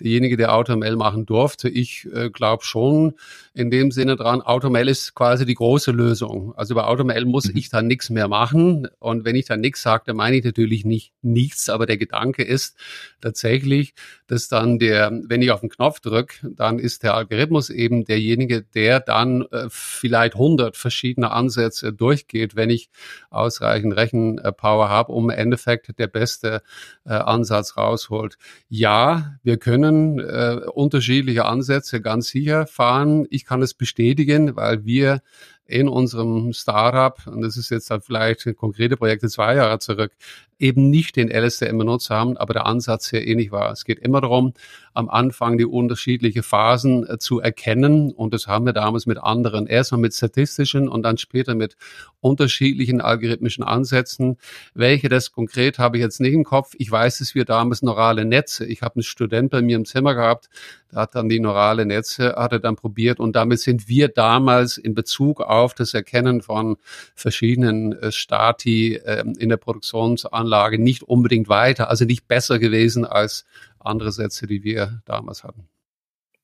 derjenige, 0.00 0.36
der 0.36 0.54
AutoML 0.54 0.96
machen 0.96 1.26
durfte. 1.26 1.68
Ich 1.68 2.08
äh, 2.12 2.30
glaube 2.30 2.64
schon 2.64 3.14
in 3.54 3.70
dem 3.70 3.90
Sinne 3.90 4.16
dran, 4.16 4.40
AutoML 4.40 4.88
ist 4.88 5.14
quasi 5.14 5.44
die 5.44 5.54
große 5.54 5.90
Lösung. 5.90 6.54
Also 6.56 6.74
bei 6.74 6.84
AutoML 6.84 7.26
muss 7.26 7.48
mhm. 7.48 7.56
ich 7.56 7.68
dann 7.68 7.86
nichts 7.86 8.08
mehr 8.08 8.28
machen. 8.28 8.88
Und 8.98 9.24
wenn 9.24 9.36
ich 9.36 9.44
dann 9.44 9.60
nichts 9.60 9.82
sage, 9.82 10.04
dann 10.06 10.16
meine 10.16 10.36
ich 10.36 10.44
natürlich 10.44 10.84
nicht 10.84 11.12
nichts. 11.20 11.68
Aber 11.68 11.86
der 11.86 11.98
Gedanke 11.98 12.42
ist 12.42 12.76
tatsächlich, 13.20 13.94
dass 14.26 14.48
dann 14.48 14.78
der, 14.78 15.10
wenn 15.26 15.42
ich 15.42 15.50
auf 15.50 15.60
den 15.60 15.68
Knopf 15.68 16.00
drücke, 16.00 16.50
dann 16.56 16.78
ist 16.78 17.02
der 17.02 17.14
Algorithmus 17.14 17.41
Algorithmus 17.42 17.70
eben 17.70 18.04
derjenige, 18.04 18.62
der 18.62 19.00
dann 19.00 19.42
äh, 19.50 19.66
vielleicht 19.68 20.34
100 20.34 20.76
verschiedene 20.76 21.30
Ansätze 21.30 21.92
durchgeht, 21.92 22.54
wenn 22.56 22.70
ich 22.70 22.88
ausreichend 23.30 23.96
Rechenpower 23.96 24.88
habe, 24.88 25.12
um 25.12 25.30
im 25.30 25.36
Endeffekt 25.36 25.98
der 25.98 26.06
beste 26.06 26.62
äh, 27.04 27.10
Ansatz 27.10 27.76
rausholt. 27.76 28.36
Ja, 28.68 29.36
wir 29.42 29.56
können 29.56 30.18
äh, 30.20 30.60
unterschiedliche 30.72 31.44
Ansätze 31.44 32.00
ganz 32.00 32.28
sicher 32.28 32.66
fahren. 32.66 33.26
Ich 33.30 33.44
kann 33.44 33.62
es 33.62 33.74
bestätigen, 33.74 34.56
weil 34.56 34.84
wir 34.84 35.20
in 35.64 35.88
unserem 35.88 36.52
Startup, 36.52 37.18
und 37.26 37.40
das 37.40 37.56
ist 37.56 37.70
jetzt 37.70 37.90
halt 37.90 38.04
vielleicht 38.04 38.56
konkrete 38.56 38.96
Projekte 38.96 39.28
zwei 39.28 39.54
Jahre 39.54 39.78
zurück, 39.78 40.12
eben 40.62 40.90
nicht 40.90 41.16
den 41.16 41.28
LSTM 41.28 41.76
benutzt 41.76 42.08
haben, 42.08 42.36
aber 42.36 42.54
der 42.54 42.66
Ansatz 42.66 43.06
sehr 43.06 43.26
ähnlich 43.26 43.50
war. 43.50 43.72
Es 43.72 43.84
geht 43.84 43.98
immer 43.98 44.20
darum, 44.20 44.54
am 44.94 45.08
Anfang 45.08 45.58
die 45.58 45.64
unterschiedlichen 45.64 46.42
Phasen 46.42 47.08
äh, 47.08 47.18
zu 47.18 47.40
erkennen. 47.40 48.12
Und 48.12 48.34
das 48.34 48.46
haben 48.46 48.66
wir 48.66 48.72
damals 48.72 49.06
mit 49.06 49.18
anderen, 49.18 49.66
erstmal 49.66 50.00
mit 50.00 50.14
statistischen 50.14 50.88
und 50.88 51.02
dann 51.02 51.18
später 51.18 51.54
mit 51.54 51.76
unterschiedlichen 52.20 53.00
algorithmischen 53.00 53.64
Ansätzen. 53.64 54.38
Welche 54.74 55.08
das 55.08 55.32
konkret 55.32 55.78
habe 55.78 55.96
ich 55.96 56.02
jetzt 56.02 56.20
nicht 56.20 56.34
im 56.34 56.44
Kopf. 56.44 56.74
Ich 56.78 56.90
weiß, 56.90 57.18
dass 57.18 57.34
wir 57.34 57.44
damals 57.44 57.82
neurale 57.82 58.24
Netze, 58.24 58.64
ich 58.64 58.82
habe 58.82 58.96
einen 58.96 59.02
Student 59.02 59.50
bei 59.50 59.62
mir 59.62 59.76
im 59.76 59.84
Zimmer 59.84 60.14
gehabt, 60.14 60.48
der 60.92 61.00
hat 61.00 61.14
dann 61.14 61.28
die 61.28 61.40
neurale 61.40 61.86
Netze, 61.86 62.34
hat 62.36 62.52
er 62.52 62.60
dann 62.60 62.76
probiert 62.76 63.18
und 63.18 63.34
damit 63.34 63.60
sind 63.60 63.88
wir 63.88 64.08
damals 64.08 64.76
in 64.76 64.94
Bezug 64.94 65.40
auf 65.40 65.74
das 65.74 65.94
Erkennen 65.94 66.42
von 66.42 66.76
verschiedenen 67.14 67.92
äh, 67.92 68.12
Stati 68.12 68.96
äh, 68.96 69.24
in 69.38 69.48
der 69.48 69.56
Produktionsanlage 69.56 70.51
Anlage 70.52 70.78
nicht 70.78 71.02
unbedingt 71.02 71.48
weiter, 71.48 71.88
also 71.88 72.04
nicht 72.04 72.28
besser 72.28 72.58
gewesen 72.58 73.06
als 73.06 73.46
andere 73.80 74.12
Sätze, 74.12 74.46
die 74.46 74.62
wir 74.62 75.00
damals 75.06 75.44
hatten. 75.44 75.68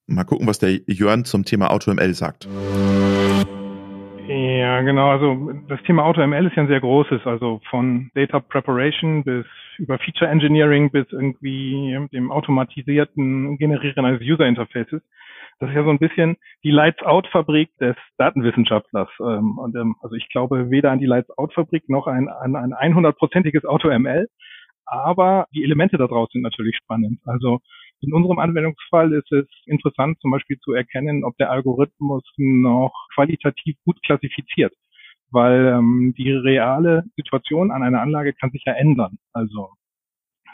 Mal 0.06 0.24
gucken, 0.24 0.46
was 0.46 0.58
der 0.58 0.70
Jörn 0.86 1.26
zum 1.26 1.44
Thema 1.44 1.70
AutoML 1.70 2.14
sagt. 2.14 2.48
Ja, 4.26 4.80
genau. 4.80 5.10
Also 5.10 5.52
das 5.68 5.82
Thema 5.82 6.04
AutoML 6.04 6.46
ist 6.46 6.56
ja 6.56 6.62
ein 6.62 6.68
sehr 6.68 6.80
großes, 6.80 7.20
also 7.26 7.60
von 7.68 8.10
Data 8.14 8.40
Preparation 8.40 9.24
bis 9.24 9.44
über 9.76 9.98
Feature 9.98 10.30
Engineering 10.30 10.90
bis 10.90 11.06
irgendwie 11.10 12.08
dem 12.12 12.32
automatisierten 12.32 13.58
Generieren 13.58 14.06
eines 14.06 14.22
User 14.22 14.46
Interfaces. 14.46 15.02
Das 15.60 15.70
ist 15.70 15.76
ja 15.76 15.82
so 15.82 15.90
ein 15.90 15.98
bisschen 15.98 16.36
die 16.62 16.70
Lights-Out-Fabrik 16.70 17.76
des 17.78 17.96
Datenwissenschaftlers. 18.16 19.08
Ähm, 19.20 19.58
und, 19.58 19.74
ähm, 19.76 19.96
also 20.00 20.14
ich 20.14 20.28
glaube 20.28 20.70
weder 20.70 20.92
an 20.92 21.00
die 21.00 21.06
Lights-Out-Fabrik 21.06 21.88
noch 21.88 22.06
an, 22.06 22.28
an 22.28 22.54
ein 22.54 22.94
100-prozentiges 22.94 23.64
AutoML. 23.66 24.28
Aber 24.86 25.46
die 25.52 25.64
Elemente 25.64 25.98
daraus 25.98 26.30
sind 26.32 26.42
natürlich 26.42 26.76
spannend. 26.76 27.20
Also 27.26 27.60
in 28.00 28.12
unserem 28.14 28.38
Anwendungsfall 28.38 29.12
ist 29.12 29.30
es 29.32 29.46
interessant, 29.66 30.18
zum 30.20 30.30
Beispiel 30.30 30.58
zu 30.60 30.72
erkennen, 30.72 31.24
ob 31.24 31.36
der 31.36 31.50
Algorithmus 31.50 32.22
noch 32.36 32.92
qualitativ 33.14 33.76
gut 33.84 34.00
klassifiziert, 34.02 34.72
weil 35.30 35.66
ähm, 35.66 36.14
die 36.16 36.30
reale 36.30 37.04
Situation 37.16 37.70
an 37.70 37.82
einer 37.82 38.00
Anlage 38.00 38.32
kann 38.32 38.50
sich 38.50 38.62
ja 38.64 38.74
ändern. 38.74 39.18
Also 39.32 39.70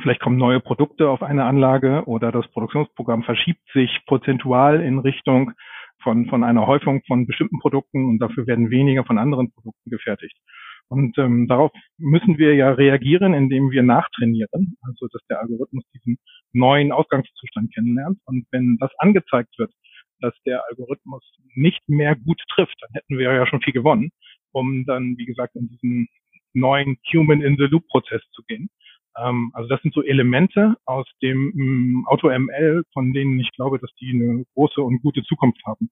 vielleicht 0.03 0.21
kommen 0.21 0.37
neue 0.37 0.61
Produkte 0.61 1.09
auf 1.09 1.23
eine 1.23 1.45
Anlage 1.45 2.05
oder 2.07 2.33
das 2.33 2.49
Produktionsprogramm 2.49 3.23
verschiebt 3.23 3.63
sich 3.73 4.01
prozentual 4.07 4.81
in 4.81 4.99
Richtung 4.99 5.53
von, 6.03 6.27
von 6.27 6.45
einer 6.45 6.67
Häufung 6.67 7.03
von 7.07 7.27
bestimmten 7.27 7.59
Produkten 7.59 8.05
und 8.07 8.19
dafür 8.19 8.47
werden 8.47 8.71
weniger 8.71 9.05
von 9.05 9.19
anderen 9.19 9.53
Produkten 9.53 9.91
gefertigt. 9.91 10.37
Und 10.89 11.17
ähm, 11.19 11.49
darauf 11.49 11.73
müssen 11.97 12.37
wir 12.39 12.55
ja 12.55 12.71
reagieren, 12.71 13.33
indem 13.33 13.71
wir 13.71 13.83
nachtrainieren, 13.83 14.77
also 14.83 15.09
dass 15.11 15.23
der 15.31 15.41
Algorithmus 15.41 15.85
diesen 15.95 16.19
neuen 16.53 16.93
Ausgangszustand 16.93 17.73
kennenlernt. 17.75 18.19
Und 18.27 18.47
wenn 18.51 18.77
das 18.79 18.91
angezeigt 18.99 19.59
wird, 19.59 19.73
dass 20.21 20.35
der 20.45 20.63
Algorithmus 20.69 21.23
nicht 21.55 21.89
mehr 21.89 22.17
gut 22.17 22.41
trifft, 22.55 22.77
dann 22.81 22.91
hätten 22.93 23.19
wir 23.19 23.33
ja 23.33 23.47
schon 23.47 23.63
viel 23.63 23.73
gewonnen, 23.73 24.11
um 24.53 24.85
dann, 24.85 25.17
wie 25.17 25.27
gesagt, 25.27 25.57
in 25.57 25.69
diesen 25.69 26.07
neuen 26.53 26.97
Human-in-the-Loop-Prozess 27.13 28.23
zu 28.33 28.43
gehen. 28.47 28.69
Ähm, 29.19 29.51
also 29.55 29.69
das 29.69 29.81
sind 29.83 29.95
so 29.95 30.03
Elemente 30.03 30.75
aus 30.85 31.07
dem 31.23 31.53
ähm, 31.57 32.07
AutoML, 32.09 32.85
von 32.93 33.13
denen 33.13 33.39
ich 33.41 33.51
glaube, 33.53 33.79
dass 33.79 33.91
die 34.01 34.11
eine 34.11 34.45
große 34.55 34.81
und 34.81 35.03
gute 35.03 35.23
Zukunft 35.23 35.61
haben. 35.67 35.91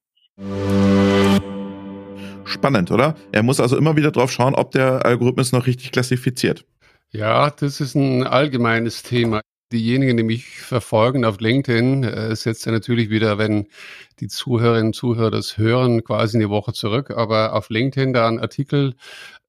Spannend, 2.44 2.90
oder? 2.90 3.14
Er 3.32 3.42
muss 3.42 3.60
also 3.60 3.76
immer 3.76 3.96
wieder 3.96 4.10
drauf 4.10 4.32
schauen, 4.32 4.54
ob 4.54 4.72
der 4.72 5.04
Algorithmus 5.06 5.52
noch 5.52 5.66
richtig 5.66 5.92
klassifiziert. 5.92 6.64
Ja, 7.10 7.50
das 7.50 7.80
ist 7.80 7.94
ein 7.94 8.26
allgemeines 8.26 9.02
Thema. 9.02 9.42
Diejenigen, 9.70 10.16
die 10.16 10.22
mich 10.22 10.60
verfolgen 10.60 11.24
auf 11.24 11.40
LinkedIn, 11.40 12.04
äh, 12.04 12.36
setzt 12.36 12.66
er 12.66 12.72
natürlich 12.72 13.10
wieder, 13.10 13.38
wenn 13.38 13.68
die 14.20 14.28
Zuhörerinnen 14.28 14.88
und 14.88 14.94
Zuhörer 14.94 15.30
das 15.30 15.56
hören, 15.56 16.04
quasi 16.04 16.36
eine 16.38 16.50
Woche 16.50 16.72
zurück. 16.72 17.10
Aber 17.10 17.54
auf 17.54 17.70
LinkedIn 17.70 18.12
da 18.12 18.28
ein 18.28 18.38
Artikel 18.38 18.94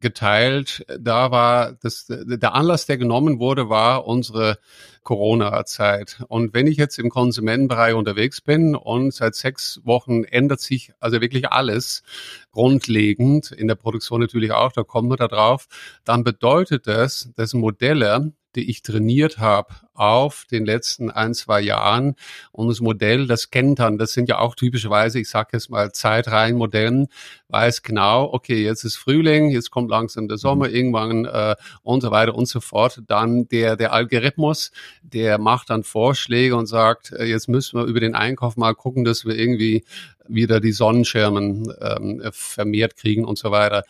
geteilt. 0.04 0.86
Da 1.00 1.32
war 1.32 1.74
das, 1.82 2.06
der 2.08 2.54
Anlass, 2.54 2.86
der 2.86 2.98
genommen 3.00 3.40
wurde, 3.40 3.70
war 3.70 4.06
unsere 4.06 4.60
Corona-Zeit. 5.04 6.24
Und 6.28 6.54
wenn 6.54 6.68
ich 6.68 6.78
jetzt 6.78 7.00
im 7.00 7.10
Konsumentenbereich 7.10 7.94
unterwegs 7.94 8.42
bin 8.42 8.76
und 8.76 9.14
seit 9.14 9.36
sechs 9.36 9.82
Wochen 9.84 10.24
ändert 10.24 10.62
sich 10.62 10.92
also 11.00 11.22
wirklich 11.22 11.52
alles 11.52 12.04
grundlegend, 12.52 13.52
in 13.52 13.68
der 13.68 13.76
Produktion 13.76 14.22
natürlich 14.22 14.52
auch, 14.52 14.72
da 14.72 14.84
kommen 14.84 15.10
wir 15.10 15.18
da 15.18 15.28
drauf, 15.28 15.68
dann 16.04 16.24
bedeutet 16.24 16.88
das, 16.88 17.30
dass 17.36 17.54
Modelle, 17.54 18.34
die 18.56 18.70
ich 18.70 18.84
trainiert 18.84 19.40
habe 19.40 19.74
auf 19.96 20.46
den 20.50 20.66
letzten 20.66 21.12
ein, 21.12 21.34
zwei 21.34 21.62
Jahren. 21.62 22.16
Und 22.52 22.68
das 22.68 22.82
Modell, 22.82 23.28
das 23.28 23.52
kennt 23.52 23.80
dann, 23.80 23.98
das 23.98 24.14
sind 24.14 24.30
ja 24.30 24.40
auch 24.40 24.56
typischerweise, 24.56 25.20
ich 25.20 25.30
sage 25.30 25.50
jetzt 25.54 25.70
mal 25.70 25.92
Zeitreihenmodellen, 25.92 27.08
weiß 27.50 27.84
genau, 27.84 28.32
okay, 28.32 28.64
jetzt 28.64 28.84
ist 28.84 28.96
Frühling, 28.96 29.50
jetzt 29.50 29.72
kommt 29.72 29.90
langsam 29.90 30.28
der 30.28 30.38
Sommer 30.38 30.68
mhm. 30.68 30.76
irgendwann 30.76 31.26
äh, 31.26 31.56
und 31.84 32.02
so 32.02 32.12
weiter 32.12 32.36
und 32.36 32.48
so 32.48 32.60
fort. 32.60 33.02
Dann 33.08 33.48
der, 33.48 33.76
der 33.76 33.94
Algorithmus, 33.94 34.72
der 35.04 35.38
macht 35.38 35.70
dann 35.70 35.84
Vorschläge 35.84 36.56
und 36.56 36.66
sagt, 36.66 37.12
äh, 37.12 37.26
jetzt 37.26 37.50
müssen 37.50 37.80
wir 37.80 37.86
über 37.86 38.00
den 38.00 38.16
Einkauf 38.16 38.58
mal 38.58 38.74
gucken, 38.74 39.04
dass 39.04 39.26
wir 39.26 39.38
irgendwie 39.38 39.84
wieder 40.28 40.60
die 40.62 40.72
Sonnenschirmen 40.72 41.72
ähm, 41.82 42.22
vermehrt 42.32 42.96
kriegen 42.96 43.26
und 43.26 43.38
so 43.38 43.52
weiter. 43.52 43.84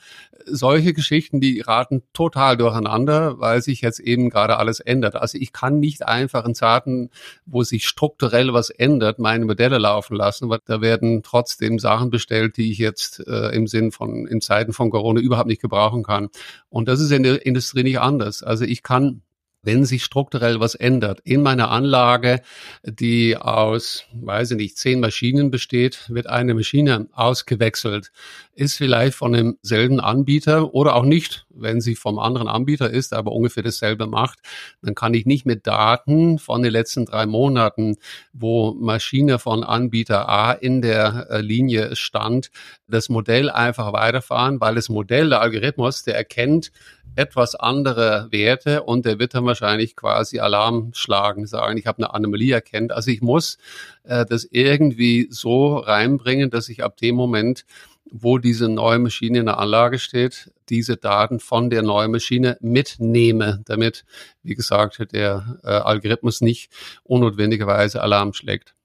Solche 0.45 0.93
Geschichten, 0.93 1.39
die 1.39 1.61
raten 1.61 2.03
total 2.11 2.57
durcheinander, 2.57 3.39
weil 3.39 3.61
sich 3.61 3.81
jetzt 3.81 3.99
eben 3.99 4.29
gerade 4.29 4.57
alles 4.57 4.79
ändert. 4.79 5.15
Also 5.15 5.37
ich 5.37 5.53
kann 5.53 5.79
nicht 5.79 6.05
einfach 6.05 6.45
in 6.45 6.55
Zeiten, 6.55 7.11
wo 7.45 7.63
sich 7.63 7.87
strukturell 7.87 8.51
was 8.51 8.69
ändert, 8.71 9.19
meine 9.19 9.45
Modelle 9.45 9.77
laufen 9.77 10.15
lassen, 10.15 10.49
weil 10.49 10.59
da 10.65 10.81
werden 10.81 11.21
trotzdem 11.23 11.79
Sachen 11.79 12.09
bestellt, 12.09 12.57
die 12.57 12.71
ich 12.71 12.79
jetzt 12.79 13.25
äh, 13.27 13.55
im 13.55 13.67
Sinn 13.67 13.91
von 13.91 14.25
in 14.27 14.41
Zeiten 14.41 14.73
von 14.73 14.89
Corona 14.89 15.21
überhaupt 15.21 15.47
nicht 15.47 15.61
gebrauchen 15.61 16.03
kann. 16.03 16.29
Und 16.69 16.87
das 16.87 16.99
ist 16.99 17.11
in 17.11 17.23
der 17.23 17.45
Industrie 17.45 17.83
nicht 17.83 17.99
anders. 17.99 18.43
Also 18.43 18.65
ich 18.65 18.83
kann 18.83 19.21
wenn 19.63 19.85
sich 19.85 20.03
strukturell 20.03 20.59
was 20.59 20.75
ändert 20.75 21.21
in 21.23 21.41
meiner 21.41 21.71
Anlage, 21.71 22.41
die 22.83 23.37
aus, 23.37 24.05
weiß 24.13 24.51
ich 24.51 24.57
nicht, 24.57 24.77
zehn 24.77 24.99
Maschinen 24.99 25.49
besteht, 25.51 26.09
wird 26.09 26.27
eine 26.27 26.53
Maschine 26.53 27.07
ausgewechselt, 27.13 28.11
ist 28.53 28.77
vielleicht 28.77 29.15
von 29.15 29.33
demselben 29.33 29.99
Anbieter 29.99 30.73
oder 30.73 30.95
auch 30.95 31.05
nicht, 31.05 31.45
wenn 31.49 31.81
sie 31.81 31.95
vom 31.95 32.19
anderen 32.19 32.47
Anbieter 32.47 32.89
ist, 32.89 33.13
aber 33.13 33.31
ungefähr 33.31 33.63
dasselbe 33.63 34.05
macht, 34.05 34.39
dann 34.81 34.95
kann 34.95 35.13
ich 35.13 35.25
nicht 35.25 35.45
mit 35.45 35.65
Daten 35.65 36.39
von 36.39 36.61
den 36.61 36.71
letzten 36.71 37.05
drei 37.05 37.25
Monaten, 37.25 37.95
wo 38.33 38.73
Maschine 38.73 39.39
von 39.39 39.63
Anbieter 39.63 40.27
A 40.27 40.51
in 40.51 40.81
der 40.81 41.27
äh, 41.29 41.41
Linie 41.41 41.95
stand, 41.95 42.51
das 42.87 43.09
Modell 43.09 43.49
einfach 43.49 43.93
weiterfahren, 43.93 44.59
weil 44.59 44.75
das 44.75 44.89
Modell, 44.89 45.29
der 45.29 45.41
Algorithmus, 45.41 46.03
der 46.03 46.15
erkennt, 46.15 46.71
etwas 47.15 47.55
andere 47.55 48.27
Werte 48.31 48.83
und 48.83 49.05
der 49.05 49.19
wird 49.19 49.33
dann 49.33 49.45
wahrscheinlich 49.45 49.95
quasi 49.95 50.39
Alarm 50.39 50.91
schlagen, 50.93 51.45
sagen, 51.45 51.77
ich 51.77 51.87
habe 51.87 51.99
eine 51.99 52.13
Anomalie 52.13 52.53
erkennt. 52.53 52.91
Also 52.91 53.11
ich 53.11 53.21
muss 53.21 53.57
äh, 54.03 54.25
das 54.25 54.45
irgendwie 54.49 55.27
so 55.29 55.77
reinbringen, 55.77 56.49
dass 56.49 56.69
ich 56.69 56.83
ab 56.83 56.97
dem 56.97 57.15
Moment, 57.15 57.65
wo 58.11 58.37
diese 58.37 58.69
neue 58.69 58.99
Maschine 58.99 59.39
in 59.39 59.45
der 59.45 59.59
Anlage 59.59 59.99
steht, 59.99 60.51
diese 60.69 60.97
Daten 60.97 61.39
von 61.39 61.69
der 61.69 61.81
neuen 61.81 62.11
Maschine 62.11 62.57
mitnehme, 62.61 63.61
damit, 63.65 64.05
wie 64.43 64.55
gesagt, 64.55 65.13
der 65.13 65.59
äh, 65.63 65.69
Algorithmus 65.69 66.41
nicht 66.41 66.71
unnotwendigerweise 67.03 68.01
Alarm 68.01 68.33
schlägt. 68.33 68.75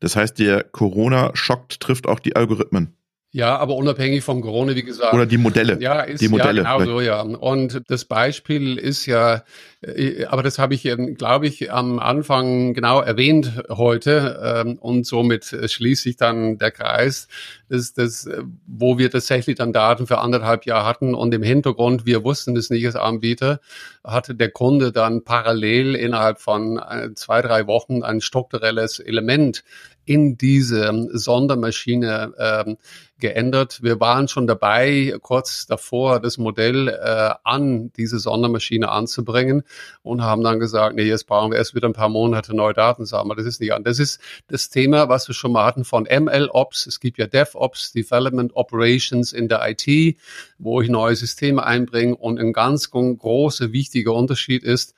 Das 0.00 0.16
heißt, 0.16 0.38
der 0.38 0.64
Corona-Schock 0.64 1.68
trifft 1.80 2.06
auch 2.06 2.20
die 2.20 2.36
Algorithmen. 2.36 2.96
Ja, 3.34 3.56
aber 3.56 3.74
unabhängig 3.74 4.22
von 4.22 4.42
Corona, 4.42 4.76
wie 4.76 4.84
gesagt. 4.84 5.12
Oder 5.12 5.26
die 5.26 5.38
Modelle. 5.38 5.76
Ja, 5.80 6.02
ist 6.02 6.20
die 6.20 6.28
Modelle, 6.28 6.62
ja 6.62 6.76
genau 6.76 6.88
so, 6.88 7.00
ja. 7.00 7.20
Und 7.20 7.82
das 7.88 8.04
Beispiel 8.04 8.78
ist 8.78 9.06
ja, 9.06 9.42
äh, 9.82 10.26
aber 10.26 10.44
das 10.44 10.60
habe 10.60 10.74
ich, 10.74 10.88
glaube 11.18 11.48
ich, 11.48 11.72
am 11.72 11.98
Anfang 11.98 12.74
genau 12.74 13.00
erwähnt 13.00 13.64
heute 13.68 14.40
ähm, 14.40 14.78
und 14.78 15.04
somit 15.04 15.46
schließt 15.46 16.04
sich 16.04 16.16
dann 16.16 16.58
der 16.58 16.70
Kreis, 16.70 17.26
das, 17.68 17.92
das, 17.92 18.30
wo 18.68 18.98
wir 18.98 19.10
tatsächlich 19.10 19.56
dann 19.56 19.72
Daten 19.72 20.06
für 20.06 20.18
anderthalb 20.18 20.64
Jahre 20.64 20.86
hatten 20.86 21.12
und 21.12 21.34
im 21.34 21.42
Hintergrund, 21.42 22.06
wir 22.06 22.22
wussten 22.22 22.56
es 22.56 22.70
nicht 22.70 22.86
als 22.86 22.94
Anbieter, 22.94 23.58
hatte 24.04 24.36
der 24.36 24.52
Kunde 24.52 24.92
dann 24.92 25.24
parallel 25.24 25.96
innerhalb 25.96 26.40
von 26.40 26.78
äh, 26.78 27.12
zwei, 27.16 27.42
drei 27.42 27.66
Wochen 27.66 28.04
ein 28.04 28.20
strukturelles 28.20 29.00
Element 29.00 29.64
in 30.04 30.36
diese 30.36 31.08
Sondermaschine 31.12 32.34
ähm, 32.38 32.76
geändert. 33.18 33.82
Wir 33.82 34.00
waren 34.00 34.28
schon 34.28 34.46
dabei, 34.46 35.14
kurz 35.22 35.66
davor 35.66 36.20
das 36.20 36.36
Modell 36.36 36.88
äh, 36.88 37.34
an 37.44 37.92
diese 37.96 38.18
Sondermaschine 38.18 38.90
anzubringen 38.90 39.62
und 40.02 40.22
haben 40.22 40.42
dann 40.42 40.58
gesagt, 40.58 40.96
nee, 40.96 41.04
jetzt 41.04 41.26
brauchen 41.26 41.52
wir 41.52 41.58
erst 41.58 41.74
wieder 41.74 41.88
ein 41.88 41.94
paar 41.94 42.08
Monate 42.08 42.54
neue 42.54 42.74
Daten 42.74 43.06
sammeln. 43.06 43.38
Das 43.38 43.46
ist 43.46 43.60
nicht 43.60 43.72
an. 43.72 43.84
Das 43.84 43.98
ist 43.98 44.20
das 44.48 44.68
Thema, 44.68 45.08
was 45.08 45.28
wir 45.28 45.34
schon 45.34 45.52
mal 45.52 45.64
hatten 45.64 45.84
von 45.84 46.04
ML-Ops. 46.04 46.86
Es 46.86 47.00
gibt 47.00 47.18
ja 47.18 47.26
DevOps, 47.26 47.92
Development 47.92 48.54
Operations 48.56 49.32
in 49.32 49.48
der 49.48 49.62
IT, 49.70 50.18
wo 50.58 50.80
ich 50.82 50.88
neue 50.88 51.16
Systeme 51.16 51.64
einbringe 51.64 52.16
und 52.16 52.38
ein 52.38 52.52
ganz 52.52 52.90
großer, 52.90 53.72
wichtiger 53.72 54.12
Unterschied 54.12 54.64
ist, 54.64 54.94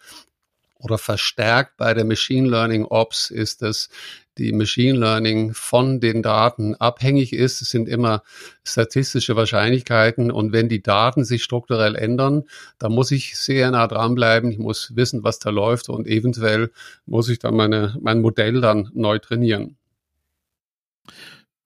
oder 0.78 0.98
verstärkt 0.98 1.76
bei 1.76 1.94
der 1.94 2.04
Machine 2.04 2.48
Learning 2.48 2.84
Ops 2.84 3.30
ist, 3.30 3.62
dass 3.62 3.88
die 4.38 4.52
Machine 4.52 4.98
Learning 4.98 5.54
von 5.54 6.00
den 6.00 6.22
Daten 6.22 6.74
abhängig 6.74 7.32
ist. 7.32 7.62
Es 7.62 7.70
sind 7.70 7.88
immer 7.88 8.22
statistische 8.64 9.36
Wahrscheinlichkeiten 9.36 10.30
und 10.30 10.52
wenn 10.52 10.68
die 10.68 10.82
Daten 10.82 11.24
sich 11.24 11.42
strukturell 11.42 11.94
ändern, 11.94 12.44
dann 12.78 12.92
muss 12.92 13.10
ich 13.10 13.38
sehr 13.38 13.70
nah 13.70 13.86
dranbleiben. 13.86 14.50
Ich 14.50 14.58
muss 14.58 14.94
wissen, 14.94 15.24
was 15.24 15.38
da 15.38 15.50
läuft 15.50 15.88
und 15.88 16.06
eventuell 16.06 16.70
muss 17.06 17.28
ich 17.28 17.38
dann 17.38 17.56
meine, 17.56 17.96
mein 18.00 18.20
Modell 18.20 18.60
dann 18.60 18.90
neu 18.94 19.18
trainieren. 19.18 19.76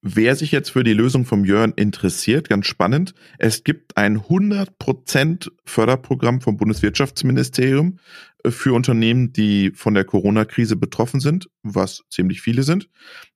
Wer 0.02 0.34
sich 0.36 0.52
jetzt 0.52 0.70
für 0.70 0.84
die 0.84 0.94
Lösung 0.94 1.24
vom 1.24 1.44
Jörn 1.44 1.72
interessiert, 1.76 2.48
ganz 2.48 2.66
spannend, 2.66 3.14
es 3.38 3.64
gibt 3.64 3.96
ein 3.96 4.18
100% 4.18 5.50
Förderprogramm 5.64 6.40
vom 6.40 6.56
Bundeswirtschaftsministerium 6.56 7.98
äh, 8.44 8.50
für 8.50 8.74
Unternehmen, 8.74 9.32
die 9.32 9.72
von 9.74 9.94
der 9.94 10.04
Corona-Krise 10.04 10.76
betroffen 10.76 11.20
sind, 11.20 11.48
was 11.62 12.02
ziemlich 12.10 12.40
viele 12.40 12.62
sind. 12.62 12.88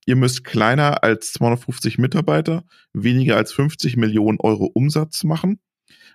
Ihr 0.05 0.15
müsst 0.15 0.43
kleiner 0.43 1.03
als 1.03 1.33
250 1.33 1.97
Mitarbeiter, 1.97 2.63
weniger 2.93 3.37
als 3.37 3.53
50 3.53 3.97
Millionen 3.97 4.39
Euro 4.39 4.65
Umsatz 4.65 5.23
machen. 5.23 5.59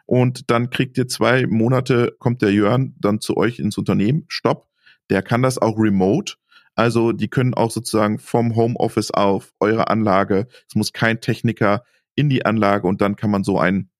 Und 0.06 0.50
dann 0.50 0.70
kriegt 0.70 0.98
ihr 0.98 1.06
zwei 1.06 1.46
Monate, 1.46 2.16
kommt 2.18 2.42
der 2.42 2.52
Jörn 2.52 2.96
dann 2.98 3.20
zu 3.20 3.36
euch 3.36 3.60
ins 3.60 3.78
Unternehmen. 3.78 4.24
Stopp. 4.28 4.66
Der 5.08 5.22
kann 5.22 5.42
das 5.42 5.58
auch 5.58 5.78
remote. 5.78 6.34
Also 6.80 7.12
die 7.12 7.28
können 7.28 7.52
auch 7.52 7.70
sozusagen 7.70 8.18
vom 8.18 8.56
Homeoffice 8.56 9.10
auf 9.10 9.52
eure 9.60 9.88
Anlage. 9.88 10.46
Es 10.66 10.74
muss 10.74 10.94
kein 10.94 11.20
Techniker 11.20 11.84
in 12.14 12.30
die 12.30 12.46
Anlage 12.46 12.86
und 12.88 13.02
dann 13.02 13.16
kann 13.16 13.30
man 13.30 13.44
so 13.44 13.58
einen 13.58 13.90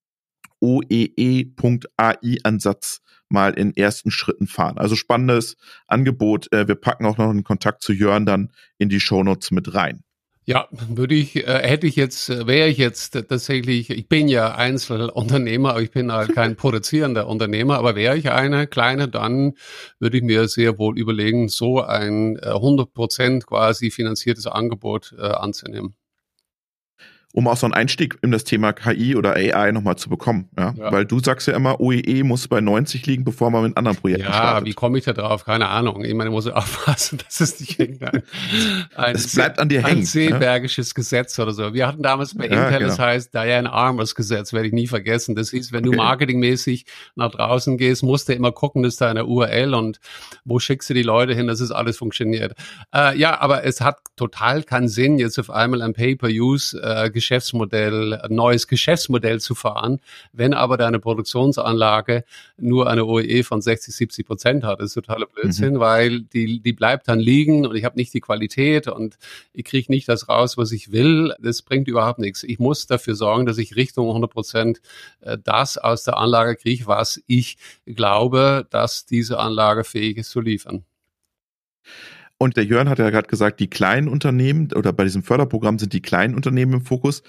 OEE.ai-Ansatz 0.61 1.51
mal 3.29 3.53
in 3.53 3.77
ersten 3.77 4.09
Schritten 4.09 4.47
fahren. 4.47 4.79
Also 4.79 4.95
spannendes 4.95 5.57
Angebot. 5.85 6.51
Äh, 6.51 6.67
wir 6.67 6.73
packen 6.73 7.05
auch 7.05 7.19
noch 7.19 7.29
einen 7.29 7.43
Kontakt 7.43 7.83
zu 7.83 7.93
Jörn 7.93 8.25
dann 8.25 8.51
in 8.79 8.89
die 8.89 8.99
Shownotes 8.99 9.51
mit 9.51 9.75
rein. 9.75 10.01
Ja, 10.45 10.67
würde 10.71 11.13
ich, 11.13 11.35
äh, 11.35 11.67
hätte 11.67 11.85
ich 11.85 11.95
jetzt, 11.95 12.29
äh, 12.29 12.47
wäre 12.47 12.67
ich 12.67 12.77
jetzt 12.79 13.11
tatsächlich, 13.11 13.91
ich 13.91 14.07
bin 14.09 14.27
ja 14.27 14.55
Einzelunternehmer, 14.55 15.71
aber 15.71 15.81
ich 15.83 15.91
bin 15.91 16.11
halt 16.11 16.33
kein 16.33 16.55
produzierender 16.57 17.27
Unternehmer, 17.27 17.77
aber 17.77 17.95
wäre 17.95 18.17
ich 18.17 18.31
eine 18.31 18.65
kleine, 18.65 19.07
dann 19.07 19.53
würde 19.99 20.17
ich 20.17 20.23
mir 20.23 20.47
sehr 20.47 20.79
wohl 20.79 20.97
überlegen, 20.97 21.47
so 21.47 21.81
ein 21.81 22.39
100 22.39 22.87
äh, 22.87 22.91
Prozent 22.91 23.45
quasi 23.45 23.91
finanziertes 23.91 24.47
Angebot 24.47 25.13
äh, 25.17 25.21
anzunehmen 25.21 25.95
um 27.33 27.47
auch 27.47 27.57
so 27.57 27.65
einen 27.65 27.73
Einstieg 27.73 28.17
in 28.21 28.31
das 28.31 28.43
Thema 28.43 28.73
KI 28.73 29.15
oder 29.15 29.33
AI 29.35 29.71
nochmal 29.71 29.95
zu 29.95 30.09
bekommen. 30.09 30.49
Ja? 30.57 30.73
ja? 30.77 30.91
Weil 30.91 31.05
du 31.05 31.19
sagst 31.19 31.47
ja 31.47 31.55
immer, 31.55 31.79
OEE 31.79 31.99
e 32.01 32.23
muss 32.23 32.47
bei 32.47 32.61
90 32.61 33.05
liegen, 33.05 33.23
bevor 33.23 33.51
man 33.51 33.63
mit 33.63 33.77
anderen 33.77 33.97
Projekten 33.97 34.25
ja, 34.25 34.33
startet. 34.33 34.67
Ja, 34.67 34.69
wie 34.69 34.73
komme 34.73 34.97
ich 34.97 35.05
da 35.05 35.13
drauf? 35.13 35.45
Keine 35.45 35.69
Ahnung. 35.69 36.03
Ich 36.03 36.13
meine, 36.13 36.29
ich 36.29 36.33
muss 36.33 36.47
aufpassen, 36.47 37.19
dass 37.25 37.39
es 37.39 37.59
nicht 37.59 37.79
irgendein 37.79 38.23
ein, 38.95 39.15
es 39.15 39.33
bleibt 39.33 39.59
an 39.59 39.69
dir 39.69 39.79
ein 39.79 39.85
hängen. 39.85 40.05
Seebergisches 40.05 40.89
ja? 40.89 40.93
Gesetz 40.95 41.39
oder 41.39 41.51
so. 41.51 41.73
Wir 41.73 41.87
hatten 41.87 42.03
damals 42.03 42.35
bei 42.35 42.45
Intel, 42.45 42.67
genau. 42.67 42.87
das 42.87 42.99
heißt 42.99 43.33
Diane 43.33 43.71
Armours 43.71 44.15
Gesetz, 44.15 44.53
werde 44.53 44.67
ich 44.67 44.73
nie 44.73 44.87
vergessen. 44.87 45.35
Das 45.35 45.51
hieß, 45.51 45.71
wenn 45.71 45.87
okay. 45.87 45.95
du 45.95 46.03
marketingmäßig 46.03 46.85
nach 47.15 47.31
draußen 47.31 47.77
gehst, 47.77 48.03
musst 48.03 48.29
du 48.29 48.33
immer 48.33 48.51
gucken, 48.51 48.83
dass 48.83 48.97
da 48.97 49.09
eine 49.09 49.25
URL 49.25 49.73
und 49.73 49.99
wo 50.43 50.59
schickst 50.59 50.89
du 50.89 50.93
die 50.93 51.03
Leute 51.03 51.33
hin, 51.33 51.47
dass 51.47 51.59
es 51.59 51.71
alles 51.71 51.97
funktioniert. 51.97 52.53
Äh, 52.93 53.17
ja, 53.17 53.39
aber 53.39 53.63
es 53.63 53.81
hat 53.81 53.99
total 54.15 54.63
keinen 54.63 54.87
Sinn, 54.87 55.17
jetzt 55.17 55.39
auf 55.39 55.49
einmal 55.49 55.81
ein 55.81 55.93
Pay-per-Use 55.93 56.81
äh, 56.81 57.09
Geschäftsmodell, 57.21 58.15
ein 58.15 58.33
neues 58.33 58.67
Geschäftsmodell 58.67 59.39
zu 59.39 59.53
fahren. 59.53 59.99
Wenn 60.33 60.55
aber 60.55 60.75
deine 60.77 60.99
Produktionsanlage 60.99 62.25
nur 62.57 62.89
eine 62.89 63.05
OEE 63.05 63.43
von 63.43 63.61
60, 63.61 63.95
70 63.95 64.25
Prozent 64.25 64.63
hat, 64.63 64.79
das 64.79 64.87
ist 64.87 64.93
totaler 64.95 65.27
Blödsinn, 65.27 65.75
mhm. 65.75 65.79
weil 65.79 66.21
die, 66.21 66.59
die 66.59 66.73
bleibt 66.73 67.07
dann 67.07 67.19
liegen 67.19 67.67
und 67.67 67.75
ich 67.75 67.85
habe 67.85 67.97
nicht 67.97 68.13
die 68.13 68.21
Qualität 68.21 68.87
und 68.87 69.17
ich 69.53 69.65
kriege 69.65 69.91
nicht 69.91 70.09
das 70.09 70.27
raus, 70.29 70.57
was 70.57 70.71
ich 70.71 70.91
will. 70.91 71.35
Das 71.39 71.61
bringt 71.61 71.87
überhaupt 71.87 72.19
nichts. 72.19 72.41
Ich 72.41 72.57
muss 72.57 72.87
dafür 72.87 73.13
sorgen, 73.13 73.45
dass 73.45 73.59
ich 73.59 73.75
Richtung 73.75 74.07
100 74.07 74.31
Prozent 74.31 74.81
äh, 75.21 75.37
das 75.43 75.77
aus 75.77 76.03
der 76.03 76.17
Anlage 76.17 76.55
kriege, 76.55 76.87
was 76.87 77.21
ich 77.27 77.57
glaube, 77.85 78.65
dass 78.71 79.05
diese 79.05 79.37
Anlage 79.37 79.83
fähig 79.83 80.17
ist 80.17 80.31
zu 80.31 80.41
liefern. 80.41 80.83
Und 82.41 82.57
der 82.57 82.65
Jörn 82.65 82.89
hat 82.89 82.97
ja 82.97 83.11
gerade 83.11 83.27
gesagt, 83.27 83.59
die 83.59 83.69
kleinen 83.69 84.07
Unternehmen 84.07 84.73
oder 84.73 84.91
bei 84.93 85.03
diesem 85.03 85.21
Förderprogramm 85.21 85.77
sind 85.77 85.93
die 85.93 86.01
kleinen 86.01 86.33
Unternehmen 86.33 86.73
im 86.73 86.81
Fokus. 86.81 87.21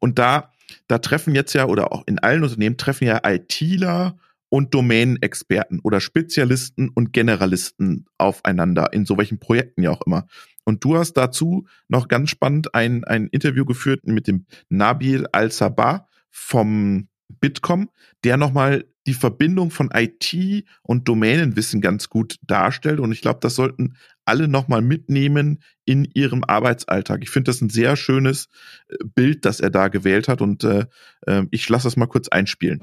Und 0.00 0.18
da, 0.18 0.52
da 0.86 0.98
treffen 0.98 1.34
jetzt 1.34 1.54
ja 1.54 1.64
oder 1.64 1.92
auch 1.92 2.02
in 2.06 2.18
allen 2.18 2.42
Unternehmen 2.42 2.76
treffen 2.76 3.06
ja 3.06 3.22
ITler 3.24 4.18
und 4.50 4.74
Domänenexperten 4.74 5.80
oder 5.80 6.02
Spezialisten 6.02 6.90
und 6.90 7.14
Generalisten 7.14 8.04
aufeinander 8.18 8.92
in 8.92 9.06
so 9.06 9.16
welchen 9.16 9.38
Projekten 9.38 9.82
ja 9.82 9.92
auch 9.92 10.02
immer. 10.02 10.26
Und 10.64 10.84
du 10.84 10.98
hast 10.98 11.14
dazu 11.14 11.66
noch 11.88 12.08
ganz 12.08 12.28
spannend 12.28 12.74
ein, 12.74 13.02
ein 13.04 13.28
Interview 13.28 13.64
geführt 13.64 14.06
mit 14.06 14.26
dem 14.26 14.44
Nabil 14.68 15.26
Al-Sabah 15.32 16.06
vom 16.28 17.08
Bitkom, 17.28 17.88
der 18.24 18.36
nochmal 18.36 18.84
die 19.06 19.14
Verbindung 19.14 19.70
von 19.70 19.90
IT 19.94 20.64
und 20.82 21.08
Domänenwissen 21.08 21.80
ganz 21.80 22.08
gut 22.08 22.36
darstellt. 22.42 23.00
Und 23.00 23.12
ich 23.12 23.22
glaube, 23.22 23.40
das 23.40 23.54
sollten 23.54 23.96
alle 24.30 24.46
nochmal 24.46 24.80
mitnehmen 24.80 25.60
in 25.84 26.08
ihrem 26.14 26.44
Arbeitsalltag. 26.44 27.20
Ich 27.22 27.30
finde 27.30 27.50
das 27.50 27.60
ein 27.60 27.68
sehr 27.68 27.96
schönes 27.96 28.46
äh, 28.88 28.94
Bild, 29.04 29.44
das 29.44 29.58
er 29.58 29.70
da 29.70 29.88
gewählt 29.88 30.28
hat. 30.28 30.40
Und 30.40 30.62
äh, 30.62 30.86
äh, 31.26 31.42
ich 31.50 31.68
lasse 31.68 31.88
das 31.88 31.96
mal 31.96 32.06
kurz 32.06 32.28
einspielen. 32.28 32.80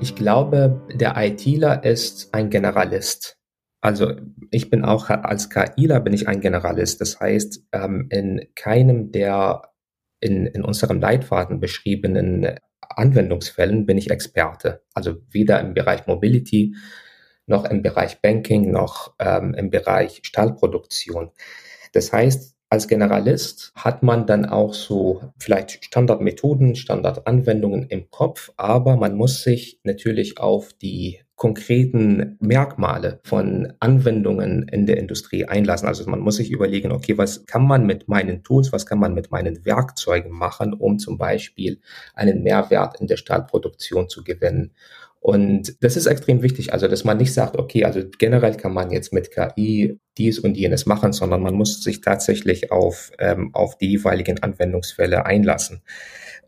Ich 0.00 0.14
glaube, 0.14 0.82
der 0.94 1.16
ITler 1.16 1.82
ist 1.82 2.34
ein 2.34 2.50
Generalist. 2.50 3.38
Also 3.80 4.12
ich 4.50 4.68
bin 4.68 4.84
auch 4.84 5.08
als 5.08 5.48
KIler 5.48 6.00
bin 6.00 6.12
ich 6.12 6.28
ein 6.28 6.40
Generalist. 6.40 7.00
Das 7.00 7.18
heißt, 7.18 7.62
ähm, 7.72 8.08
in 8.10 8.48
keinem 8.54 9.12
der 9.12 9.62
in, 10.20 10.46
in 10.46 10.62
unserem 10.62 11.00
Leitfaden 11.00 11.60
beschriebenen 11.60 12.58
Anwendungsfällen 12.80 13.86
bin 13.86 13.96
ich 13.96 14.10
Experte. 14.10 14.82
Also 14.92 15.16
weder 15.30 15.60
im 15.60 15.72
Bereich 15.72 16.06
Mobility 16.06 16.74
noch 17.48 17.64
im 17.64 17.82
Bereich 17.82 18.20
Banking 18.20 18.70
noch 18.70 19.14
ähm, 19.18 19.54
im 19.54 19.70
Bereich 19.70 20.20
Stahlproduktion. 20.22 21.30
Das 21.92 22.12
heißt, 22.12 22.54
als 22.70 22.86
Generalist 22.86 23.72
hat 23.74 24.02
man 24.02 24.26
dann 24.26 24.44
auch 24.44 24.74
so 24.74 25.22
vielleicht 25.38 25.82
Standardmethoden, 25.84 26.76
Standardanwendungen 26.76 27.84
im 27.84 28.10
Kopf, 28.10 28.52
aber 28.58 28.96
man 28.96 29.14
muss 29.14 29.42
sich 29.42 29.80
natürlich 29.84 30.38
auf 30.38 30.74
die 30.74 31.20
konkreten 31.38 32.36
Merkmale 32.40 33.20
von 33.22 33.72
Anwendungen 33.78 34.68
in 34.68 34.86
der 34.86 34.98
Industrie 34.98 35.46
einlassen. 35.46 35.86
Also 35.86 36.10
man 36.10 36.18
muss 36.18 36.36
sich 36.36 36.50
überlegen, 36.50 36.90
okay, 36.90 37.16
was 37.16 37.46
kann 37.46 37.64
man 37.64 37.86
mit 37.86 38.08
meinen 38.08 38.42
Tools, 38.42 38.72
was 38.72 38.86
kann 38.86 38.98
man 38.98 39.14
mit 39.14 39.30
meinen 39.30 39.64
Werkzeugen 39.64 40.32
machen, 40.32 40.74
um 40.74 40.98
zum 40.98 41.16
Beispiel 41.16 41.80
einen 42.14 42.42
Mehrwert 42.42 43.00
in 43.00 43.06
der 43.06 43.16
Stahlproduktion 43.16 44.08
zu 44.08 44.24
gewinnen 44.24 44.74
und 45.20 45.82
das 45.82 45.96
ist 45.96 46.06
extrem 46.06 46.42
wichtig, 46.42 46.72
also 46.72 46.86
dass 46.86 47.04
man 47.04 47.18
nicht 47.18 47.34
sagt, 47.34 47.58
okay, 47.58 47.84
also 47.84 48.02
generell 48.18 48.56
kann 48.56 48.72
man 48.72 48.90
jetzt 48.90 49.12
mit 49.12 49.30
KI 49.30 49.98
dies 50.16 50.38
und 50.38 50.56
jenes 50.56 50.86
machen, 50.86 51.12
sondern 51.12 51.42
man 51.42 51.54
muss 51.54 51.82
sich 51.82 52.00
tatsächlich 52.00 52.70
auf, 52.70 53.10
ähm, 53.18 53.54
auf 53.54 53.76
die 53.78 53.90
jeweiligen 53.90 54.42
Anwendungsfälle 54.42 55.26
einlassen. 55.26 55.82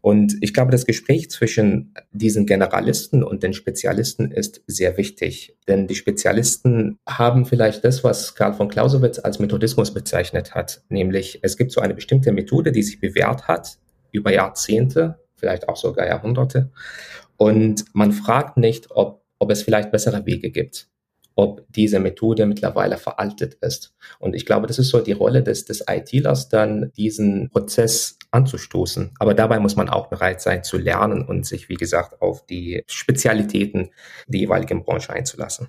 Und 0.02 0.36
ich 0.40 0.54
glaube, 0.54 0.70
das 0.70 0.86
Gespräch 0.86 1.30
zwischen 1.30 1.92
diesen 2.10 2.46
Generalisten 2.46 3.22
und 3.22 3.42
den 3.42 3.52
Spezialisten 3.52 4.30
ist 4.30 4.62
sehr 4.66 4.96
wichtig. 4.96 5.56
Denn 5.68 5.86
die 5.86 5.94
Spezialisten 5.94 6.98
haben 7.06 7.44
vielleicht 7.44 7.84
das, 7.84 8.02
was 8.02 8.34
Karl 8.34 8.54
von 8.54 8.68
Clausewitz 8.68 9.18
als 9.18 9.40
Methodismus 9.40 9.92
bezeichnet 9.92 10.54
hat. 10.54 10.82
Nämlich, 10.88 11.40
es 11.42 11.56
gibt 11.56 11.72
so 11.72 11.82
eine 11.82 11.94
bestimmte 11.94 12.32
Methode, 12.32 12.72
die 12.72 12.82
sich 12.82 12.98
bewährt 12.98 13.46
hat 13.46 13.78
über 14.10 14.32
Jahrzehnte, 14.32 15.18
vielleicht 15.36 15.68
auch 15.68 15.76
sogar 15.76 16.06
Jahrhunderte. 16.06 16.70
Und 17.40 17.86
man 17.94 18.12
fragt 18.12 18.58
nicht, 18.58 18.90
ob, 18.90 19.24
ob 19.38 19.50
es 19.50 19.62
vielleicht 19.62 19.90
bessere 19.90 20.26
Wege 20.26 20.50
gibt, 20.50 20.90
ob 21.36 21.64
diese 21.70 21.98
Methode 21.98 22.44
mittlerweile 22.44 22.98
veraltet 22.98 23.54
ist. 23.62 23.94
Und 24.18 24.36
ich 24.36 24.44
glaube, 24.44 24.66
das 24.66 24.78
ist 24.78 24.90
so 24.90 25.00
die 25.00 25.12
Rolle 25.12 25.42
des, 25.42 25.64
des 25.64 25.82
ITlers, 25.88 26.50
dann 26.50 26.92
diesen 26.98 27.48
Prozess 27.48 28.18
anzustoßen. 28.30 29.12
Aber 29.18 29.32
dabei 29.32 29.58
muss 29.58 29.74
man 29.74 29.88
auch 29.88 30.08
bereit 30.08 30.42
sein 30.42 30.64
zu 30.64 30.76
lernen 30.76 31.24
und 31.24 31.46
sich, 31.46 31.70
wie 31.70 31.76
gesagt, 31.76 32.20
auf 32.20 32.44
die 32.44 32.82
Spezialitäten 32.86 33.88
der 34.26 34.40
jeweiligen 34.40 34.84
Branche 34.84 35.14
einzulassen. 35.14 35.68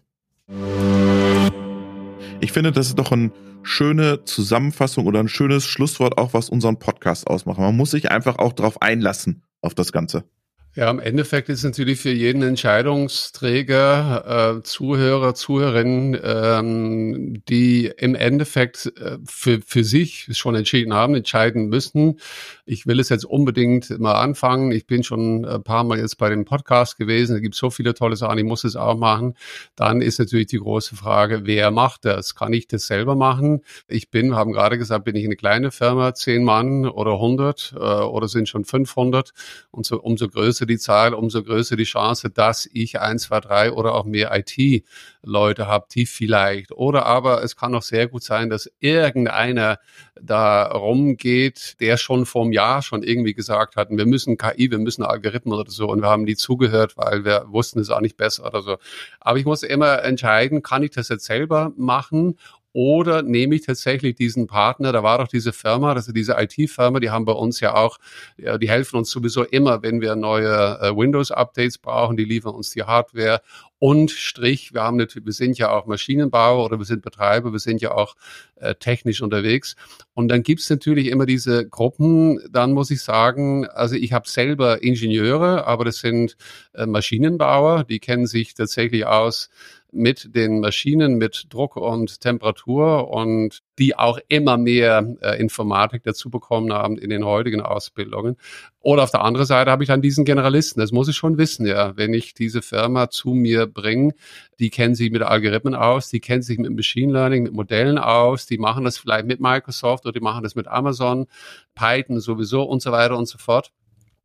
Ich 2.42 2.52
finde, 2.52 2.74
das 2.74 2.88
ist 2.88 3.00
doch 3.00 3.14
eine 3.14 3.32
schöne 3.64 4.26
Zusammenfassung 4.26 5.08
oder 5.08 5.22
ein 5.22 5.30
schönes 5.30 5.64
Schlusswort 5.64 6.18
auch, 6.18 6.34
was 6.34 6.50
unseren 6.50 6.80
Podcast 6.80 7.28
ausmacht. 7.28 7.60
Man 7.60 7.78
muss 7.78 7.92
sich 7.92 8.12
einfach 8.12 8.40
auch 8.40 8.52
darauf 8.52 8.82
einlassen, 8.82 9.44
auf 9.62 9.74
das 9.74 9.94
Ganze. 9.94 10.26
Ja, 10.74 10.90
im 10.90 11.02
Endeffekt 11.02 11.50
ist 11.50 11.66
natürlich 11.66 12.00
für 12.00 12.14
jeden 12.14 12.44
Entscheidungsträger, 12.44 14.60
äh, 14.60 14.64
Zuhörer, 14.64 15.34
Zuhörerinnen, 15.34 16.18
ähm, 16.24 17.44
die 17.50 17.92
im 17.98 18.16
Endeffekt 18.16 18.86
äh, 18.98 19.18
für, 19.26 19.60
für 19.66 19.84
sich 19.84 20.30
schon 20.32 20.56
entschieden 20.56 20.94
haben, 20.94 21.14
entscheiden 21.14 21.68
müssen. 21.68 22.22
Ich 22.66 22.88
will 22.88 23.02
es 23.02 23.10
jetzt 23.10 23.26
unbedingt 23.26 24.00
mal 24.00 24.14
anfangen. 24.14 24.72
Ich 24.72 24.88
bin 24.88 25.04
schon 25.04 25.44
ein 25.44 25.62
paar 25.62 25.84
Mal 25.84 26.00
jetzt 26.00 26.18
bei 26.18 26.30
dem 26.30 26.46
Podcast 26.46 26.98
gewesen. 26.98 27.36
Es 27.36 27.42
gibt 27.42 27.56
so 27.56 27.70
viele 27.70 27.94
tolle 27.94 28.16
Sachen, 28.16 28.38
ich 28.38 28.46
muss 28.46 28.64
es 28.64 28.78
auch 28.78 28.96
machen. 28.96 29.34
Dann 29.76 30.02
ist 30.02 30.20
natürlich 30.20 30.48
die 30.48 30.60
große 30.60 30.96
Frage, 30.96 31.42
wer 31.44 31.72
macht 31.72 32.06
das? 32.06 32.34
Kann 32.34 32.54
ich 32.54 32.70
das 32.70 32.86
selber 32.86 33.18
machen? 33.18 33.60
Ich 33.90 34.10
bin, 34.10 34.36
haben 34.36 34.54
gerade 34.54 34.78
gesagt, 34.78 35.04
bin 35.04 35.18
ich 35.18 35.26
eine 35.26 35.36
kleine 35.36 35.72
Firma, 35.72 36.14
zehn 36.14 36.46
Mann 36.46 36.88
oder 36.88 37.16
100 37.16 37.74
äh, 37.76 37.78
oder 37.78 38.30
sind 38.30 38.48
schon 38.48 38.64
500 38.64 39.34
und 39.72 39.86
so 39.86 40.00
umso 40.00 40.30
größer 40.30 40.61
größer 40.62 40.66
die 40.66 40.78
Zahl, 40.78 41.14
umso 41.14 41.44
größer 41.44 41.76
die 41.76 41.84
Chance, 41.84 42.30
dass 42.30 42.70
ich 42.72 43.00
ein, 43.00 43.18
zwei, 43.20 43.40
drei 43.40 43.72
oder 43.72 43.96
auch 43.96 44.06
mehr 44.06 44.32
IT-Leute 44.34 45.68
habe, 45.68 45.88
die 45.94 46.06
vielleicht. 46.06 46.72
Oder 46.72 47.06
aber 47.06 47.44
es 47.44 47.56
kann 47.56 47.74
auch 47.76 47.82
sehr 47.82 48.08
gut 48.08 48.24
sein, 48.24 48.50
dass 48.50 48.70
irgendeiner 48.80 49.80
da 50.22 50.68
rumgeht, 50.68 51.80
der 51.80 51.98
schon 51.98 52.26
vor 52.26 52.44
einem 52.44 52.54
Jahr 52.54 52.82
schon 52.82 53.02
irgendwie 53.04 53.34
gesagt 53.34 53.76
hat, 53.76 53.90
wir 53.90 54.06
müssen 54.06 54.38
KI, 54.38 54.70
wir 54.70 54.78
müssen 54.78 55.04
Algorithmen 55.04 55.58
oder 55.58 55.72
so. 55.72 55.90
Und 55.90 56.02
wir 56.02 56.10
haben 56.10 56.24
nie 56.24 56.36
zugehört, 56.36 56.96
weil 56.98 57.26
wir 57.26 57.46
wussten 57.48 57.80
es 57.80 57.90
auch 57.90 58.02
nicht 58.02 58.18
besser 58.18 58.46
oder 58.46 58.62
so. 58.62 58.78
Aber 59.20 59.40
ich 59.40 59.46
muss 59.46 59.64
immer 59.64 60.04
entscheiden, 60.04 60.62
kann 60.62 60.84
ich 60.84 60.92
das 60.92 61.10
jetzt 61.10 61.26
selber 61.26 61.72
machen 61.76 62.38
oder 62.74 63.22
nehme 63.22 63.56
ich 63.56 63.66
tatsächlich 63.66 64.16
diesen 64.16 64.48
Partner, 64.48 64.92
da 64.92 65.04
war 65.04 65.18
doch 65.18 65.28
diese 65.28 65.54
Firma, 65.54 65.94
also 65.94 66.12
diese 66.12 66.36
IT-Firma, 66.38 67.00
die 67.00 67.10
haben 67.10 67.26
bei 67.26 67.34
uns 67.34 67.60
ja 67.60 67.76
auch, 67.76 67.98
die 68.38 68.70
helfen 68.70 68.98
uns 68.98 69.12
sowieso 69.12 69.44
immer, 69.44 69.84
wenn 69.84 70.02
wir 70.02 70.16
neue 70.16 70.80
äh, 70.80 70.96
Windows-Updates 70.96 71.80
brauchen, 71.80 72.18
die 72.18 72.26
liefern 72.26 72.56
uns 72.56 72.72
die 72.72 72.84
Hardware 72.84 73.42
und 73.84 74.12
Strich, 74.12 74.76
wir 74.76 74.84
haben 74.84 74.98
natürlich, 74.98 75.26
wir 75.26 75.34
sind 75.34 75.58
ja 75.58 75.72
auch 75.72 75.88
Maschinenbauer 75.88 76.64
oder 76.64 76.78
wir 76.78 76.86
sind 76.86 77.02
Betreiber, 77.02 77.52
wir 77.52 77.58
sind 77.58 77.82
ja 77.82 77.92
auch 77.92 78.16
äh, 78.58 78.76
technisch 78.76 79.24
unterwegs. 79.24 79.76
Und 80.14 80.28
dann 80.28 80.44
gibt's 80.44 80.70
natürlich 80.70 81.08
immer 81.08 81.26
diese 81.26 81.68
Gruppen, 81.68 82.40
dann 82.52 82.74
muss 82.74 82.92
ich 82.92 83.02
sagen, 83.02 83.66
also 83.66 83.96
ich 83.96 84.14
habe 84.14 84.30
selber 84.30 84.84
Ingenieure, 84.84 85.66
aber 85.66 85.84
das 85.84 85.98
sind 85.98 86.38
äh, 86.74 86.86
Maschinenbauer, 86.86 87.84
die 87.84 88.00
kennen 88.00 88.28
sich 88.28 88.54
tatsächlich 88.54 89.08
aus 89.08 89.50
mit 89.92 90.36
den 90.36 90.60
Maschinen, 90.60 91.16
mit 91.16 91.48
Druck 91.50 91.76
und 91.76 92.22
Temperatur 92.22 93.10
und 93.10 93.62
die 93.78 93.98
auch 93.98 94.20
immer 94.28 94.58
mehr 94.58 95.16
äh, 95.22 95.40
Informatik 95.40 96.04
dazu 96.04 96.30
bekommen 96.30 96.72
haben 96.72 96.98
in 96.98 97.10
den 97.10 97.26
heutigen 97.26 97.62
Ausbildungen. 97.62 98.38
Oder 98.80 99.04
auf 99.04 99.12
der 99.12 99.24
anderen 99.24 99.46
Seite 99.46 99.70
habe 99.70 99.84
ich 99.84 99.88
dann 99.88 100.02
diesen 100.02 100.26
Generalisten. 100.26 100.80
Das 100.80 100.92
muss 100.92 101.08
ich 101.08 101.16
schon 101.16 101.38
wissen, 101.38 101.66
ja. 101.66 101.96
Wenn 101.98 102.14
ich 102.14 102.34
diese 102.34 102.62
Firma 102.62 103.10
zu 103.10 103.30
mir 103.32 103.68
bringe, 103.68 104.14
die 104.60 104.70
kennen 104.70 104.96
sich 104.96 105.12
mit 105.12 105.22
Algorithmen 105.24 105.76
aus, 105.76 106.10
die 106.10 106.20
kennen 106.20 106.42
sich 106.42 106.58
mit 106.58 106.72
Machine 106.72 107.12
Learning, 107.12 107.44
mit 107.44 107.54
Modellen 107.54 107.98
aus, 107.98 108.46
die 108.46 108.58
machen 108.58 108.84
das 108.86 108.98
vielleicht 108.98 109.26
mit 109.26 109.40
Microsoft 109.40 110.06
oder 110.06 110.14
die 110.14 110.20
machen 110.20 110.44
das 110.44 110.56
mit 110.56 110.68
Amazon, 110.68 111.28
Python 111.76 112.20
sowieso 112.20 112.64
und 112.64 112.82
so 112.82 112.92
weiter 112.92 113.18
und 113.18 113.28
so 113.28 113.38
fort. 113.38 113.72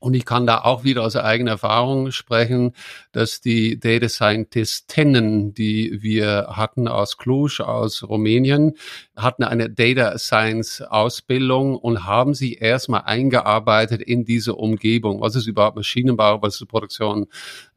Und 0.07 0.15
ich 0.15 0.25
kann 0.25 0.47
da 0.47 0.61
auch 0.61 0.85
wieder 0.85 1.03
aus 1.03 1.17
eigener 1.17 1.51
Erfahrung 1.51 2.13
sprechen, 2.13 2.75
dass 3.11 3.41
die 3.41 3.81
Data 3.81 4.09
Scientistinnen, 4.09 5.53
die 5.53 6.01
wir 6.01 6.47
hatten 6.53 6.87
aus 6.87 7.19
Cluj, 7.19 7.61
aus 7.61 8.05
Rumänien, 8.05 8.75
hatten 9.17 9.43
eine 9.43 9.69
Data 9.69 10.17
Science 10.17 10.81
Ausbildung 10.81 11.77
und 11.77 12.05
haben 12.05 12.35
sich 12.35 12.63
erstmal 12.63 13.03
eingearbeitet 13.03 14.01
in 14.01 14.25
diese 14.25 14.55
Umgebung. 14.55 15.21
Was 15.21 15.35
ist 15.35 15.49
überhaupt 15.49 15.75
Maschinenbau? 15.75 16.41
Was 16.41 16.61
ist 16.61 16.69
Produktion? 16.69 17.27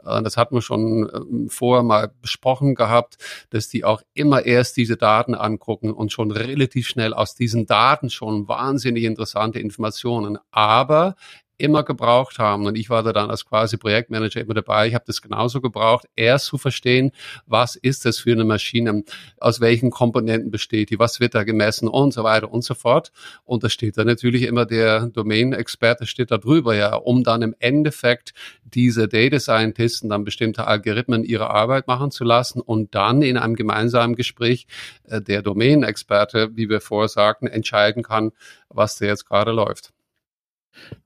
Äh, 0.05 0.21
das 0.21 0.37
hatten 0.37 0.53
wir 0.53 0.61
schon 0.61 1.09
ähm, 1.11 1.49
vorher 1.49 1.81
mal 1.81 2.11
besprochen 2.21 2.75
gehabt, 2.75 3.17
dass 3.49 3.69
die 3.69 3.83
auch 3.83 4.03
immer 4.13 4.45
erst 4.45 4.77
diese 4.77 4.97
Daten 4.97 5.33
angucken 5.33 5.91
und 5.91 6.11
schon 6.11 6.29
relativ 6.29 6.87
schnell 6.87 7.15
aus 7.15 7.33
diesen 7.33 7.65
Daten 7.65 8.11
schon 8.11 8.47
wahnsinnig 8.47 9.05
interessante 9.05 9.57
Informationen, 9.57 10.37
aber 10.51 11.15
immer 11.59 11.83
gebraucht 11.83 12.39
haben. 12.39 12.65
Und 12.65 12.77
ich 12.77 12.89
war 12.89 13.03
da 13.03 13.13
dann 13.13 13.29
als 13.29 13.45
quasi 13.45 13.77
Projektmanager 13.77 14.41
immer 14.41 14.53
dabei. 14.53 14.87
Ich 14.87 14.95
habe 14.95 15.05
das 15.05 15.21
genauso 15.21 15.61
gebraucht, 15.61 16.07
erst 16.15 16.45
zu 16.45 16.57
verstehen, 16.57 17.11
was 17.45 17.75
ist 17.75 18.05
das 18.05 18.19
für 18.19 18.31
eine 18.31 18.45
Maschine, 18.45 19.03
aus 19.39 19.61
welchen 19.61 19.91
Komponenten 19.91 20.51
besteht 20.51 20.89
die, 20.89 20.99
was 20.99 21.19
wird 21.19 21.35
da 21.35 21.43
gemessen 21.43 21.87
und 21.87 22.13
so 22.13 22.23
weiter 22.23 22.51
und 22.51 22.63
so 22.63 22.73
fort. 22.73 23.11
Und 23.43 23.63
da 23.63 23.69
steht 23.69 23.97
da 23.97 24.03
natürlich 24.03 24.43
immer 24.43 24.65
der 24.65 25.07
Domain-Experte 25.07 26.05
steht 26.05 26.31
da 26.31 26.37
drüber, 26.37 26.75
ja, 26.75 26.95
um 26.95 27.23
dann 27.23 27.41
im 27.41 27.55
Endeffekt 27.59 28.33
diese 28.63 29.07
Data 29.07 29.39
Scientisten 29.39 30.09
dann 30.09 30.23
bestimmte 30.23 30.67
Algorithmen 30.67 31.23
ihre 31.23 31.49
Arbeit 31.49 31.87
machen 31.87 32.11
zu 32.11 32.23
lassen 32.23 32.61
und 32.61 32.95
dann 32.95 33.21
in 33.21 33.37
einem 33.37 33.55
gemeinsamen 33.55 34.15
Gespräch 34.15 34.67
äh, 35.05 35.21
der 35.21 35.41
Domain-Experte, 35.41 36.55
wie 36.55 36.69
wir 36.69 36.81
vorher 36.81 37.09
sagten, 37.09 37.47
entscheiden 37.47 38.03
kann, 38.03 38.31
was 38.69 38.97
da 38.97 39.05
jetzt 39.05 39.25
gerade 39.25 39.51
läuft. 39.51 39.91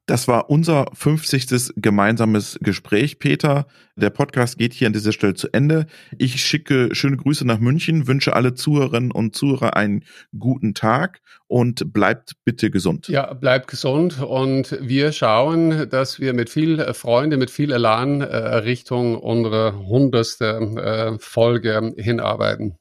Das 0.05 0.27
war 0.27 0.49
unser 0.49 0.87
50. 0.93 1.75
gemeinsames 1.77 2.59
Gespräch, 2.61 3.19
Peter. 3.19 3.67
Der 3.95 4.09
Podcast 4.09 4.57
geht 4.57 4.73
hier 4.73 4.87
an 4.87 4.93
dieser 4.93 5.13
Stelle 5.13 5.33
zu 5.33 5.47
Ende. 5.53 5.85
Ich 6.17 6.43
schicke 6.43 6.93
schöne 6.93 7.15
Grüße 7.15 7.47
nach 7.47 7.59
München, 7.59 8.05
wünsche 8.05 8.35
alle 8.35 8.53
Zuhörerinnen 8.53 9.11
und 9.11 9.33
Zuhörer 9.33 9.77
einen 9.77 10.03
guten 10.37 10.73
Tag 10.73 11.21
und 11.47 11.93
bleibt 11.93 12.33
bitte 12.43 12.69
gesund. 12.69 13.07
Ja, 13.07 13.33
bleibt 13.33 13.69
gesund 13.69 14.21
und 14.21 14.77
wir 14.81 15.13
schauen, 15.13 15.89
dass 15.89 16.19
wir 16.19 16.33
mit 16.33 16.49
viel 16.49 16.93
Freude, 16.93 17.37
mit 17.37 17.49
viel 17.49 17.71
Elan 17.71 18.19
äh, 18.19 18.35
Richtung 18.35 19.15
unsere 19.17 19.87
hundertste 19.87 21.13
äh, 21.15 21.17
Folge 21.19 21.93
hinarbeiten. 21.95 22.77